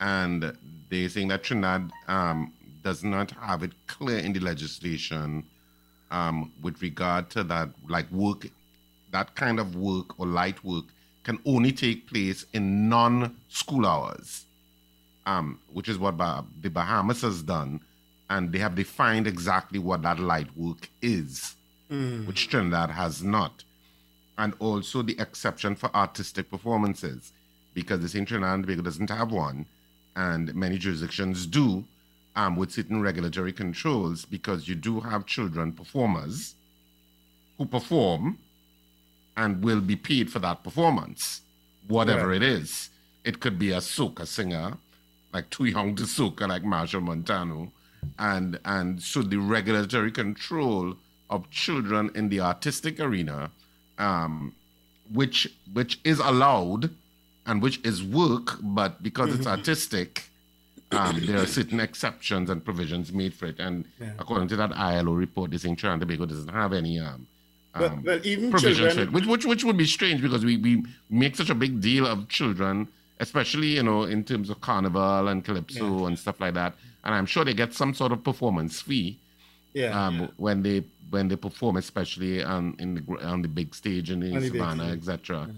And 0.00 0.56
they're 0.88 1.08
saying 1.10 1.28
that 1.28 1.42
Trinidad 1.42 1.92
um, 2.08 2.54
does 2.82 3.04
not 3.04 3.30
have 3.32 3.62
it 3.62 3.72
clear 3.86 4.18
in 4.18 4.32
the 4.32 4.40
legislation 4.40 5.44
um, 6.10 6.52
with 6.62 6.80
regard 6.82 7.30
to 7.30 7.44
that, 7.44 7.68
like 7.88 8.10
work, 8.10 8.46
that 9.12 9.34
kind 9.34 9.60
of 9.60 9.76
work 9.76 10.18
or 10.18 10.26
light 10.26 10.62
work 10.64 10.84
can 11.24 11.38
only 11.44 11.72
take 11.72 12.08
place 12.08 12.46
in 12.52 12.88
non-school 12.88 13.86
hours, 13.86 14.44
um, 15.26 15.58
which 15.72 15.88
is 15.88 15.98
what 15.98 16.16
bah- 16.16 16.42
the 16.62 16.70
Bahamas 16.70 17.22
has 17.22 17.42
done, 17.42 17.80
and 18.30 18.52
they 18.52 18.58
have 18.58 18.74
defined 18.74 19.26
exactly 19.26 19.78
what 19.78 20.02
that 20.02 20.18
light 20.18 20.48
work 20.56 20.88
is, 21.02 21.54
which 22.26 22.48
Trinidad 22.48 22.90
has 22.90 23.22
not, 23.22 23.64
and 24.38 24.54
also 24.60 25.02
the 25.02 25.18
exception 25.18 25.74
for 25.74 25.94
artistic 25.94 26.48
performances, 26.50 27.32
because 27.74 28.00
the 28.00 28.08
St. 28.08 28.26
Trinidad 28.26 28.54
and 28.54 28.62
Tobago 28.64 28.82
doesn't 28.82 29.10
have 29.10 29.32
one, 29.32 29.66
and 30.16 30.54
many 30.54 30.78
jurisdictions 30.78 31.46
do 31.46 31.84
um, 32.36 32.56
with 32.56 32.72
certain 32.72 33.00
regulatory 33.02 33.52
controls 33.52 34.24
because 34.24 34.68
you 34.68 34.74
do 34.74 35.00
have 35.00 35.26
children 35.26 35.72
performers 35.72 36.54
who 37.58 37.66
perform 37.66 38.38
and 39.36 39.62
will 39.62 39.80
be 39.80 39.96
paid 39.96 40.30
for 40.30 40.38
that 40.38 40.62
performance, 40.62 41.42
whatever 41.88 42.28
Right. 42.28 42.36
it 42.36 42.42
is. 42.42 42.90
It 43.24 43.40
could 43.40 43.58
be 43.58 43.70
a 43.72 43.78
soca 43.78 44.26
singer, 44.26 44.76
like 45.32 45.50
Too 45.50 45.66
Young 45.66 45.94
to 45.96 46.04
Soca, 46.04 46.48
like 46.48 46.62
Machel 46.62 47.02
Montano, 47.02 47.70
and 48.18 48.58
and 48.64 49.02
so 49.02 49.22
the 49.22 49.36
regulatory 49.36 50.10
control 50.10 50.94
of 51.28 51.50
children 51.50 52.10
in 52.14 52.28
the 52.28 52.40
artistic 52.40 52.98
arena, 52.98 53.50
um, 53.98 54.54
which 55.12 55.46
which 55.72 56.00
is 56.04 56.18
allowed 56.18 56.90
and 57.46 57.62
which 57.62 57.80
is 57.84 58.02
work, 58.02 58.56
but 58.62 59.02
because 59.02 59.34
it's 59.34 59.46
artistic, 59.46 60.29
um, 60.92 61.20
there 61.26 61.38
are 61.38 61.46
certain 61.46 61.80
exceptions 61.80 62.50
and 62.50 62.64
provisions 62.64 63.12
made 63.12 63.34
for 63.34 63.46
it. 63.46 63.58
And 63.58 63.84
according 64.18 64.48
to 64.48 64.56
that 64.56 64.72
ILO 64.76 65.12
report, 65.12 65.50
this 65.50 65.64
in 65.64 65.76
Trinidad 65.76 66.02
and 66.02 66.10
Tobago 66.10 66.26
doesn't 66.26 66.48
have 66.48 66.72
any 66.72 66.98
um, 66.98 67.26
Well, 67.74 67.84
um, 67.90 68.02
well, 68.04 68.20
even 68.24 68.50
provisions 68.50 68.94
for 68.94 69.00
it, 69.02 69.12
which, 69.12 69.26
which 69.26 69.44
which 69.44 69.64
would 69.64 69.76
be 69.76 69.86
strange 69.86 70.20
because 70.20 70.44
we, 70.44 70.56
we 70.56 70.84
make 71.08 71.36
such 71.36 71.50
a 71.50 71.54
big 71.54 71.80
deal 71.80 72.06
of 72.06 72.28
children, 72.28 72.88
especially 73.20 73.68
you 73.78 73.82
know 73.82 74.02
in 74.04 74.24
terms 74.24 74.50
of 74.50 74.60
carnival 74.60 75.28
and 75.28 75.44
calypso 75.44 76.06
and 76.06 76.18
stuff 76.18 76.40
like 76.40 76.54
that. 76.54 76.74
And 77.04 77.14
I'm 77.14 77.26
sure 77.26 77.44
they 77.44 77.54
get 77.54 77.72
some 77.72 77.94
sort 77.94 78.12
of 78.12 78.22
performance 78.24 78.82
fee 78.82 79.18
yeah, 79.72 80.06
um, 80.06 80.30
when 80.36 80.62
they 80.62 80.82
when 81.10 81.28
they 81.28 81.36
perform, 81.36 81.76
especially 81.76 82.42
on 82.42 82.74
in 82.78 82.94
the 82.94 83.02
on 83.24 83.42
the 83.42 83.48
big 83.48 83.74
stage 83.74 84.10
in 84.10 84.20
the 84.20 84.34
On 84.34 84.42
savannah, 84.42 84.88
stage. 84.90 84.98
etc. 84.98 85.48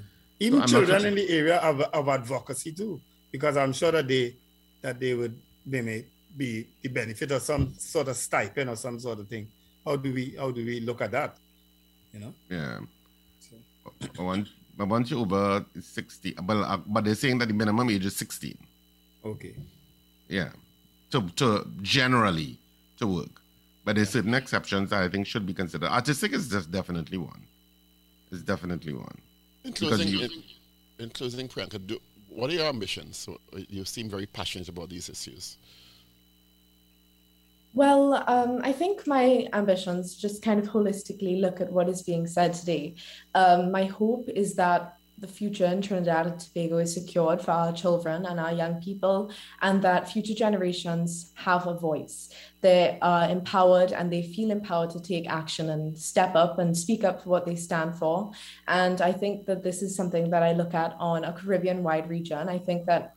even 0.41 0.63
I'm 0.63 0.69
children 0.69 1.05
in 1.07 1.15
the 1.15 1.29
area 1.31 1.57
of, 1.59 1.81
of 1.81 2.09
advocacy 2.09 2.73
too, 2.73 3.01
because 3.31 3.57
I'm 3.57 3.73
sure 3.73 3.93
that 3.93 4.09
they 4.09 4.35
that 4.83 5.01
they 5.01 5.15
would 5.15 5.35
they 5.65 5.81
may 5.81 6.05
be 6.37 6.67
the 6.83 6.89
benefit 6.89 7.31
of 7.31 7.41
some 7.43 7.73
sort 7.79 8.09
of 8.09 8.17
stipend 8.17 8.69
or 8.69 8.77
some 8.77 8.99
sort 8.99 9.19
of 9.21 9.29
thing. 9.29 9.47
How 9.85 9.97
do 9.97 10.13
we 10.13 10.35
how 10.39 10.51
do 10.51 10.65
we 10.65 10.81
look 10.81 11.01
at 11.01 11.11
that? 11.13 11.37
You 12.13 12.21
know, 12.21 12.35
Yeah. 12.51 12.79
But 14.01 14.19
once, 14.19 14.49
but 14.77 14.89
once 14.89 15.11
you're 15.11 15.21
over 15.21 15.65
60, 15.81 16.35
but, 16.43 16.57
uh, 16.57 16.77
but 16.87 17.05
they're 17.05 17.15
saying 17.15 17.39
that 17.39 17.47
the 17.49 17.55
minimum 17.55 17.91
age 17.91 18.05
is 18.07 18.17
16. 18.17 18.57
okay, 19.25 19.55
Yeah. 20.29 20.51
To, 21.11 21.29
to 21.37 21.67
generally 21.83 22.59
to 22.99 23.07
work. 23.07 23.41
But 23.85 23.97
there's 23.97 24.11
certain 24.11 24.35
exceptions 24.35 24.91
that 24.91 25.03
I 25.03 25.09
think 25.09 25.27
should 25.27 25.45
be 25.47 25.53
considered. 25.55 25.89
Artistic 25.91 26.33
is 26.33 26.49
just 26.49 26.71
definitely 26.71 27.19
one. 27.19 27.43
It's 28.31 28.43
definitely 28.43 28.95
one. 28.95 29.19
In 29.65 29.73
Because 29.73 29.89
closing, 29.89 30.09
you- 30.09 30.21
in, 30.25 30.31
in 31.01 31.11
closing, 31.11 31.49
Priyanka, 31.49 31.85
do, 31.87 31.99
what 32.35 32.51
are 32.51 32.55
your 32.55 32.67
ambitions? 32.67 33.29
Uh, 33.29 33.61
you 33.69 33.85
seem 33.85 34.09
very 34.09 34.27
passionate 34.27 34.69
about 34.69 34.89
these 34.89 35.09
issues. 35.09 35.59
Well, 37.75 38.23
um, 38.27 38.61
I 38.63 38.73
think 38.73 39.07
my 39.07 39.49
ambitions 39.55 40.17
just 40.17 40.43
kind 40.43 40.61
of 40.61 40.69
holistically 40.69 41.41
look 41.41 41.61
at 41.61 41.73
what 41.73 41.89
is 41.89 42.03
being 42.03 42.27
said 42.27 42.53
today. 42.53 42.97
Um, 43.35 43.71
my 43.71 43.85
hope 43.85 44.29
is 44.29 44.55
that 44.57 44.99
the 45.23 45.29
future 45.29 45.65
in 45.67 45.81
Trinidad 45.81 46.27
and 46.27 46.39
Tobago 46.39 46.79
is 46.79 46.93
secured 46.93 47.41
for 47.41 47.53
our 47.53 47.73
children 47.73 48.27
and 48.27 48.39
our 48.39 48.53
young 48.53 48.83
people, 48.83 49.33
and 49.63 49.81
that 49.83 50.11
future 50.11 50.35
generations 50.35 51.33
have 51.35 51.67
a 51.67 51.79
voice. 51.79 52.29
They 52.61 52.99
are 53.01 53.31
empowered 53.31 53.93
and 53.93 54.13
they 54.13 54.23
feel 54.23 54.51
empowered 54.51 54.91
to 54.91 55.01
take 55.01 55.31
action 55.31 55.71
and 55.71 55.97
step 55.97 56.35
up 56.35 56.59
and 56.59 56.77
speak 56.77 57.05
up 57.05 57.23
for 57.23 57.31
what 57.31 57.47
they 57.47 57.55
stand 57.55 57.95
for. 57.95 58.33
And 58.67 59.01
I 59.01 59.13
think 59.13 59.47
that 59.47 59.63
this 59.63 59.81
is 59.81 59.97
something 59.97 60.31
that 60.31 60.43
I 60.43 60.53
look 60.53 60.75
at 60.75 60.95
on 60.99 61.25
a 61.25 61.33
Caribbean 61.33 61.85
wide 61.85 62.11
region. 62.11 62.49
I 62.49 62.59
think 62.59 62.87
that 62.87 63.15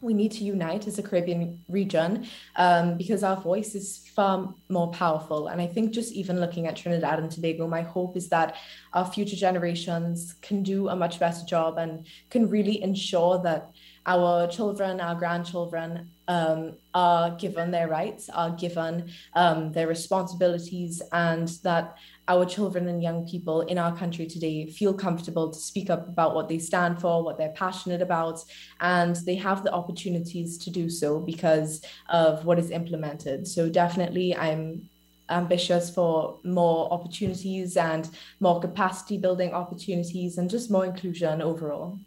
we 0.00 0.12
need 0.14 0.32
to 0.32 0.44
unite 0.44 0.86
as 0.86 0.98
a 0.98 1.02
Caribbean 1.02 1.62
region 1.68 2.26
um, 2.56 2.96
because 2.96 3.22
our 3.22 3.36
voice 3.36 3.74
is 3.74 4.06
far 4.14 4.54
more 4.68 4.90
powerful. 4.90 5.48
And 5.48 5.60
I 5.60 5.66
think 5.66 5.92
just 5.92 6.12
even 6.12 6.38
looking 6.38 6.66
at 6.66 6.76
Trinidad 6.76 7.18
and 7.18 7.30
Tobago, 7.30 7.66
my 7.66 7.82
hope 7.82 8.16
is 8.16 8.28
that 8.28 8.56
our 8.92 9.06
future 9.06 9.36
generations 9.36 10.34
can 10.42 10.62
do 10.62 10.88
a 10.88 10.96
much 10.96 11.18
better 11.18 11.44
job 11.46 11.78
and 11.78 12.06
can 12.30 12.48
really 12.48 12.82
ensure 12.82 13.42
that 13.42 13.70
our 14.06 14.46
children, 14.46 15.00
our 15.00 15.14
grandchildren 15.14 16.08
um, 16.28 16.76
are 16.94 17.36
given 17.36 17.70
their 17.70 17.88
rights, 17.88 18.28
are 18.28 18.50
given 18.50 19.10
um, 19.34 19.72
their 19.72 19.88
responsibilities, 19.88 21.02
and 21.12 21.48
that 21.64 21.96
our 22.28 22.44
children 22.44 22.88
and 22.88 23.02
young 23.02 23.26
people 23.28 23.62
in 23.62 23.78
our 23.78 23.96
country 23.96 24.26
today 24.26 24.66
feel 24.66 24.94
comfortable 24.94 25.50
to 25.52 25.58
speak 25.58 25.90
up 25.90 26.08
about 26.08 26.34
what 26.34 26.48
they 26.48 26.58
stand 26.58 27.00
for, 27.00 27.22
what 27.22 27.38
they're 27.38 27.50
passionate 27.50 28.02
about, 28.02 28.40
and 28.80 29.16
they 29.26 29.36
have 29.36 29.64
the 29.64 29.72
opportunities 29.72 30.58
to 30.58 30.70
do 30.70 30.88
so 30.88 31.20
because 31.20 31.84
of 32.08 32.44
what 32.44 32.58
is 32.58 32.70
implemented. 32.70 33.46
So, 33.46 33.68
definitely, 33.68 34.36
I'm 34.36 34.88
ambitious 35.28 35.90
for 35.90 36.38
more 36.44 36.92
opportunities 36.92 37.76
and 37.76 38.08
more 38.38 38.60
capacity 38.60 39.18
building 39.18 39.52
opportunities 39.52 40.38
and 40.38 40.48
just 40.48 40.70
more 40.70 40.84
inclusion 40.84 41.42
overall. 41.42 41.98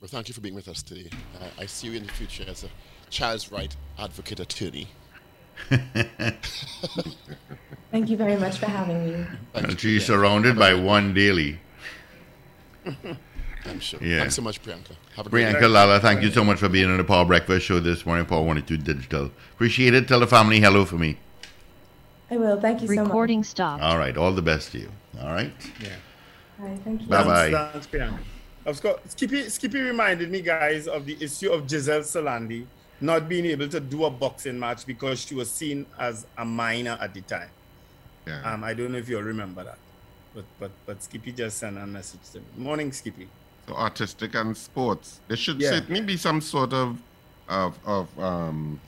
Well, 0.00 0.08
thank 0.08 0.28
you 0.28 0.34
for 0.34 0.40
being 0.40 0.54
with 0.54 0.68
us 0.68 0.82
today. 0.82 1.10
Uh, 1.40 1.48
I 1.58 1.66
see 1.66 1.88
you 1.88 1.94
in 1.94 2.06
the 2.06 2.12
future 2.12 2.44
as 2.48 2.62
a 2.62 2.68
child's 3.10 3.50
right 3.50 3.74
advocate 3.98 4.38
attorney. 4.38 4.86
Thank 7.90 8.08
you 8.08 8.16
very 8.16 8.36
much 8.36 8.58
for 8.58 8.66
having 8.66 9.04
me. 9.06 9.26
Thank 9.52 9.64
And 9.64 9.72
you. 9.72 9.78
she's 9.78 10.02
Yeah, 10.02 10.06
surrounded 10.14 10.56
by 10.56 10.74
one 10.74 11.14
daily. 11.14 11.58
I'm 13.66 13.80
sure. 13.80 13.98
Yeah. 14.00 14.20
Thanks 14.20 14.36
so 14.36 14.42
much, 14.42 14.62
Priyanka. 14.62 14.94
Have 15.16 15.26
a 15.26 15.30
great 15.30 15.46
Priyanka 15.48 15.68
Lalla, 15.68 15.98
thank 15.98 16.22
you 16.22 16.30
so 16.30 16.44
much 16.44 16.58
for 16.60 16.68
being 16.68 16.88
on 16.88 16.96
the 16.98 17.04
Power 17.04 17.24
Breakfast 17.24 17.66
Show 17.66 17.80
this 17.80 18.06
morning, 18.06 18.24
Power 18.24 18.42
102 18.42 18.76
Digital. 18.76 19.32
Appreciate 19.54 19.94
it. 19.94 20.06
Tell 20.06 20.20
the 20.20 20.28
family 20.28 20.60
hello 20.60 20.84
for 20.84 20.96
me. 20.96 21.18
I 22.30 22.36
will. 22.36 22.60
Thank 22.60 22.82
you 22.82 22.88
so 22.88 22.94
much. 22.94 23.06
Recording 23.06 23.42
stopped. 23.42 23.82
All 23.82 23.98
right. 23.98 24.16
All 24.16 24.30
the 24.32 24.42
best 24.42 24.70
to 24.72 24.78
you. 24.78 24.92
All 25.20 25.32
right. 25.32 25.52
Hi, 26.60 26.78
thank 26.84 27.02
you. 27.02 27.08
Bye-bye. 27.08 27.50
Thanks, 27.50 27.72
thanks, 27.72 27.86
Priyanka. 27.88 28.18
Of 28.68 28.82
course, 28.82 29.00
Skippy, 29.08 29.48
Skippy 29.48 29.80
reminded 29.80 30.30
me, 30.30 30.42
guys, 30.42 30.86
of 30.86 31.06
the 31.06 31.16
issue 31.20 31.50
of 31.50 31.68
Giselle 31.68 32.02
Salandy 32.02 32.66
not 33.00 33.28
being 33.28 33.46
able 33.46 33.68
to 33.68 33.80
do 33.80 34.04
a 34.04 34.10
boxing 34.10 34.58
match 34.58 34.84
because 34.84 35.20
she 35.24 35.34
was 35.34 35.50
seen 35.50 35.86
as 35.98 36.26
a 36.36 36.44
minor 36.44 36.98
at 37.00 37.14
the 37.14 37.22
time. 37.22 37.48
Yeah. 38.26 38.42
Um, 38.52 38.62
I 38.64 38.74
don't 38.74 38.92
know 38.92 38.98
if 38.98 39.08
you'll 39.08 39.22
remember 39.22 39.64
that, 39.64 39.78
but 40.34 40.44
but 40.60 40.70
but 40.84 41.02
Skippy 41.02 41.32
just 41.32 41.56
sent 41.58 41.78
a 41.78 41.86
message 41.86 42.20
to 42.32 42.40
me. 42.40 42.44
Morning, 42.58 42.92
Skippy. 42.92 43.26
So 43.66 43.74
artistic 43.74 44.34
and 44.34 44.54
sports. 44.56 45.20
There 45.28 45.36
should 45.36 45.60
Yeah. 45.60 45.70
certainly 45.70 46.02
be 46.02 46.16
some 46.18 46.40
sort 46.42 46.72
of 46.74 46.98
of 47.48 47.78
of 47.86 48.06
um, 48.18 48.78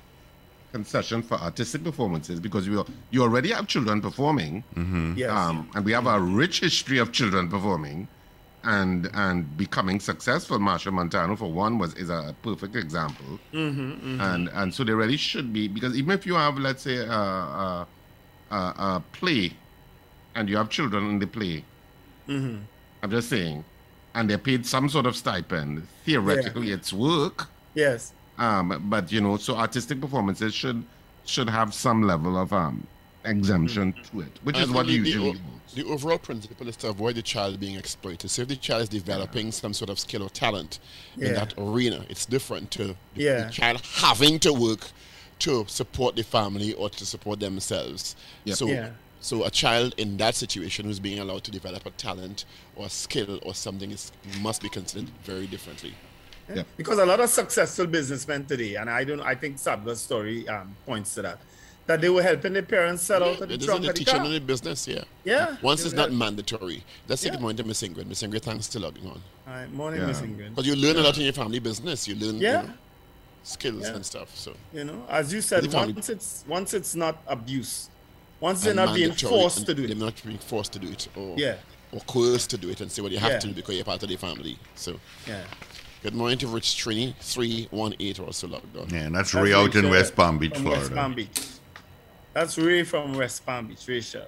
concession 0.73 1.23
for 1.23 1.37
artistic 1.41 1.83
performances 1.85 2.39
because 2.39 2.67
you 2.67 2.85
you 3.11 3.23
already 3.23 3.51
have 3.53 3.67
children 3.67 4.03
performing, 4.03 4.63
Yes. 5.17 5.31
um, 5.31 5.71
and 5.75 5.85
we 5.87 5.93
have 5.93 6.07
a 6.07 6.21
rich 6.21 6.61
history 6.61 6.99
of 6.99 7.13
children 7.13 7.49
performing, 7.49 8.09
and 8.65 9.09
and 9.15 9.57
becoming 9.57 10.01
successful. 10.01 10.59
Machel 10.59 10.93
Montano, 10.93 11.37
for 11.37 11.51
one, 11.51 11.79
was 11.79 11.95
is 11.95 12.11
a 12.11 12.35
perfect 12.43 12.77
example, 12.77 13.39
and 14.21 14.49
and 14.53 14.75
so 14.75 14.85
they 14.85 14.93
really 14.93 15.17
should 15.17 15.53
be 15.53 15.69
because 15.69 15.97
even 15.97 16.11
if 16.13 16.27
you 16.27 16.35
have 16.35 16.59
let's 16.59 16.83
say 16.83 16.97
a, 16.99 17.11
a, 17.11 17.87
a, 18.51 18.57
a 18.57 19.03
play, 19.13 19.53
and 20.35 20.49
you 20.49 20.57
have 20.57 20.69
children 20.69 21.09
in 21.11 21.19
the 21.19 21.27
play, 21.27 21.65
I'm 23.03 23.11
just 23.11 23.29
saying, 23.29 23.65
and 24.15 24.29
they're 24.29 24.39
paid 24.39 24.67
some 24.67 24.89
sort 24.89 25.07
of 25.07 25.17
stipend. 25.17 25.87
Theoretically, 26.05 26.71
it's 26.73 26.93
work. 26.93 27.49
yes. 27.75 28.13
Um, 28.39 28.87
but 28.89 29.13
you 29.13 29.21
know, 29.21 29.37
so 29.37 29.57
artistic 29.57 30.01
performances 30.01 30.55
should 30.55 30.85
should 31.27 31.49
have 31.51 31.75
some 31.75 32.03
level 32.03 32.39
of 32.39 32.53
um 32.53 32.87
exemption 33.25 33.93
to 34.11 34.21
it, 34.21 34.39
which 34.45 34.59
is 34.59 34.71
what 34.71 34.87
usually. 34.87 35.33
the, 35.33 35.39
the 35.75 35.85
overall 35.85 36.19
principle 36.19 36.69
is 36.69 36.77
to 36.79 36.89
avoid 36.89 37.15
the 37.17 37.23
child 37.23 37.61
being 37.61 37.77
exploited. 37.77 38.31
So 38.31 38.43
if 38.43 38.49
the 38.49 38.57
child 38.57 38.83
is 38.83 38.89
developing 38.89 39.53
some 39.53 39.73
sort 39.73 39.91
of 39.91 39.99
skill 39.99 40.23
or 40.23 40.31
talent 40.31 40.79
in 41.17 41.35
that 41.35 41.55
arena, 41.59 42.05
it's 42.09 42.27
different 42.27 42.71
to 42.73 42.85
the, 42.89 42.97
Yeah. 43.15 43.45
the 43.47 43.53
child 43.53 43.81
having 43.95 44.39
to 44.41 44.53
work 44.53 44.91
to 45.41 45.65
support 45.69 46.17
the 46.17 46.23
family 46.23 46.75
or 46.75 46.91
to 46.91 47.07
support 47.07 47.41
themselves. 47.41 48.17
Yep. 48.45 48.57
So 48.57 48.67
Yeah. 48.69 48.91
so 49.21 49.45
a 49.45 49.51
child 49.51 49.95
in 49.97 50.17
that 50.19 50.35
situation 50.35 50.87
who's 50.87 51.01
being 51.01 51.19
allowed 51.19 51.45
to 51.45 51.51
develop 51.51 51.87
a 51.87 51.91
talent 51.91 52.45
or 52.77 52.87
a 52.87 52.91
skill 52.91 53.39
or 53.43 53.55
something 53.55 53.91
is 53.91 54.13
must 54.41 54.63
be 54.63 54.69
considered 54.69 55.09
very 55.25 55.47
differently. 55.47 55.95
Yeah. 56.55 56.65
Because 56.77 56.99
a 56.99 57.07
lot 57.07 57.21
of 57.21 57.31
successful 57.31 57.87
businessmen 57.87 58.45
today, 58.45 58.75
and 58.75 58.91
I 58.91 59.05
don't, 59.05 59.21
I 59.21 59.35
think 59.37 59.57
Sabga's 59.59 60.01
story 60.01 60.49
um, 60.49 60.75
points 60.85 61.15
to 61.15 61.23
that, 61.23 61.39
that 61.91 62.01
they 62.01 62.09
were 62.09 62.23
helping 62.23 62.53
their 62.53 62.63
parents 62.63 63.03
sell 63.03 63.25
out 63.25 63.41
of 63.41 63.49
the 63.49 63.59
trunk 63.59 63.81
of 63.81 63.87
the 63.87 63.93
teaching 63.93 64.15
car. 64.15 64.25
in 64.25 64.31
the 64.33 64.39
business, 64.41 64.87
yeah. 64.87 65.03
Yeah. 65.25 65.57
Once 65.61 65.85
it's 65.85 65.93
not 65.93 66.13
mandatory. 66.13 66.85
Let's 67.09 67.21
take 67.23 67.33
Yeah. 67.33 67.39
a 67.39 67.41
moment 67.41 67.59
to 67.59 67.65
Miss 67.65 67.83
Ingrid. 67.83 68.07
Miss 68.07 68.23
Ingrid, 68.23 68.43
thanks 68.43 68.69
for 68.69 68.79
logging 68.79 69.07
on. 69.09 69.21
All 69.49 69.55
right, 69.55 69.73
morning, 69.73 70.01
Yeah. 70.01 70.07
Miss 70.07 70.21
Ingrid. 70.21 70.51
Because 70.51 70.69
you 70.69 70.77
learn 70.77 70.97
a 70.99 71.01
lot 71.01 71.19
in 71.19 71.25
your 71.25 71.33
family 71.33 71.59
business. 71.59 72.07
You 72.07 72.15
learn 72.15 72.37
you 72.37 72.43
Yeah. 72.47 72.63
know, 72.63 72.71
skills 73.43 73.83
Yeah. 73.83 73.95
and 73.97 74.07
stuff. 74.07 74.31
So 74.37 74.55
You 74.73 74.85
know, 74.85 75.05
as 75.09 75.33
you 75.33 75.41
said, 75.41 75.69
family- 75.73 75.95
once 75.95 76.09
it's 76.09 76.45
once 76.47 76.75
it's 76.75 76.95
not 76.95 77.21
abuse, 77.27 77.91
once 78.39 78.63
they're 78.63 78.73
not 78.73 78.95
being 78.95 79.13
forced 79.13 79.67
to 79.67 79.75
do 79.75 79.83
it. 79.83 79.89
They're 79.89 79.97
not 79.97 80.23
being 80.25 80.39
forced 80.39 80.73
to 80.75 80.79
do 80.79 80.89
it 80.93 81.09
or 81.17 81.35
Yeah. 81.37 81.57
or 81.91 82.01
coerced 82.03 82.51
to 82.51 82.57
do 82.57 82.71
it 82.71 82.81
and 82.81 82.93
say 82.93 83.03
what 83.03 83.11
you 83.11 83.19
have 83.19 83.33
Yeah. 83.33 83.39
to 83.41 83.49
do 83.49 83.53
because 83.55 83.75
you're 83.75 83.85
part 83.85 84.01
of 84.05 84.09
the 84.09 84.15
family. 84.15 84.59
So 84.77 85.01
Yeah. 85.27 85.43
good 86.05 86.15
morning 86.15 86.39
to 86.39 86.47
Rich 86.47 86.77
Trini, 86.85 87.15
three 87.21 87.67
one 87.73 87.97
eight 87.99 88.21
also 88.21 88.47
logged 88.47 88.77
on. 88.77 88.89
Yeah, 88.91 89.07
and 89.07 89.15
that's, 89.17 89.33
That's 89.33 89.43
Ray 89.45 89.53
out 89.53 89.75
in 89.75 89.91
West 89.91 90.15
Palm 90.15 90.39
Beach, 90.39 90.55
Florida. 90.57 90.83
West 90.83 90.95
Palm 90.95 91.15
Beach. 91.15 91.41
That's 92.33 92.57
Ray 92.57 92.85
from 92.85 93.15
West 93.15 93.45
Palm 93.45 93.67
Beach, 93.67 93.87
Rachel. 93.89 94.27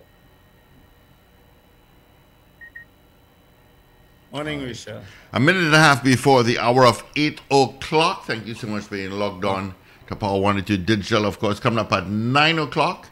Morning, 4.32 4.62
Rachel. 4.62 5.03
A 5.32 5.38
minute 5.38 5.62
and 5.64 5.74
a 5.74 5.78
half 5.78 6.03
before 6.03 6.42
the 6.42 6.59
hour 6.59 6.84
of 6.84 7.05
8 7.14 7.40
o'clock. 7.50 8.24
Thank 8.24 8.46
you 8.46 8.55
so 8.55 8.66
much 8.66 8.84
for 8.84 8.96
being 8.96 9.12
logged 9.12 9.44
on 9.44 9.76
to 10.09 10.16
Power 10.16 10.40
102 10.40 10.78
Digital, 10.78 11.26
of 11.26 11.38
course. 11.38 11.61
Coming 11.61 11.78
up 11.78 11.92
at 11.92 12.09
9 12.09 12.59
o'clock, 12.59 13.09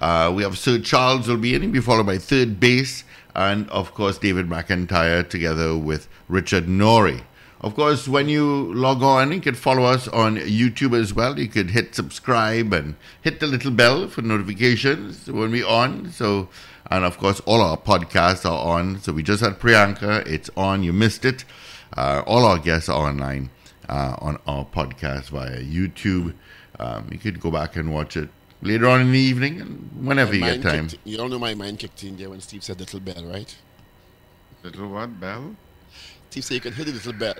uh, 0.00 0.32
we 0.34 0.42
have 0.42 0.58
Sir 0.58 0.80
Charles 0.80 1.28
will 1.28 1.36
be 1.36 1.54
in. 1.54 1.62
He'll 1.62 1.70
be 1.70 1.80
followed 1.80 2.06
by 2.06 2.18
Third 2.18 2.58
Base 2.58 3.04
and, 3.36 3.70
of 3.70 3.94
course, 3.94 4.18
David 4.18 4.48
McIntyre 4.48 5.28
together 5.28 5.76
with 5.76 6.08
Richard 6.28 6.68
Norrie. 6.68 7.22
Of 7.64 7.74
course, 7.74 8.06
when 8.06 8.28
you 8.28 8.74
log 8.74 9.02
on, 9.02 9.32
you 9.32 9.40
can 9.40 9.54
follow 9.54 9.84
us 9.84 10.06
on 10.08 10.36
YouTube 10.36 10.94
as 11.00 11.14
well. 11.14 11.38
You 11.38 11.48
could 11.48 11.70
hit 11.70 11.94
subscribe 11.94 12.74
and 12.74 12.94
hit 13.22 13.40
the 13.40 13.46
little 13.46 13.70
bell 13.70 14.06
for 14.06 14.20
notifications 14.20 15.30
when 15.30 15.50
we're 15.50 15.66
on. 15.66 16.10
So, 16.12 16.50
and 16.90 17.06
of 17.06 17.16
course, 17.16 17.40
all 17.46 17.62
our 17.62 17.78
podcasts 17.78 18.44
are 18.44 18.60
on. 18.76 19.00
So 19.00 19.14
we 19.14 19.22
just 19.22 19.42
had 19.42 19.58
Priyanka; 19.58 20.26
it's 20.26 20.50
on. 20.58 20.82
You 20.82 20.92
missed 20.92 21.24
it. 21.24 21.46
Uh, 21.96 22.22
all 22.26 22.44
our 22.44 22.58
guests 22.58 22.90
are 22.90 23.08
online 23.08 23.48
uh, 23.88 24.16
on 24.18 24.36
our 24.46 24.66
podcast 24.66 25.30
via 25.30 25.62
YouTube. 25.62 26.34
Um, 26.78 27.08
you 27.10 27.18
could 27.18 27.40
go 27.40 27.50
back 27.50 27.76
and 27.76 27.94
watch 27.94 28.14
it 28.18 28.28
later 28.60 28.86
on 28.86 29.00
in 29.00 29.10
the 29.12 29.18
evening 29.18 29.60
and 29.62 29.90
whenever 30.06 30.34
My 30.34 30.50
you 30.50 30.54
get 30.58 30.62
time. 30.62 30.88
kicked- 30.88 31.06
you 31.06 31.18
all 31.18 31.30
know 31.30 31.38
my 31.38 31.54
mind 31.54 31.78
kicked 31.78 32.02
in 32.04 32.18
there 32.18 32.28
when 32.28 32.40
Steve 32.40 32.62
said 32.62 32.78
little 32.78 33.00
bell, 33.00 33.24
right? 33.24 33.56
Little 34.62 34.88
what 34.88 35.18
bell? 35.18 35.56
Steve 36.30 36.44
said 36.44 36.54
you 36.54 36.60
can 36.60 36.72
hit 36.72 36.86
the 36.86 36.92
little 36.92 37.12
bell. 37.12 37.34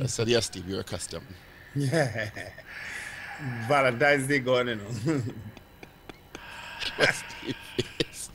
I 0.00 0.06
said, 0.06 0.28
yes, 0.28 0.46
Steve, 0.46 0.68
you're 0.68 0.80
accustomed. 0.80 1.26
Yeah. 1.74 2.30
Valentine's 3.68 4.26
Day 4.26 4.38
gone, 4.38 4.68
you 4.68 4.76
know. 4.76 5.22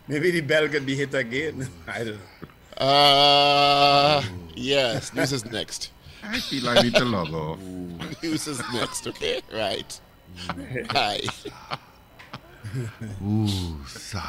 Maybe 0.08 0.32
the 0.32 0.42
bell 0.42 0.68
could 0.68 0.86
be 0.86 0.96
hit 0.96 1.14
again. 1.14 1.68
I 1.88 2.04
don't 2.04 2.20
know. 2.20 2.86
Uh, 2.86 4.24
yes, 4.56 5.14
news 5.14 5.32
is 5.32 5.46
next. 5.46 5.92
I 6.24 6.40
feel 6.40 6.70
I 6.70 6.82
need 6.82 6.96
to 6.96 7.06
log 7.06 7.34
off. 7.34 7.60
News 8.24 8.48
is 8.48 8.62
next, 8.74 9.08
okay? 9.08 9.42
Right. 9.54 10.00
Hi. 10.90 11.22
Ooh, 13.24 13.86
sa. 13.86 14.22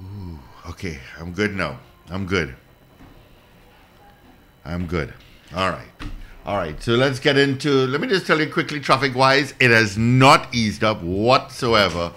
Ooh, 0.00 0.38
okay, 0.70 0.98
I'm 1.18 1.32
good 1.32 1.54
now. 1.54 1.78
I'm 2.08 2.26
good. 2.26 2.54
I'm 4.64 4.86
good. 4.86 5.12
All 5.54 5.70
right. 5.70 5.88
All 6.46 6.56
right. 6.56 6.80
So 6.82 6.92
let's 6.92 7.18
get 7.18 7.36
into. 7.36 7.86
Let 7.86 8.00
me 8.00 8.08
just 8.08 8.26
tell 8.26 8.40
you 8.40 8.50
quickly, 8.50 8.80
traffic 8.80 9.14
wise, 9.14 9.54
it 9.60 9.70
has 9.70 9.96
not 9.96 10.54
eased 10.54 10.84
up 10.84 11.02
whatsoever. 11.02 12.12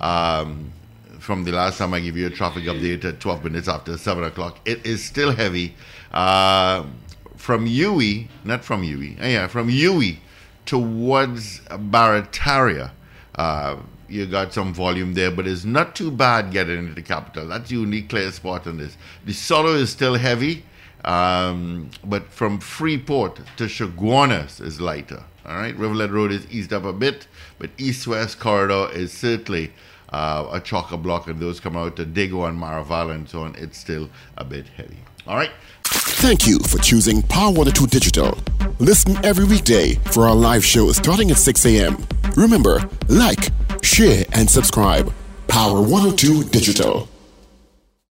Um, 0.00 0.72
from 1.18 1.44
the 1.44 1.52
last 1.52 1.78
time 1.78 1.94
I 1.94 2.00
gave 2.00 2.16
you 2.16 2.26
a 2.26 2.30
traffic 2.30 2.64
update 2.64 3.04
at 3.04 3.20
12 3.20 3.44
minutes 3.44 3.68
after 3.68 3.96
7 3.96 4.24
o'clock, 4.24 4.58
it 4.64 4.84
is 4.84 5.04
still 5.04 5.30
heavy. 5.30 5.76
Uh, 6.10 6.84
from 7.36 7.66
UWI, 7.66 8.28
not 8.44 8.64
from 8.64 8.82
UWI, 8.82 9.20
uh, 9.20 9.26
yeah, 9.26 9.46
from 9.46 9.68
UWI 9.68 10.18
towards 10.66 11.60
Barataria, 11.60 12.90
uh, 13.36 13.76
you 14.08 14.26
got 14.26 14.52
some 14.52 14.74
volume 14.74 15.14
there, 15.14 15.30
but 15.30 15.46
it's 15.46 15.64
not 15.64 15.96
too 15.96 16.10
bad 16.10 16.52
getting 16.52 16.78
into 16.78 16.94
the 16.94 17.02
capital. 17.02 17.48
That's 17.48 17.70
the 17.70 17.78
only 17.78 18.02
clear 18.02 18.30
spot 18.30 18.66
on 18.66 18.76
this. 18.76 18.96
The 19.24 19.32
solo 19.32 19.70
is 19.70 19.90
still 19.90 20.14
heavy, 20.14 20.64
um, 21.04 21.90
but 22.04 22.30
from 22.30 22.58
Freeport 22.58 23.40
to 23.56 23.64
Chaguanas 23.64 24.60
is 24.60 24.80
lighter. 24.80 25.24
All 25.44 25.56
right, 25.56 25.76
Rivulet 25.76 26.10
Road 26.10 26.30
is 26.30 26.46
eased 26.52 26.72
up 26.72 26.84
a 26.84 26.92
bit, 26.92 27.26
but 27.58 27.70
east-west 27.76 28.38
corridor 28.38 28.88
is 28.92 29.12
certainly 29.12 29.72
uh, 30.12 30.46
a 30.52 30.60
chocker 30.60 31.00
block, 31.00 31.26
and 31.26 31.40
those 31.40 31.58
come 31.58 31.76
out 31.76 31.96
to 31.96 32.04
Diego 32.04 32.44
and 32.44 32.58
Maraval 32.58 33.12
and 33.12 33.28
so 33.28 33.42
on. 33.42 33.54
It's 33.56 33.78
still 33.78 34.08
a 34.36 34.44
bit 34.44 34.66
heavy. 34.68 34.98
All 35.26 35.36
right. 35.36 35.50
Thank 35.84 36.46
you 36.46 36.58
for 36.60 36.78
choosing 36.78 37.22
Power 37.22 37.50
102 37.50 37.86
Digital. 37.88 38.38
Listen 38.78 39.16
every 39.24 39.44
weekday 39.44 39.94
for 40.12 40.28
our 40.28 40.34
live 40.34 40.64
show 40.64 40.92
starting 40.92 41.30
at 41.30 41.36
6 41.36 41.66
a.m. 41.66 42.06
Remember, 42.36 42.88
like, 43.08 43.50
share, 43.82 44.24
and 44.32 44.48
subscribe. 44.48 45.12
Power 45.48 45.80
102 45.80 46.44
Digital. 46.44 47.08